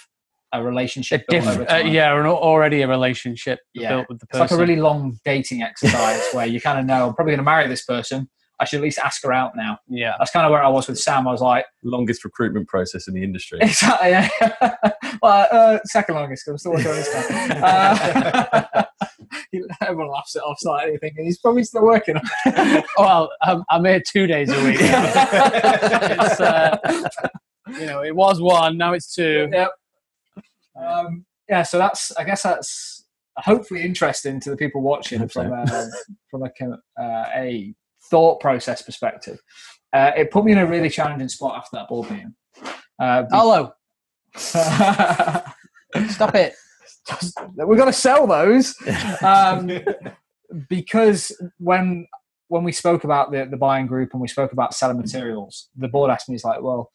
a 0.54 0.60
A 0.60 0.63
relationship 0.63 1.26
built 1.30 1.43
diff- 1.45 1.54
over 1.54 1.71
uh, 1.71 1.78
yeah, 1.78 2.17
and 2.17 2.28
already 2.28 2.82
a 2.82 2.88
relationship 2.88 3.60
Yeah. 3.74 3.89
built 3.89 4.10
with 4.10 4.19
the 4.19 4.28
It's 4.32 4.39
like 4.39 4.52
a 4.52 4.58
really 4.58 4.76
long 4.76 5.17
dating 5.24 5.62
exercise 5.69 6.21
where 6.34 6.45
you 6.45 6.60
kind 6.60 6.78
of 6.80 6.86
know 6.86 7.08
I'm 7.08 7.13
probably 7.13 7.32
going 7.32 7.38
to 7.38 7.43
marry 7.43 7.67
this 7.67 7.86
person. 7.86 8.30
I 8.62 8.65
should 8.65 8.78
at 8.78 8.84
least 8.84 9.00
ask 9.00 9.24
her 9.24 9.34
out 9.34 9.56
now. 9.56 9.80
yeah. 9.89 10.13
That's 10.19 10.30
kind 10.30 10.45
of 10.45 10.52
where 10.52 10.63
I 10.63 10.67
was 10.67 10.88
with 10.88 11.00
Sam. 11.00 11.28
I 11.28 11.32
was 11.32 11.41
like, 11.41 11.65
Longest 11.84 12.24
recruitment 12.24 12.67
process 12.67 13.08
in 13.08 13.15
the 13.15 13.24
industry. 13.24 13.58
exactly. 13.62 14.12
Yeah. 14.12 14.30
well, 15.24 15.47
uh, 15.52 15.80
second 15.86 16.13
longest 16.15 16.43
because 16.45 16.52
I'm 16.52 16.58
still 16.60 16.74
working 16.74 16.91
on 16.91 16.95
this 16.97 17.30
guy. 17.30 18.86
Uh, 19.54 19.63
everyone 19.82 20.10
laughs 20.10 20.36
it 20.36 20.39
off 20.39 20.58
slightly, 20.60 20.97
thinking 20.97 21.24
he's 21.26 21.39
probably 21.39 21.63
still 21.63 21.84
working 21.84 22.17
on 22.17 22.24
it. 22.45 22.86
well, 22.97 23.32
I'm, 23.41 23.63
I'm 23.69 23.86
here 23.86 24.02
two 24.06 24.28
days 24.28 24.50
a 24.50 24.63
week. 24.63 24.78
it's, 24.80 26.39
uh, 26.41 26.78
you 27.80 27.86
know, 27.86 28.04
it 28.04 28.15
was 28.15 28.41
one, 28.41 28.78
now 28.78 28.93
it's 28.93 29.13
two. 29.13 29.50
Yep. 29.52 29.71
Um, 30.82 31.26
yeah, 31.50 31.63
so 31.63 31.78
that's 31.78 32.12
I 32.17 32.24
guess 32.24 32.43
that's 32.43 33.06
hopefully 33.38 33.84
interesting 33.84 34.39
to 34.41 34.50
the 34.50 34.58
people 34.58 34.82
watching 34.82 35.19
Hope 35.19 35.32
so. 35.32 35.43
from 35.43 35.54
a, 35.54 35.89
from 36.30 36.41
like 36.41 36.58
a, 36.62 37.02
uh, 37.02 37.26
a 37.36 37.74
thought 38.12 38.39
process 38.39 38.84
perspective. 38.84 39.39
Uh, 39.93 40.12
it 40.15 40.30
put 40.30 40.45
me 40.45 40.52
in 40.52 40.60
a 40.60 40.65
really 40.65 40.89
challenging 40.89 41.30
spot 41.30 41.58
after 41.58 41.78
that 41.78 41.88
board 41.88 42.12
meeting. 42.12 42.36
Uh, 43.00 43.24
Hello. 43.32 43.71
Stop 44.36 45.56
it. 46.36 46.54
just- 47.10 47.39
we're 47.56 47.76
going 47.76 47.88
to 47.88 47.93
sell 47.93 48.28
those 48.28 48.76
um, 49.24 49.71
because 50.69 51.32
when 51.58 52.08
when 52.47 52.63
we 52.65 52.71
spoke 52.74 53.06
about 53.06 53.32
the, 53.32 53.47
the 53.50 53.56
buying 53.58 53.88
group 53.88 54.10
and 54.12 54.21
we 54.21 54.28
spoke 54.28 54.52
about 54.52 54.74
selling 54.74 54.97
materials, 54.97 55.69
the 55.78 55.88
board 55.88 56.12
asked 56.12 56.28
me, 56.28 56.36
"It's 56.36 56.43
like, 56.43 56.62
well, 56.62 56.91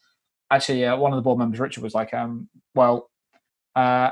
actually, 0.51 0.85
uh, 0.85 0.97
one 0.97 1.13
of 1.13 1.17
the 1.17 1.23
board 1.23 1.39
members, 1.39 1.59
Richard, 1.59 1.83
was 1.83 1.95
like, 1.95 2.13
um, 2.13 2.49
well, 2.75 3.11
uh, 3.75 4.11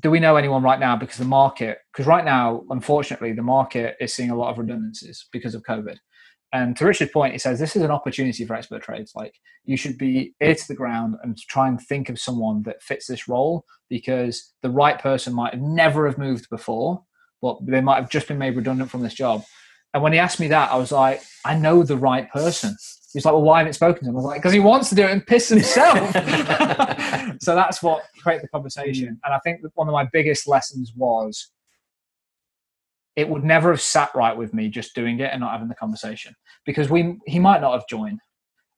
do 0.00 0.10
we 0.10 0.20
know 0.20 0.36
anyone 0.36 0.62
right 0.62 0.78
now? 0.78 0.96
Because 0.96 1.16
the 1.16 1.24
market, 1.24 1.78
because 1.92 2.06
right 2.06 2.24
now, 2.24 2.62
unfortunately, 2.70 3.32
the 3.32 3.42
market 3.42 3.96
is 4.00 4.14
seeing 4.14 4.30
a 4.30 4.36
lot 4.36 4.50
of 4.50 4.58
redundancies 4.58 5.26
because 5.32 5.54
of 5.54 5.62
COVID." 5.64 5.96
And 6.54 6.76
to 6.76 6.86
Richard's 6.86 7.10
point, 7.10 7.32
he 7.32 7.38
says 7.38 7.58
this 7.58 7.74
is 7.74 7.82
an 7.82 7.90
opportunity 7.90 8.44
for 8.44 8.54
expert 8.54 8.80
trades. 8.80 9.12
Like 9.16 9.34
you 9.64 9.76
should 9.76 9.98
be 9.98 10.34
ear 10.40 10.54
to 10.54 10.68
the 10.68 10.74
ground 10.74 11.16
and 11.24 11.36
try 11.36 11.66
and 11.66 11.80
think 11.80 12.08
of 12.08 12.20
someone 12.20 12.62
that 12.62 12.80
fits 12.80 13.08
this 13.08 13.26
role 13.26 13.64
because 13.90 14.52
the 14.62 14.70
right 14.70 14.96
person 15.00 15.34
might 15.34 15.52
have 15.52 15.62
never 15.62 16.06
have 16.06 16.16
moved 16.16 16.48
before, 16.50 17.02
but 17.42 17.58
they 17.66 17.80
might 17.80 17.96
have 17.96 18.08
just 18.08 18.28
been 18.28 18.38
made 18.38 18.54
redundant 18.54 18.88
from 18.88 19.02
this 19.02 19.14
job. 19.14 19.42
And 19.94 20.02
when 20.02 20.12
he 20.12 20.20
asked 20.20 20.38
me 20.38 20.46
that, 20.48 20.70
I 20.70 20.76
was 20.76 20.92
like, 20.92 21.22
I 21.44 21.56
know 21.58 21.82
the 21.82 21.96
right 21.96 22.30
person. 22.30 22.76
He's 23.12 23.24
like, 23.24 23.34
well, 23.34 23.42
why 23.42 23.58
haven't 23.58 23.72
spoken 23.72 24.04
to 24.04 24.10
him? 24.10 24.14
I 24.14 24.18
was 24.18 24.24
like, 24.24 24.40
because 24.40 24.52
he 24.52 24.60
wants 24.60 24.88
to 24.90 24.94
do 24.94 25.02
it 25.02 25.10
and 25.10 25.26
piss 25.26 25.48
himself. 25.48 26.12
so 27.40 27.56
that's 27.56 27.82
what 27.82 28.04
created 28.22 28.44
the 28.44 28.48
conversation. 28.48 29.06
Mm. 29.08 29.18
And 29.24 29.34
I 29.34 29.38
think 29.40 29.62
that 29.62 29.72
one 29.74 29.88
of 29.88 29.92
my 29.92 30.04
biggest 30.12 30.46
lessons 30.46 30.92
was 30.94 31.50
it 33.16 33.28
would 33.28 33.44
never 33.44 33.70
have 33.70 33.80
sat 33.80 34.10
right 34.14 34.36
with 34.36 34.52
me 34.52 34.68
just 34.68 34.94
doing 34.94 35.20
it 35.20 35.30
and 35.32 35.40
not 35.40 35.52
having 35.52 35.68
the 35.68 35.74
conversation 35.74 36.34
because 36.66 36.88
we 36.90 37.16
he 37.26 37.38
might 37.38 37.60
not 37.60 37.72
have 37.72 37.86
joined 37.88 38.20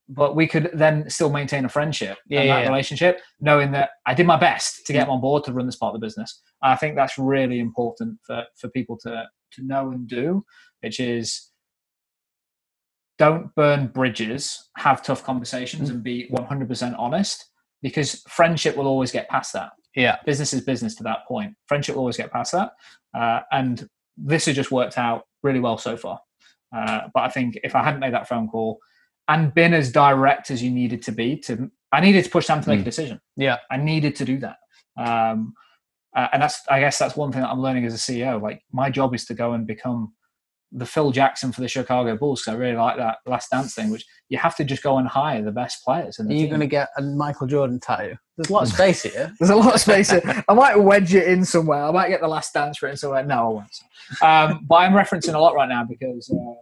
but 0.09 0.37
we 0.37 0.47
could 0.47 0.71
then 0.73 1.11
still 1.11 1.31
maintain 1.31 1.65
a 1.65 1.69
friendship 1.69 2.17
Yeah, 2.29 2.41
and 2.43 2.51
that 2.51 2.63
yeah. 2.63 2.69
relationship 2.69 3.21
knowing 3.41 3.73
that 3.73 3.91
i 4.07 4.15
did 4.15 4.27
my 4.27 4.37
best 4.37 4.87
to 4.87 4.93
get 4.93 5.05
him 5.05 5.11
on 5.11 5.21
board 5.21 5.45
to 5.45 5.53
run 5.53 5.67
this 5.67 5.77
part 5.77 5.95
of 5.95 6.01
the 6.01 6.07
business 6.07 6.41
and 6.63 6.73
i 6.73 6.77
think 6.77 6.95
that's 6.97 7.19
really 7.19 7.59
important 7.61 8.19
for 8.27 8.45
for 8.57 8.69
people 8.71 8.97
to 9.03 9.25
to 9.53 9.63
know 9.67 9.91
and 9.91 10.07
do 10.09 10.45
which 10.83 11.01
is 11.01 11.51
don't 13.19 13.55
burn 13.55 13.87
bridges 13.89 14.69
have 14.77 15.03
tough 15.03 15.25
conversations 15.25 15.89
and 15.91 16.03
be 16.03 16.29
100% 16.33 16.95
honest 16.99 17.47
because 17.83 18.23
friendship 18.29 18.77
will 18.77 18.87
always 18.87 19.11
get 19.11 19.29
past 19.29 19.53
that 19.55 19.71
Yeah. 19.95 20.17
business 20.27 20.53
is 20.53 20.61
business 20.61 20.95
to 20.97 21.03
that 21.05 21.21
point. 21.27 21.55
Friendship 21.67 21.95
will 21.95 22.01
always 22.03 22.17
get 22.19 22.31
past 22.31 22.53
that. 22.53 22.73
Uh, 23.19 23.41
and 23.53 23.89
this 24.17 24.47
has 24.47 24.57
just 24.57 24.71
worked 24.71 24.99
out 24.99 25.25
really 25.43 25.61
well 25.61 25.79
so 25.79 25.97
far. 25.97 26.21
Uh, 26.75 27.03
but 27.15 27.23
I 27.23 27.29
think 27.29 27.59
if 27.63 27.75
I 27.75 27.83
hadn't 27.83 28.01
made 28.01 28.15
that 28.15 28.29
phone 28.29 28.49
call 28.49 28.79
and 29.29 29.55
been 29.55 29.75
as 29.75 29.93
direct 29.93 30.51
as 30.51 30.63
you 30.63 30.71
needed 30.71 31.03
to 31.03 31.13
be, 31.13 31.37
to 31.41 31.71
I 31.93 32.01
needed 32.01 32.25
to 32.25 32.31
push 32.31 32.47
Sam 32.47 32.63
to 32.63 32.69
make 32.69 32.81
a 32.81 32.85
decision. 32.85 33.21
Yeah. 33.37 33.59
I 33.71 33.77
needed 33.77 34.17
to 34.17 34.25
do 34.25 34.39
that. 34.39 34.57
Um, 34.99 35.55
uh, 36.15 36.29
and 36.33 36.43
that's 36.43 36.63
I 36.69 36.81
guess 36.81 36.99
that's 36.99 37.17
one 37.17 37.31
thing 37.31 37.43
that 37.43 37.51
I'm 37.51 37.61
learning 37.61 37.85
as 37.85 37.95
a 37.95 37.99
CEO. 37.99 38.41
Like 38.41 38.63
my 38.73 38.91
job 38.91 39.15
is 39.15 39.27
to 39.27 39.35
go 39.35 39.53
and 39.53 39.67
become 39.67 40.15
the 40.73 40.87
Phil 40.87 41.11
Jackson 41.11 41.53
for 41.53 41.61
the 41.61 41.69
Chicago 41.69 42.17
Bulls. 42.17 42.43
Because 42.43 42.55
I 42.55 42.59
really 42.59 42.77
like 42.77 42.97
that 42.97 43.19
last 43.27 43.51
dance 43.51 43.75
thing, 43.75 43.91
which 43.91 44.05
you 44.29 44.39
have 44.39 44.57
to 44.57 44.65
just 44.65 44.83
go 44.83 44.99
and 44.99 45.09
hire 45.09 45.43
the 45.43 45.53
best 45.53 45.85
players. 45.85 46.19
In 46.19 46.29
Are 46.29 46.33
you 46.33 46.41
team. 46.41 46.49
going 46.49 46.61
to 46.61 46.67
get 46.67 46.89
a 46.97 47.03
Michael 47.03 47.47
Jordan 47.47 47.81
tattoo? 47.81 48.17
There's 48.37 48.51
a 48.51 48.53
lot 48.53 48.65
of 48.65 48.69
space 48.69 49.03
here. 49.03 49.33
There's 49.41 49.51
a 49.51 49.57
lot 49.57 49.75
of 49.75 49.81
space. 49.81 50.11
here. 50.11 50.45
I 50.49 50.55
might 50.55 50.77
wedge 50.77 51.15
it 51.15 51.29
in 51.29 51.45
somewhere. 51.45 51.85
I 51.85 51.91
might 51.91 52.09
get 52.09 52.21
the 52.21 52.29
last 52.29 52.53
dance 52.53 52.83
written 52.83 52.97
somewhere. 52.97 53.25
No, 53.25 53.35
I 53.35 53.49
won't. 53.49 54.53
Um, 54.53 54.67
but 54.69 54.77
I'm 54.77 54.93
referencing 54.93 55.35
a 55.35 55.39
lot 55.39 55.55
right 55.55 55.69
now 55.69 55.85
because 55.85 56.31
uh, 56.31 56.55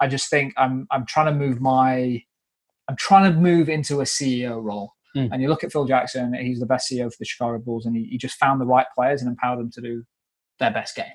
I 0.00 0.08
just 0.08 0.28
think 0.30 0.54
I'm 0.56 0.86
I'm 0.90 1.06
trying 1.06 1.26
to 1.26 1.32
move 1.32 1.60
my 1.60 2.22
I'm 2.88 2.96
trying 2.96 3.32
to 3.32 3.38
move 3.38 3.68
into 3.68 4.00
a 4.00 4.04
CEO 4.04 4.62
role. 4.62 4.92
Mm. 5.16 5.30
And 5.32 5.42
you 5.42 5.48
look 5.48 5.64
at 5.64 5.72
Phil 5.72 5.84
Jackson; 5.86 6.34
he's 6.34 6.60
the 6.60 6.66
best 6.66 6.90
CEO 6.90 7.04
for 7.10 7.16
the 7.18 7.24
Chicago 7.24 7.58
Bulls, 7.58 7.86
and 7.86 7.96
he, 7.96 8.04
he 8.04 8.18
just 8.18 8.36
found 8.36 8.60
the 8.60 8.66
right 8.66 8.86
players 8.94 9.22
and 9.22 9.28
empowered 9.30 9.58
them 9.58 9.70
to 9.72 9.80
do 9.80 10.04
their 10.58 10.70
best 10.70 10.96
game. 10.96 11.06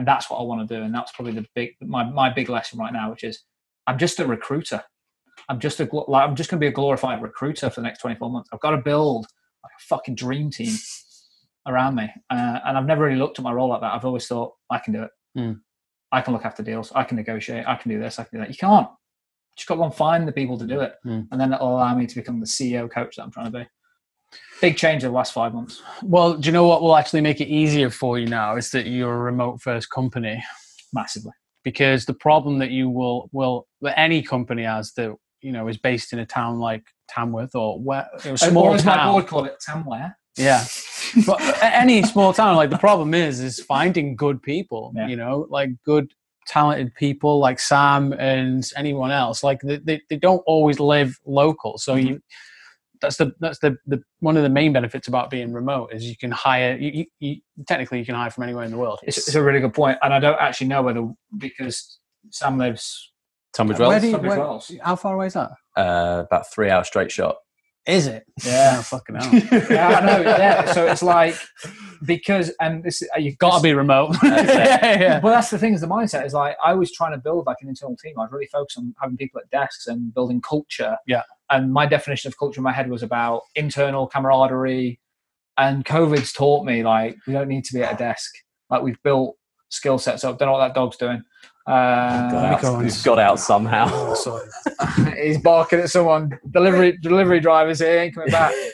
And 0.00 0.08
that's 0.08 0.30
what 0.30 0.38
I 0.38 0.44
want 0.44 0.66
to 0.66 0.74
do. 0.74 0.82
And 0.82 0.94
that's 0.94 1.12
probably 1.12 1.34
the 1.34 1.44
big 1.54 1.72
my 1.82 2.02
my 2.04 2.32
big 2.32 2.48
lesson 2.48 2.78
right 2.78 2.90
now, 2.90 3.10
which 3.10 3.22
is 3.22 3.44
I'm 3.86 3.98
just 3.98 4.18
a 4.18 4.26
recruiter. 4.26 4.82
I'm 5.50 5.60
just 5.60 5.78
a 5.78 5.86
like, 5.92 6.26
I'm 6.26 6.34
just 6.34 6.48
going 6.48 6.58
to 6.58 6.64
be 6.64 6.68
a 6.68 6.72
glorified 6.72 7.20
recruiter 7.20 7.68
for 7.68 7.82
the 7.82 7.84
next 7.86 8.00
24 8.00 8.30
months. 8.30 8.48
I've 8.50 8.60
got 8.60 8.70
to 8.70 8.78
build 8.78 9.26
like 9.62 9.72
a 9.78 9.82
fucking 9.90 10.14
dream 10.14 10.50
team 10.50 10.72
around 11.68 11.96
me. 11.96 12.10
Uh, 12.30 12.60
and 12.64 12.78
I've 12.78 12.86
never 12.86 13.04
really 13.04 13.18
looked 13.18 13.38
at 13.38 13.42
my 13.44 13.52
role 13.52 13.68
like 13.68 13.82
that. 13.82 13.92
I've 13.92 14.06
always 14.06 14.26
thought 14.26 14.54
I 14.70 14.78
can 14.78 14.94
do 14.94 15.02
it. 15.02 15.10
Mm. 15.36 15.60
I 16.10 16.22
can 16.22 16.32
look 16.32 16.46
after 16.46 16.62
deals. 16.62 16.92
I 16.94 17.04
can 17.04 17.18
negotiate. 17.18 17.66
I 17.68 17.74
can 17.76 17.90
do 17.90 17.98
this. 18.00 18.18
I 18.18 18.24
can 18.24 18.38
do 18.38 18.44
that. 18.44 18.50
You 18.50 18.56
can't. 18.56 18.88
You 18.88 19.54
just 19.58 19.68
got 19.68 19.74
to 19.74 19.80
go 19.80 19.84
and 19.84 19.94
find 19.94 20.26
the 20.26 20.32
people 20.32 20.56
to 20.56 20.66
do 20.66 20.80
it, 20.80 20.94
Mm. 21.04 21.28
and 21.30 21.38
then 21.38 21.52
it'll 21.52 21.76
allow 21.76 21.94
me 21.94 22.06
to 22.06 22.14
become 22.14 22.40
the 22.40 22.46
CEO 22.46 22.90
coach 22.90 23.16
that 23.16 23.24
I'm 23.24 23.30
trying 23.30 23.52
to 23.52 23.58
be. 23.58 23.66
Big 24.60 24.76
change 24.76 25.02
in 25.04 25.10
the 25.10 25.14
last 25.16 25.32
five 25.32 25.54
months. 25.54 25.82
Well, 26.02 26.34
do 26.34 26.46
you 26.46 26.52
know 26.52 26.66
what 26.66 26.82
will 26.82 26.96
actually 26.96 27.20
make 27.22 27.40
it 27.40 27.48
easier 27.48 27.90
for 27.90 28.18
you 28.18 28.26
now? 28.26 28.56
Is 28.56 28.70
that 28.72 28.86
you're 28.86 29.14
a 29.14 29.18
remote 29.18 29.60
first 29.62 29.90
company. 29.90 30.42
Massively. 30.92 31.32
because 31.62 32.04
the 32.06 32.14
problem 32.14 32.58
that 32.58 32.70
you 32.70 32.90
will 32.90 33.28
will 33.32 33.66
that 33.82 33.96
any 33.98 34.22
company 34.22 34.64
has 34.64 34.92
that 34.94 35.14
you 35.40 35.52
know 35.52 35.68
is 35.68 35.76
based 35.78 36.12
in 36.12 36.18
a 36.18 36.26
town 36.26 36.58
like 36.58 36.82
Tamworth 37.08 37.54
or 37.54 37.78
where 37.80 38.08
a 38.24 38.30
Or 38.32 38.36
small 38.36 38.74
as 38.74 38.84
my 38.84 38.96
town. 38.96 39.12
board 39.12 39.26
call 39.28 39.44
it, 39.44 39.56
Tamware. 39.68 40.14
Yeah, 40.36 40.64
but 41.26 41.40
any 41.62 42.02
small 42.02 42.32
town 42.32 42.56
like 42.56 42.70
the 42.70 42.78
problem 42.78 43.14
is 43.14 43.40
is 43.40 43.60
finding 43.60 44.16
good 44.16 44.42
people. 44.42 44.92
Yeah. 44.96 45.06
You 45.08 45.16
know, 45.16 45.46
like 45.48 45.70
good 45.84 46.12
talented 46.46 46.92
people 46.96 47.38
like 47.38 47.60
Sam 47.60 48.12
and 48.14 48.68
anyone 48.76 49.10
else. 49.12 49.44
Like 49.44 49.60
they 49.62 49.76
they, 49.78 50.00
they 50.10 50.16
don't 50.16 50.42
always 50.46 50.80
live 50.80 51.18
local, 51.24 51.78
so 51.78 51.94
Mm-hmm. 51.94 52.06
you. 52.08 52.20
That's 53.00 53.16
the 53.16 53.32
that's 53.40 53.58
the, 53.60 53.76
the 53.86 54.02
one 54.20 54.36
of 54.36 54.42
the 54.42 54.48
main 54.50 54.72
benefits 54.72 55.08
about 55.08 55.30
being 55.30 55.52
remote 55.52 55.92
is 55.92 56.04
you 56.04 56.16
can 56.16 56.30
hire 56.30 56.76
you, 56.78 56.90
you, 56.92 57.06
you 57.20 57.36
technically 57.66 57.98
you 57.98 58.04
can 58.04 58.14
hire 58.14 58.30
from 58.30 58.44
anywhere 58.44 58.64
in 58.64 58.70
the 58.70 58.76
world. 58.78 59.00
It's, 59.02 59.16
it's 59.18 59.34
a 59.34 59.42
really 59.42 59.60
good 59.60 59.74
point, 59.74 59.98
and 60.02 60.12
I 60.12 60.18
don't 60.20 60.38
actually 60.40 60.68
know 60.68 60.82
whether 60.82 61.08
because 61.38 61.98
Sam 62.30 62.58
lives. 62.58 63.12
Tunbridge 63.52 63.80
Where 63.80 63.88
Wells, 63.88 64.00
do 64.02 64.06
you- 64.06 64.12
Tunbridge 64.12 64.30
where- 64.30 64.38
Wells. 64.38 64.72
how 64.82 64.94
far 64.96 65.14
away 65.14 65.26
is 65.26 65.32
that? 65.34 65.50
uh, 65.76 66.22
about 66.26 66.50
three 66.52 66.70
hour 66.70 66.84
straight 66.84 67.10
shot. 67.10 67.36
Is 67.86 68.06
it? 68.06 68.24
Yeah. 68.44 68.76
Oh, 68.78 68.82
fucking 68.82 69.14
hell. 69.16 69.34
yeah, 69.70 69.98
I 69.98 70.06
know. 70.06 70.20
Yeah, 70.20 70.72
so 70.72 70.86
it's 70.86 71.02
like 71.02 71.34
because 72.04 72.52
and 72.60 72.84
this 72.84 73.02
uh, 73.02 73.18
you've 73.18 73.38
Got 73.38 73.56
to 73.56 73.62
be 73.62 73.72
remote. 73.72 74.14
That's 74.22 74.48
yeah, 74.82 75.00
yeah. 75.00 75.20
Well, 75.22 75.32
that's 75.32 75.50
the 75.50 75.58
thing. 75.58 75.72
Is 75.74 75.80
the 75.80 75.86
mindset 75.88 76.26
is 76.26 76.34
like 76.34 76.56
I 76.62 76.74
was 76.74 76.92
trying 76.92 77.12
to 77.12 77.18
build 77.18 77.46
like 77.46 77.56
an 77.62 77.68
internal 77.68 77.96
team. 77.96 78.12
I 78.18 78.22
was 78.22 78.30
really 78.32 78.46
focused 78.52 78.78
on 78.78 78.94
having 79.00 79.16
people 79.16 79.40
at 79.40 79.48
desks 79.50 79.86
and 79.86 80.12
building 80.12 80.40
culture. 80.42 80.98
Yeah. 81.06 81.22
And 81.50 81.72
my 81.72 81.86
definition 81.86 82.28
of 82.28 82.38
culture 82.38 82.60
in 82.60 82.64
my 82.64 82.72
head 82.72 82.88
was 82.88 83.02
about 83.02 83.42
internal 83.54 84.06
camaraderie. 84.06 85.00
And 85.58 85.84
COVID's 85.84 86.32
taught 86.32 86.64
me 86.64 86.82
like 86.82 87.16
we 87.26 87.32
don't 87.32 87.48
need 87.48 87.64
to 87.64 87.74
be 87.74 87.82
at 87.82 87.94
a 87.94 87.96
desk. 87.96 88.32
Like 88.70 88.82
we've 88.82 89.02
built 89.02 89.36
skill 89.68 89.98
sets 89.98 90.24
up. 90.24 90.38
Don't 90.38 90.46
know 90.46 90.52
what 90.52 90.66
that 90.66 90.74
dog's 90.74 90.96
doing. 90.96 91.22
Uh, 91.66 91.70
out, 92.62 92.82
he's 92.82 93.02
got 93.02 93.18
out 93.18 93.38
somehow. 93.38 94.14
he's 95.22 95.38
barking 95.38 95.80
at 95.80 95.90
someone. 95.90 96.38
Delivery 96.50 96.96
delivery 96.98 97.40
drivers 97.40 97.80
here 97.80 98.00
ain't 98.00 98.14
coming 98.14 98.30
back. 98.30 98.54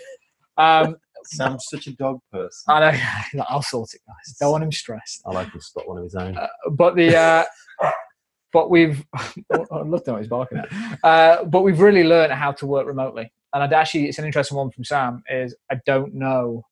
Um, 0.59 0.97
Sam's 1.27 1.67
such 1.69 1.87
a 1.87 1.93
dog 1.93 2.19
person. 2.33 2.65
I 2.69 2.81
know. 2.81 2.99
Like, 3.41 3.47
I'll 3.51 3.61
sort 3.61 3.93
it, 3.93 4.01
guys. 4.07 4.37
Don't 4.41 4.53
want 4.53 4.65
him 4.65 4.73
stressed. 4.73 5.21
I'll 5.27 5.37
open 5.37 5.61
spot 5.61 5.87
one 5.87 5.99
of 5.99 6.05
his 6.05 6.15
own. 6.15 6.35
but 6.71 6.97
the 6.97 7.15
uh, 7.15 7.45
but 8.57 8.71
we've 8.71 9.05
I'd 9.53 9.87
love 9.87 10.03
to 10.05 10.05
know 10.07 10.13
what 10.15 10.21
he's 10.23 10.29
barking 10.29 10.57
at. 10.57 10.69
Uh, 11.05 11.45
but 11.45 11.61
we've 11.61 11.79
really 11.79 12.05
learned 12.05 12.33
how 12.33 12.53
to 12.53 12.65
work 12.67 12.87
remotely, 12.87 13.31
and 13.53 13.63
I'd 13.63 13.75
actually 13.75 14.09
it's 14.09 14.19
an 14.19 14.25
interesting 14.25 14.57
one 14.57 14.71
from 14.71 14.83
Sam. 14.83 15.23
Is 15.29 15.55
I 15.71 15.77
don't 15.85 16.15
know 16.15 16.65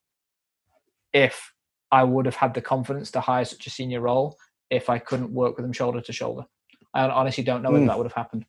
if 1.12 1.52
I 1.92 2.02
would 2.02 2.24
have 2.24 2.36
had 2.36 2.54
the 2.54 2.62
confidence 2.62 3.10
to 3.10 3.20
hire 3.20 3.44
such 3.44 3.66
a 3.66 3.70
senior 3.70 4.00
role 4.00 4.38
if 4.70 4.88
I 4.88 4.98
couldn't 4.98 5.30
work 5.30 5.56
with 5.58 5.66
him 5.66 5.74
shoulder 5.74 6.00
to 6.00 6.12
shoulder. 6.12 6.44
I 6.94 7.02
honestly 7.06 7.44
don't 7.44 7.60
know 7.62 7.70
Mm. 7.72 7.86
that 7.88 7.98
would 7.98 8.06
have 8.06 8.14
happened. 8.14 8.46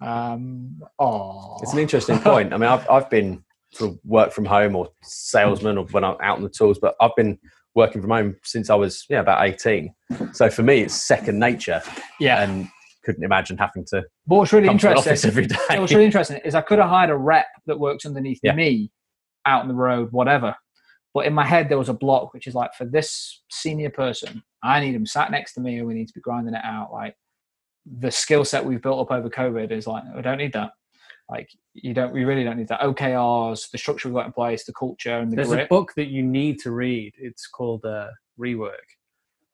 Um, 0.00 0.82
oh, 0.98 1.58
It's 1.62 1.72
an 1.72 1.78
interesting 1.78 2.18
point. 2.18 2.52
I 2.52 2.56
mean, 2.56 2.68
I've, 2.68 2.88
I've 2.90 3.08
been 3.08 3.44
sort 3.72 3.92
of 3.92 4.00
work 4.04 4.32
from 4.32 4.44
home 4.44 4.74
or 4.74 4.88
salesman 5.04 5.78
or 5.78 5.84
when 5.92 6.02
I'm 6.02 6.16
out 6.20 6.38
on 6.38 6.42
the 6.42 6.48
tools, 6.48 6.80
but 6.80 6.96
I've 7.00 7.14
been 7.16 7.38
working 7.74 8.00
from 8.00 8.10
home 8.10 8.36
since 8.42 8.70
I 8.70 8.74
was 8.74 9.04
yeah 9.08 9.20
about 9.20 9.44
18. 9.46 9.94
So 10.32 10.50
for 10.50 10.62
me, 10.62 10.80
it's 10.82 10.94
second 10.94 11.38
nature, 11.38 11.82
yeah. 12.20 12.42
and 12.42 12.68
couldn't 13.04 13.24
imagine 13.24 13.58
having 13.58 13.84
to 13.86 14.02
But 14.26 14.36
what's 14.36 14.52
really 14.52 14.68
interesting 14.68 14.98
office 14.98 15.24
every 15.26 15.46
day. 15.46 15.56
What's 15.70 15.92
really 15.92 16.04
interesting 16.04 16.38
is 16.44 16.54
I 16.54 16.60
could 16.60 16.78
have 16.78 16.88
hired 16.88 17.10
a 17.10 17.16
rep 17.16 17.46
that 17.66 17.78
works 17.78 18.06
underneath 18.06 18.40
Yeah. 18.42 18.54
me 18.54 18.90
out 19.46 19.62
on 19.62 19.68
the 19.68 19.74
road, 19.74 20.12
whatever. 20.12 20.54
But 21.14 21.26
in 21.26 21.34
my 21.34 21.44
head, 21.44 21.68
there 21.68 21.78
was 21.78 21.88
a 21.88 21.94
block, 21.94 22.32
which 22.32 22.46
is 22.46 22.54
like, 22.54 22.74
for 22.74 22.84
this 22.84 23.42
senior 23.50 23.90
person, 23.90 24.42
I 24.62 24.80
need 24.80 24.94
him 24.94 25.04
sat 25.04 25.30
next 25.30 25.54
to 25.54 25.60
me 25.60 25.78
and 25.78 25.86
we 25.86 25.94
need 25.94 26.08
to 26.08 26.14
be 26.14 26.20
grinding 26.20 26.54
it 26.54 26.64
out. 26.64 26.92
Like, 26.92 27.14
the 27.84 28.10
skill 28.10 28.44
set 28.44 28.64
we've 28.64 28.80
built 28.80 29.00
up 29.00 29.14
over 29.14 29.28
COVID 29.28 29.72
is 29.72 29.86
like, 29.86 30.04
we 30.14 30.22
don't 30.22 30.38
need 30.38 30.52
that. 30.54 30.70
Like, 31.30 31.48
you 31.74 31.94
don't, 31.94 32.12
we 32.12 32.24
really 32.24 32.44
don't 32.44 32.58
need 32.58 32.68
that. 32.68 32.80
OKRs, 32.80 33.70
the 33.70 33.78
structure 33.78 34.08
we've 34.08 34.14
got 34.14 34.26
in 34.26 34.32
place, 34.32 34.64
the 34.64 34.72
culture 34.72 35.16
and 35.18 35.32
the 35.32 35.36
There's 35.36 35.52
a 35.52 35.66
book 35.66 35.92
that 35.96 36.08
you 36.08 36.22
need 36.22 36.58
to 36.60 36.70
read. 36.72 37.14
It's 37.18 37.46
called 37.46 37.84
uh, 37.84 38.08
Rework. 38.38 38.72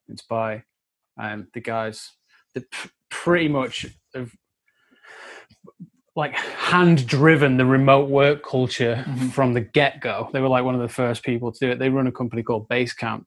It's 0.09 0.23
by 0.23 0.65
um, 1.21 1.47
the 1.55 1.61
guys 1.61 2.13
that 2.55 2.69
p- 2.71 2.91
pretty 3.11 3.49
much 3.49 3.87
have 4.15 4.33
like 6.17 6.33
hand 6.35 7.07
driven 7.07 7.57
the 7.59 7.65
remote 7.67 8.09
work 8.09 8.43
culture 8.43 9.05
Mhm. 9.07 9.31
from 9.31 9.53
the 9.55 9.61
get 9.61 10.01
go. 10.01 10.29
They 10.33 10.41
were 10.41 10.49
like 10.49 10.65
one 10.65 10.75
of 10.75 10.81
the 10.81 10.89
first 10.89 11.23
people 11.23 11.53
to 11.53 11.59
do 11.61 11.71
it. 11.71 11.79
They 11.79 11.91
run 11.91 12.09
a 12.09 12.13
company 12.13 12.43
called 12.43 12.69
Basecamp, 12.69 13.25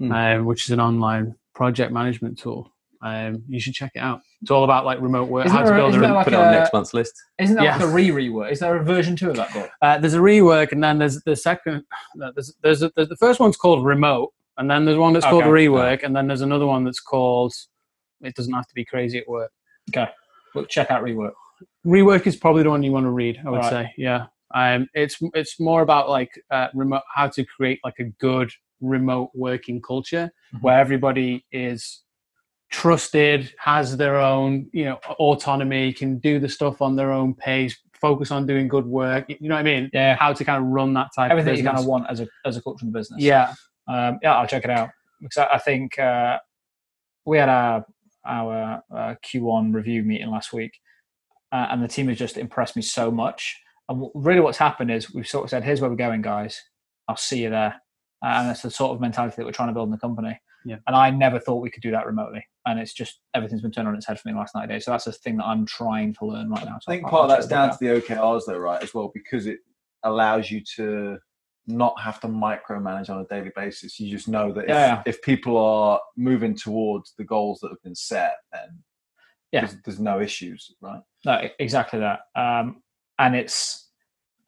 Mm. 0.00 0.38
um, 0.40 0.44
which 0.46 0.64
is 0.64 0.70
an 0.70 0.80
online 0.80 1.36
project 1.54 1.92
management 1.92 2.38
tool. 2.38 2.72
Um, 3.02 3.44
you 3.48 3.60
should 3.60 3.74
check 3.74 3.92
it 3.94 4.00
out. 4.00 4.22
It's 4.42 4.50
all 4.50 4.64
about 4.64 4.84
like 4.84 5.00
remote 5.00 5.28
work, 5.28 5.46
Isn't 5.46 5.56
how 5.56 5.64
to 5.64 5.72
a- 5.72 5.76
build 5.76 5.94
a 5.94 6.00
there 6.00 6.12
like 6.12 6.24
Put 6.24 6.32
it 6.34 6.38
on 6.40 6.50
next 6.52 6.72
month's 6.72 6.92
list. 6.92 7.14
Isn't 7.38 7.54
that 7.56 7.62
Yeah. 7.62 7.76
like 7.76 7.84
a 7.84 7.88
re 7.88 8.08
rework? 8.10 8.50
Is 8.50 8.58
there 8.58 8.76
a 8.76 8.82
version 8.82 9.14
two 9.14 9.30
of 9.30 9.36
that 9.36 9.52
book? 9.52 9.70
Uh, 9.80 9.98
there's 9.98 10.14
a 10.14 10.18
rework, 10.18 10.72
and 10.72 10.82
then 10.82 10.98
there's 10.98 11.22
the 11.22 11.36
second. 11.36 11.84
There's, 12.34 12.52
there's, 12.62 12.82
a, 12.82 12.90
there's 12.96 13.08
the 13.08 13.16
first 13.16 13.38
one's 13.38 13.56
called 13.56 13.84
remote, 13.84 14.32
and 14.58 14.68
then 14.68 14.84
there's 14.84 14.98
one 14.98 15.12
that's 15.12 15.24
called 15.24 15.44
Okay. 15.44 15.66
rework, 15.66 16.02
and 16.02 16.14
then 16.16 16.26
there's 16.26 16.40
another 16.40 16.66
one 16.66 16.82
that's 16.84 16.98
called. 17.00 17.54
It 18.20 18.34
doesn't 18.34 18.52
have 18.52 18.66
to 18.66 18.74
be 18.74 18.84
crazy 18.84 19.18
at 19.18 19.28
work. 19.28 19.52
Look, 20.54 20.68
check 20.68 20.90
out 20.90 21.02
rework. 21.02 21.32
Rework 21.86 22.26
is 22.26 22.36
probably 22.36 22.62
the 22.64 22.70
one 22.70 22.82
you 22.82 22.92
want 22.92 23.06
to 23.06 23.10
read. 23.10 23.40
I 23.46 23.50
would 23.50 23.58
Right. 23.60 23.70
say, 23.70 23.94
yeah. 23.96 24.26
Um, 24.54 24.88
it's 24.92 25.16
it's 25.34 25.58
more 25.60 25.82
about 25.82 26.08
like 26.10 26.30
uh, 26.50 26.68
remote, 26.74 27.02
how 27.14 27.28
to 27.28 27.44
create 27.44 27.80
like 27.84 27.98
a 28.00 28.04
good 28.04 28.50
remote 28.80 29.30
working 29.34 29.80
culture 29.80 30.30
Mhm. 30.54 30.62
where 30.62 30.78
everybody 30.78 31.44
is 31.52 32.02
trusted, 32.72 33.54
has 33.58 33.96
their 33.96 34.16
own 34.16 34.68
you 34.72 34.86
know 34.86 34.96
autonomy, 35.20 35.92
can 35.92 36.18
do 36.18 36.40
the 36.40 36.48
stuff 36.48 36.82
on 36.82 36.96
their 36.96 37.12
own 37.12 37.34
pace, 37.34 37.78
focus 38.00 38.32
on 38.32 38.46
doing 38.46 38.66
good 38.66 38.86
work. 38.86 39.26
You 39.28 39.48
know 39.48 39.54
what 39.54 39.60
I 39.60 39.62
mean? 39.62 39.88
Yeah. 39.92 40.16
How 40.16 40.32
to 40.32 40.44
kind 40.44 40.62
of 40.62 40.68
run 40.68 40.92
that 40.94 41.10
type 41.14 41.30
Everything 41.30 41.52
of 41.52 41.58
you 41.58 41.64
kind 41.64 41.78
of 41.78 41.86
want 41.86 42.06
as 42.10 42.20
a 42.20 42.26
as 42.44 42.56
a 42.56 42.62
culture 42.62 42.84
the 42.84 42.90
business. 42.90 43.22
Yeah, 43.22 43.54
Um, 43.86 44.18
yeah, 44.22 44.36
I'll 44.36 44.46
check 44.48 44.64
it 44.64 44.70
out 44.70 44.90
because 45.20 45.38
I, 45.38 45.54
I 45.54 45.58
think 45.58 45.98
uh, 45.98 46.38
we 47.24 47.38
had 47.38 47.48
our 47.48 47.86
our 48.26 48.82
uh, 48.94 49.14
Q1 49.24 49.74
review 49.74 50.02
meeting 50.02 50.30
last 50.30 50.52
week, 50.52 50.72
uh, 51.52 51.68
and 51.70 51.82
the 51.82 51.88
team 51.88 52.08
has 52.08 52.18
just 52.18 52.36
impressed 52.36 52.74
me 52.76 52.82
so 52.82 53.10
much. 53.10 53.60
And 53.88 54.00
w- 54.00 54.12
really, 54.14 54.40
what's 54.40 54.58
happened 54.58 54.90
is 54.90 55.12
we've 55.14 55.28
sort 55.28 55.44
of 55.44 55.50
said, 55.50 55.62
"Here's 55.62 55.80
where 55.80 55.90
we're 55.90 55.96
going, 55.96 56.22
guys. 56.22 56.60
I'll 57.08 57.16
see 57.16 57.42
you 57.42 57.50
there." 57.50 57.80
Uh, 58.24 58.28
and 58.28 58.48
that's 58.48 58.62
the 58.62 58.70
sort 58.70 58.92
of 58.92 59.00
mentality 59.00 59.36
that 59.36 59.44
we're 59.44 59.52
trying 59.52 59.68
to 59.68 59.74
build 59.74 59.88
in 59.88 59.92
the 59.92 59.98
company. 59.98 60.40
Yeah. 60.64 60.76
And 60.86 60.96
I 60.96 61.10
never 61.10 61.38
thought 61.38 61.62
we 61.62 61.70
could 61.70 61.82
do 61.82 61.90
that 61.90 62.06
remotely, 62.06 62.44
and 62.66 62.78
it's 62.78 62.92
just 62.92 63.20
everything's 63.34 63.62
been 63.62 63.72
turned 63.72 63.88
on 63.88 63.94
its 63.94 64.06
head 64.06 64.18
for 64.20 64.28
me 64.28 64.32
the 64.32 64.38
last 64.38 64.54
90 64.54 64.72
days. 64.72 64.84
So 64.84 64.90
that's 64.90 65.06
a 65.06 65.12
thing 65.12 65.36
that 65.38 65.44
I'm 65.44 65.66
trying 65.66 66.14
to 66.14 66.26
learn 66.26 66.50
right 66.50 66.64
now. 66.64 66.78
So 66.80 66.92
I 66.92 66.96
think 66.96 67.06
part 67.08 67.24
of 67.24 67.30
that's 67.30 67.46
down 67.46 67.70
to 67.70 67.76
the 67.80 68.00
OKRs, 68.00 68.42
though, 68.46 68.58
right? 68.58 68.82
As 68.82 68.94
well, 68.94 69.10
because 69.14 69.46
it 69.46 69.58
allows 70.04 70.50
you 70.50 70.60
to 70.76 71.18
not 71.66 72.00
have 72.00 72.20
to 72.20 72.26
micromanage 72.26 73.08
on 73.08 73.20
a 73.20 73.24
daily 73.26 73.52
basis. 73.54 73.98
You 74.00 74.10
just 74.10 74.28
know 74.28 74.52
that 74.52 74.64
if, 74.64 74.68
Yeah, 74.70 75.02
if 75.06 75.22
people 75.22 75.56
are 75.56 76.00
moving 76.16 76.56
towards 76.56 77.14
the 77.16 77.24
goals 77.24 77.60
that 77.60 77.68
have 77.68 77.82
been 77.82 77.94
set, 77.94 78.34
then 78.52 78.82
Yeah. 79.52 79.60
there's, 79.60 79.76
there's 79.84 80.00
no 80.00 80.20
issues, 80.20 80.74
right? 80.80 81.00
No, 81.24 81.48
exactly 81.60 82.00
that. 82.00 82.20
Um, 82.34 82.82
and 83.18 83.36
it's, 83.36 83.90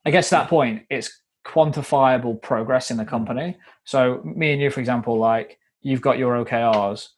I 0.04 0.10
guess, 0.10 0.28
to 0.30 0.34
that 0.36 0.48
point, 0.48 0.86
it's 0.90 1.20
quantifiable 1.46 2.40
progress 2.42 2.90
in 2.90 2.96
the 2.96 3.04
company. 3.04 3.56
So, 3.84 4.20
me 4.24 4.52
and 4.52 4.60
you, 4.60 4.70
for 4.70 4.80
example, 4.80 5.16
like 5.16 5.58
you've 5.84 6.00
got 6.00 6.18
your 6.18 6.44
OKRs, 6.44 7.08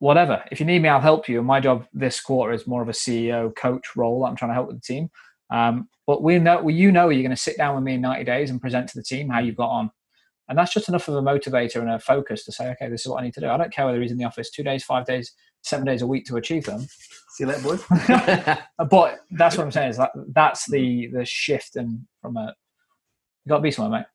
whatever. 0.00 0.42
If 0.50 0.58
you 0.58 0.66
need 0.66 0.82
me, 0.82 0.88
I'll 0.88 1.00
help 1.00 1.28
you. 1.28 1.38
And 1.38 1.46
my 1.46 1.60
job 1.60 1.86
this 1.92 2.20
quarter 2.20 2.52
is 2.52 2.66
more 2.66 2.82
of 2.82 2.88
a 2.88 2.92
CEO 2.92 3.54
coach 3.54 3.94
role. 3.94 4.24
I'm 4.24 4.34
trying 4.34 4.50
to 4.50 4.54
help 4.54 4.66
with 4.68 4.80
the 4.80 4.94
team. 4.94 5.10
Um, 5.50 5.88
but 6.06 6.22
we 6.22 6.38
know, 6.38 6.62
well, 6.62 6.74
you 6.74 6.90
know, 6.90 7.10
you're 7.10 7.22
going 7.22 7.30
to 7.30 7.36
sit 7.36 7.56
down 7.56 7.76
with 7.76 7.84
me 7.84 7.94
in 7.94 8.00
90 8.00 8.24
days 8.24 8.50
and 8.50 8.60
present 8.60 8.88
to 8.88 8.98
the 8.98 9.04
team 9.04 9.28
how 9.28 9.38
you've 9.38 9.56
got 9.56 9.70
on. 9.70 9.90
And 10.48 10.58
that's 10.58 10.74
just 10.74 10.88
enough 10.88 11.08
of 11.08 11.14
a 11.14 11.22
motivator 11.22 11.76
and 11.76 11.90
a 11.90 11.98
focus 11.98 12.44
to 12.44 12.52
say, 12.52 12.70
okay, 12.72 12.88
this 12.88 13.02
is 13.02 13.08
what 13.08 13.20
I 13.20 13.24
need 13.24 13.34
to 13.34 13.40
do. 13.40 13.48
I 13.48 13.56
don't 13.56 13.72
care 13.72 13.86
whether 13.86 14.00
he's 14.02 14.10
in 14.10 14.18
the 14.18 14.24
office 14.24 14.50
two 14.50 14.62
days, 14.62 14.84
five 14.84 15.06
days, 15.06 15.32
seven 15.62 15.86
days 15.86 16.02
a 16.02 16.06
week 16.06 16.26
to 16.26 16.36
achieve 16.36 16.64
them. 16.66 16.86
See 17.30 17.44
you 17.44 17.46
later, 17.46 17.62
boys. 17.62 17.84
but 18.90 19.20
that's 19.30 19.56
what 19.56 19.64
I'm 19.64 19.72
saying 19.72 19.90
is 19.90 19.96
that 19.96 20.10
that's 20.28 20.70
the 20.70 21.08
the 21.08 21.24
shift 21.24 21.76
and 21.76 22.00
from 22.20 22.36
a 22.36 22.54
you 23.44 23.50
got 23.50 23.56
to 23.56 23.62
be 23.62 23.70
somewhere, 23.70 24.00
mate. 24.00 24.06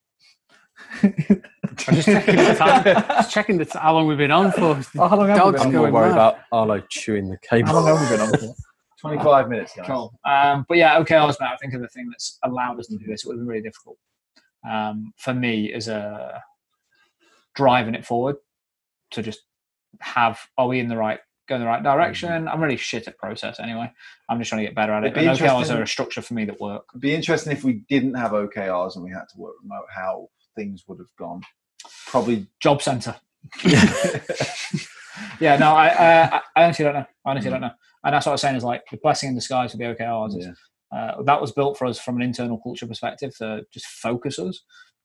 I'm 1.03 1.95
just 1.95 2.05
checking 2.07 2.35
the 2.35 2.55
time. 2.57 2.83
just 3.07 3.31
checking 3.31 3.57
the 3.57 3.65
t- 3.65 3.77
how 3.79 3.93
long 3.93 4.07
we've 4.07 4.17
been 4.17 4.31
on 4.31 4.51
for. 4.51 4.79
Oh, 4.97 5.07
how 5.07 5.15
long 5.17 5.29
have 5.29 5.37
we 5.37 5.39
Dogs 5.39 5.59
been 5.59 5.61
I'm 5.61 5.67
on? 5.67 5.73
more 5.73 5.81
going 5.83 5.93
worried 5.93 6.07
mad. 6.09 6.13
about 6.15 6.39
Arlo 6.51 6.81
chewing 6.89 7.29
the 7.29 7.37
cable. 7.47 7.67
How 7.69 7.75
long 7.79 7.97
have 7.97 8.09
we 8.09 8.15
been 8.17 8.25
on 8.25 8.31
for? 8.37 8.55
25 9.01 9.47
minutes, 9.47 9.73
guys. 9.77 9.85
Cool. 9.87 10.13
Um, 10.25 10.65
but 10.67 10.77
yeah, 10.77 10.97
okay, 10.99 11.15
Osman, 11.15 11.47
I 11.49 11.55
think 11.57 11.73
of 11.73 11.79
the 11.81 11.87
thing 11.87 12.09
that's 12.09 12.37
allowed 12.43 12.79
us 12.79 12.87
to 12.87 12.97
do 12.97 13.05
this. 13.07 13.23
It 13.23 13.27
would 13.27 13.35
have 13.35 13.39
been 13.39 13.47
really 13.47 13.61
difficult 13.61 13.97
um, 14.69 15.13
for 15.17 15.33
me 15.33 15.71
as 15.71 15.87
a 15.87 16.43
driving 17.55 17.95
it 17.95 18.05
forward 18.05 18.35
to 19.11 19.21
just 19.21 19.39
have. 20.01 20.39
Are 20.57 20.67
we 20.67 20.79
in 20.79 20.89
the 20.89 20.97
right? 20.97 21.19
Go 21.47 21.55
in 21.55 21.61
the 21.61 21.67
right 21.67 21.81
direction. 21.81 22.47
I'm 22.47 22.61
really 22.61 22.75
shit 22.77 23.07
at 23.07 23.17
process 23.17 23.59
anyway. 23.59 23.89
I'm 24.27 24.37
just 24.37 24.49
trying 24.49 24.59
to 24.61 24.65
get 24.67 24.75
better 24.75 24.91
at 24.93 25.03
it. 25.03 25.07
It'd 25.07 25.15
be 25.15 25.19
And 25.21 25.29
OKRs 25.29 25.41
interesting- 25.47 25.77
are 25.77 25.81
a 25.83 25.87
structure 25.87 26.21
for 26.21 26.33
me 26.33 26.45
that 26.45 26.59
work. 26.59 26.83
It'd 26.91 27.01
be 27.01 27.15
interesting 27.15 27.53
if 27.53 27.63
we 27.63 27.81
didn't 27.89 28.13
have 28.15 28.31
OKRs 28.31 28.95
and 28.95 29.03
we 29.03 29.11
had 29.11 29.23
to 29.33 29.37
work 29.37 29.55
remote, 29.63 29.85
how 29.95 30.27
things 30.55 30.83
would 30.87 30.99
have 30.99 31.15
gone. 31.17 31.41
Probably 32.07 32.47
Job 32.59 32.81
center. 32.81 33.15
yeah, 35.39 35.57
no, 35.57 35.71
I, 35.71 35.87
I, 35.87 36.41
I 36.55 36.63
honestly 36.63 36.85
don't 36.85 36.95
know. 36.95 37.05
I 37.25 37.29
honestly 37.29 37.51
don't 37.51 37.61
know. 37.61 37.71
And 38.03 38.13
that's 38.13 38.25
what 38.25 38.31
I 38.31 38.33
was 38.33 38.41
saying 38.41 38.55
is 38.55 38.63
like 38.63 38.83
the 38.91 38.97
blessing 38.97 39.29
in 39.29 39.35
disguise 39.35 39.71
for 39.71 39.77
the 39.77 39.83
OKRs 39.85 40.37
is 40.37 40.47
uh, 40.95 41.21
that 41.23 41.39
was 41.39 41.51
built 41.51 41.77
for 41.77 41.85
us 41.85 41.99
from 41.99 42.15
an 42.15 42.21
internal 42.21 42.59
culture 42.59 42.87
perspective 42.87 43.35
to 43.37 43.65
just 43.71 43.85
focus 43.85 44.39
us. 44.39 44.63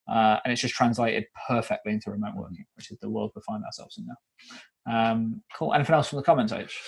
Uh, 0.08 0.38
and 0.44 0.52
it's 0.52 0.60
just 0.60 0.74
translated 0.74 1.24
perfectly 1.48 1.92
into 1.92 2.10
remote 2.10 2.34
working, 2.36 2.64
which 2.76 2.90
is 2.90 2.98
the 3.00 3.08
world 3.08 3.32
we 3.34 3.42
find 3.42 3.64
ourselves 3.64 3.98
in 3.98 4.06
now. 4.06 5.12
Um, 5.12 5.42
cool. 5.56 5.72
Anything 5.72 5.94
else 5.94 6.08
from 6.08 6.18
the 6.18 6.22
comments, 6.22 6.52
H? 6.52 6.78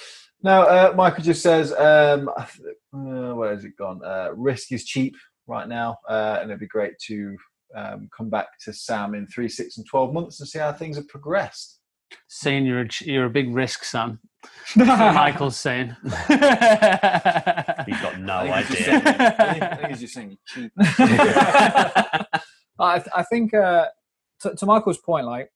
No, 0.43 0.63
uh, 0.63 0.93
Michael 0.95 1.25
just 1.25 1.43
says, 1.43 1.73
um, 1.73 2.29
uh, 2.29 3.33
where 3.35 3.55
has 3.55 3.65
it 3.65 3.77
gone? 3.79 4.05
Uh, 4.05 4.31
risk 4.35 4.71
is 4.71 4.85
cheap 4.85 5.17
right 5.47 5.67
now, 5.67 5.97
uh, 6.09 6.39
and 6.41 6.51
it'd 6.51 6.61
be 6.61 6.67
great 6.67 6.99
to 7.07 7.37
um, 7.75 8.09
come 8.17 8.31
back 8.31 8.47
to 8.65 8.73
Sam 8.73 9.15
in 9.15 9.27
three, 9.27 9.49
six, 9.49 9.77
and 9.79 9.87
12 9.87 10.13
months 10.13 10.41
and 10.41 10.49
see 10.49 10.59
how 10.59 10.73
things 10.73 10.97
have 10.97 11.09
progressed. 11.09 11.81
saying 12.29 12.67
you're 12.67 12.83
a, 12.83 12.89
you're 13.03 13.25
a 13.27 13.31
big 13.31 13.53
risk, 13.55 13.85
Sam. 13.85 14.21
Michael's 14.77 15.57
saying. 15.57 15.97
He's 16.05 18.01
got 18.01 18.19
no 18.21 18.39
I 18.39 18.63
think 18.63 18.79
he's 18.79 18.87
just 18.87 18.89
idea. 18.89 19.03
saying- 19.03 19.07
I 19.07 19.53
think- 19.53 19.63
I 19.63 19.77
think 19.77 19.89
he's 19.89 20.01
just 20.01 20.15
saying 20.15 20.39
cheap. 20.47 20.73
I, 22.79 22.99
th- 22.99 23.09
I 23.15 23.23
think 23.25 23.55
uh, 23.55 23.87
to, 24.41 24.55
to 24.55 24.67
Michael's 24.67 24.99
point, 24.99 25.27
like 25.27 25.51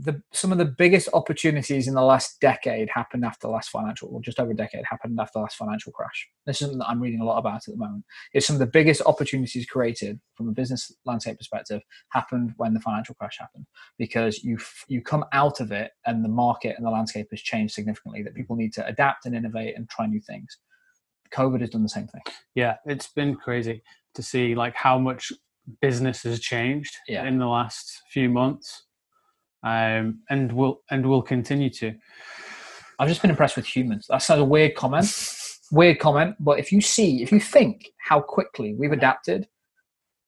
the 0.00 0.22
some 0.32 0.52
of 0.52 0.58
the 0.58 0.64
biggest 0.64 1.08
opportunities 1.12 1.88
in 1.88 1.94
the 1.94 2.02
last 2.02 2.40
decade 2.40 2.88
happened 2.88 3.24
after 3.24 3.46
the 3.48 3.52
last 3.52 3.68
financial, 3.70 4.08
or 4.12 4.20
just 4.20 4.38
over 4.38 4.52
a 4.52 4.54
decade, 4.56 4.84
happened 4.88 5.18
after 5.20 5.32
the 5.38 5.42
last 5.42 5.56
financial 5.56 5.90
crash. 5.92 6.28
This 6.46 6.56
is 6.56 6.60
something 6.60 6.78
that 6.78 6.88
I'm 6.88 7.00
reading 7.00 7.20
a 7.20 7.24
lot 7.24 7.38
about 7.38 7.56
at 7.66 7.74
the 7.74 7.76
moment. 7.76 8.04
It's 8.32 8.46
some 8.46 8.54
of 8.56 8.60
the 8.60 8.66
biggest 8.66 9.02
opportunities 9.06 9.66
created 9.66 10.20
from 10.36 10.48
a 10.48 10.52
business 10.52 10.92
landscape 11.04 11.38
perspective 11.38 11.82
happened 12.12 12.54
when 12.58 12.74
the 12.74 12.80
financial 12.80 13.14
crash 13.16 13.38
happened 13.40 13.66
because 13.98 14.44
you 14.44 14.58
you 14.86 15.02
come 15.02 15.24
out 15.32 15.60
of 15.60 15.72
it 15.72 15.90
and 16.06 16.24
the 16.24 16.28
market 16.28 16.76
and 16.76 16.86
the 16.86 16.90
landscape 16.90 17.26
has 17.30 17.40
changed 17.40 17.74
significantly. 17.74 18.22
That 18.22 18.34
people 18.34 18.54
need 18.56 18.72
to 18.74 18.86
adapt 18.86 19.26
and 19.26 19.34
innovate 19.34 19.76
and 19.76 19.88
try 19.90 20.06
new 20.06 20.20
things. 20.20 20.58
COVID 21.32 21.60
has 21.60 21.70
done 21.70 21.82
the 21.82 21.88
same 21.88 22.06
thing. 22.08 22.22
yeah, 22.54 22.76
it's 22.86 23.08
been 23.08 23.34
crazy 23.34 23.82
to 24.14 24.22
see 24.22 24.54
like 24.54 24.74
how 24.74 24.98
much 24.98 25.30
business 25.82 26.22
has 26.22 26.40
changed 26.40 26.96
Yeah. 27.06 27.26
in 27.26 27.38
the 27.38 27.46
last 27.46 28.00
few 28.10 28.30
months, 28.30 28.84
um, 29.62 30.20
and 30.30 30.52
will 30.52 30.82
and 30.90 31.06
will 31.06 31.22
continue 31.22 31.70
to. 31.70 31.94
I've 32.98 33.08
just 33.08 33.22
been 33.22 33.30
impressed 33.30 33.56
with 33.56 33.66
humans. 33.66 34.06
That 34.08 34.18
sounds 34.22 34.40
a 34.40 34.44
weird 34.44 34.74
comment. 34.74 35.06
weird 35.70 35.98
comment, 35.98 36.34
but 36.40 36.58
if 36.58 36.72
you 36.72 36.80
see, 36.80 37.22
if 37.22 37.30
you 37.30 37.40
think 37.40 37.90
how 37.98 38.20
quickly 38.20 38.74
we've 38.74 38.92
adapted 38.92 39.46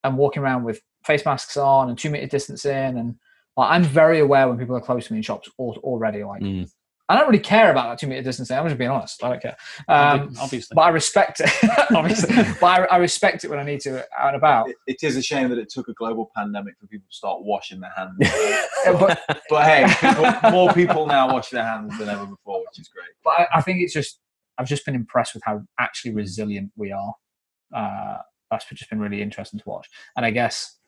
and 0.04 0.16
walking 0.16 0.42
around 0.42 0.64
with 0.64 0.80
face 1.04 1.24
masks 1.24 1.56
on 1.56 1.88
and 1.88 1.98
two 1.98 2.10
meter 2.10 2.26
distancing, 2.26 2.98
and 2.98 3.16
like, 3.56 3.70
I'm 3.70 3.82
very 3.82 4.20
aware 4.20 4.48
when 4.48 4.58
people 4.58 4.76
are 4.76 4.80
close 4.80 5.06
to 5.06 5.12
me 5.12 5.18
in 5.18 5.22
shops 5.22 5.48
already. 5.58 6.22
Like, 6.24 6.42
Mm. 6.42 6.70
I 7.10 7.16
don't 7.16 7.26
really 7.26 7.42
care 7.42 7.72
about 7.72 7.88
that 7.88 7.98
two 7.98 8.06
meter 8.06 8.22
distancing. 8.22 8.56
I'm 8.56 8.64
just 8.66 8.78
being 8.78 8.88
honest. 8.88 9.24
I 9.24 9.30
don't 9.30 9.42
care. 9.42 9.56
Um, 9.88 10.32
obviously, 10.40 10.76
but 10.76 10.82
I 10.82 10.90
respect 10.90 11.40
it. 11.40 11.50
obviously, 11.94 12.36
but 12.60 12.66
I, 12.66 12.84
I 12.84 12.96
respect 12.98 13.42
it 13.42 13.50
when 13.50 13.58
I 13.58 13.64
need 13.64 13.80
to 13.80 13.98
out 14.16 14.28
and 14.28 14.36
about. 14.36 14.70
It, 14.70 14.76
it 14.86 15.02
is 15.02 15.16
a 15.16 15.22
shame 15.22 15.48
that 15.48 15.58
it 15.58 15.68
took 15.68 15.88
a 15.88 15.92
global 15.94 16.30
pandemic 16.36 16.78
for 16.78 16.86
people 16.86 17.08
to 17.10 17.16
start 17.16 17.42
washing 17.42 17.80
their 17.80 17.92
hands. 17.96 18.16
Yeah, 18.84 18.92
but 18.92 19.20
but 19.50 19.64
hey, 19.64 19.86
people, 20.00 20.50
more 20.52 20.72
people 20.72 21.06
now 21.06 21.30
wash 21.30 21.50
their 21.50 21.64
hands 21.64 21.98
than 21.98 22.08
ever 22.08 22.24
before, 22.24 22.60
which 22.60 22.78
is 22.78 22.88
great. 22.88 23.08
but 23.22 23.32
I, 23.32 23.58
I 23.58 23.60
think 23.60 23.80
it's 23.82 23.92
just 23.92 24.20
I've 24.56 24.68
just 24.68 24.86
been 24.86 24.94
impressed 24.94 25.34
with 25.34 25.42
how 25.44 25.62
actually 25.80 26.14
resilient 26.14 26.70
we 26.76 26.92
are. 26.92 27.14
Uh, 27.74 28.18
that's 28.50 28.64
just 28.66 28.88
been 28.88 29.00
really 29.00 29.20
interesting 29.20 29.58
to 29.58 29.68
watch. 29.68 29.88
And 30.16 30.24
I 30.24 30.30
guess 30.30 30.78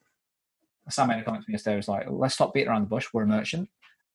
Sam 0.88 1.08
made 1.08 1.20
a 1.20 1.24
comment 1.24 1.44
to 1.44 1.50
me 1.50 1.54
yesterday. 1.54 1.76
Was 1.76 1.88
like, 1.88 2.06
let's 2.08 2.34
stop 2.34 2.54
beating 2.54 2.68
around 2.68 2.82
the 2.82 2.88
bush. 2.88 3.08
We're 3.12 3.24
a 3.24 3.26
merchant, 3.26 3.68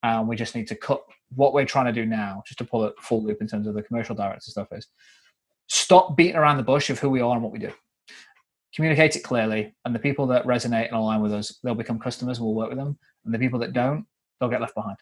and 0.04 0.28
we 0.28 0.36
just 0.36 0.56
need 0.56 0.68
to 0.68 0.76
cut 0.76 1.02
what 1.36 1.54
we're 1.54 1.66
trying 1.66 1.86
to 1.86 1.92
do 1.92 2.06
now. 2.06 2.44
Just 2.46 2.60
to 2.60 2.66
pull 2.66 2.86
it 2.86 2.94
full 3.02 3.24
loop 3.24 3.42
in 3.42 3.48
terms 3.48 3.68
of 3.68 3.74
the 3.74 3.84
commercial 3.84 4.16
director 4.16 4.52
stuff 4.52 4.68
is 4.72 4.88
stop 5.68 6.16
beating 6.16 6.36
around 6.36 6.58
the 6.58 6.64
bush 6.64 6.90
of 6.90 7.00
who 7.00 7.10
we 7.10 7.22
are 7.22 7.34
and 7.34 7.44
what 7.44 7.52
we 7.52 7.60
do. 7.60 7.72
Communicate 8.76 9.16
it 9.16 9.24
clearly, 9.24 9.74
and 9.86 9.96
the 9.96 10.00
people 10.00 10.28
that 10.28 10.46
resonate 10.46 10.88
and 10.88 10.96
align 10.96 11.22
with 11.22 11.34
us, 11.34 11.60
they'll 11.64 11.74
become 11.74 12.00
customers. 12.00 12.38
and 12.38 12.46
We'll 12.46 12.56
work 12.56 12.70
with 12.70 12.78
them, 12.78 12.98
and 13.26 13.34
the 13.34 13.40
people 13.40 13.60
that 13.60 13.74
don't, 13.74 14.06
they'll 14.40 14.50
get 14.50 14.62
left 14.62 14.76
behind. 14.76 14.98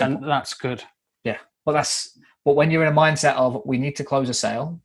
and 0.00 0.22
that's 0.22 0.54
good. 0.54 0.82
Yeah. 1.24 1.38
But 1.64 1.72
that's 1.72 2.18
but 2.44 2.54
when 2.56 2.70
you're 2.70 2.84
in 2.84 2.92
a 2.92 2.96
mindset 2.96 3.34
of 3.34 3.62
we 3.64 3.78
need 3.78 3.96
to 3.96 4.04
close 4.04 4.28
a 4.28 4.34
sale 4.34 4.80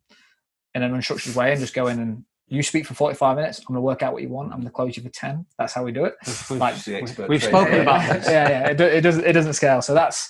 in 0.74 0.84
an 0.84 0.94
unstructured 0.94 1.36
way 1.36 1.52
and 1.52 1.60
just 1.60 1.74
go 1.74 1.88
in 1.88 2.00
and 2.00 2.26
you 2.48 2.62
speak 2.62 2.86
for 2.86 2.94
45 2.94 3.38
minutes. 3.38 3.60
I'm 3.60 3.66
going 3.66 3.76
to 3.78 3.82
work 3.82 4.04
out 4.04 4.14
what 4.14 4.22
you 4.22 4.30
want. 4.30 4.52
I'm 4.52 4.60
going 4.60 4.68
to 4.68 4.74
close 4.74 4.96
you 4.96 5.04
for 5.04 5.10
10. 5.10 5.46
That's 5.58 5.74
how 5.74 5.84
we 5.84 5.92
do 5.92 6.06
it. 6.06 6.16
We've, 6.50 7.30
we've 7.30 7.44
spoken 7.44 7.82
about 7.82 8.08
this. 8.14 8.28
Yeah, 8.28 8.50
yeah. 8.50 8.70
It, 8.70 8.80
it, 8.80 9.02
doesn't, 9.02 9.26
it 9.26 9.34
doesn't 9.34 9.54
scale. 9.54 9.82
So 9.82 9.94
that's, 9.94 10.30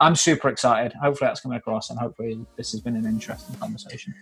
I'm 0.00 0.14
super 0.14 0.48
excited. 0.48 0.92
Hopefully 0.92 1.28
that's 1.28 1.40
coming 1.40 1.56
across 1.56 1.88
and 1.90 1.98
hopefully 1.98 2.44
this 2.56 2.72
has 2.72 2.80
been 2.80 2.96
an 2.96 3.06
interesting 3.06 3.56
conversation. 3.56 4.14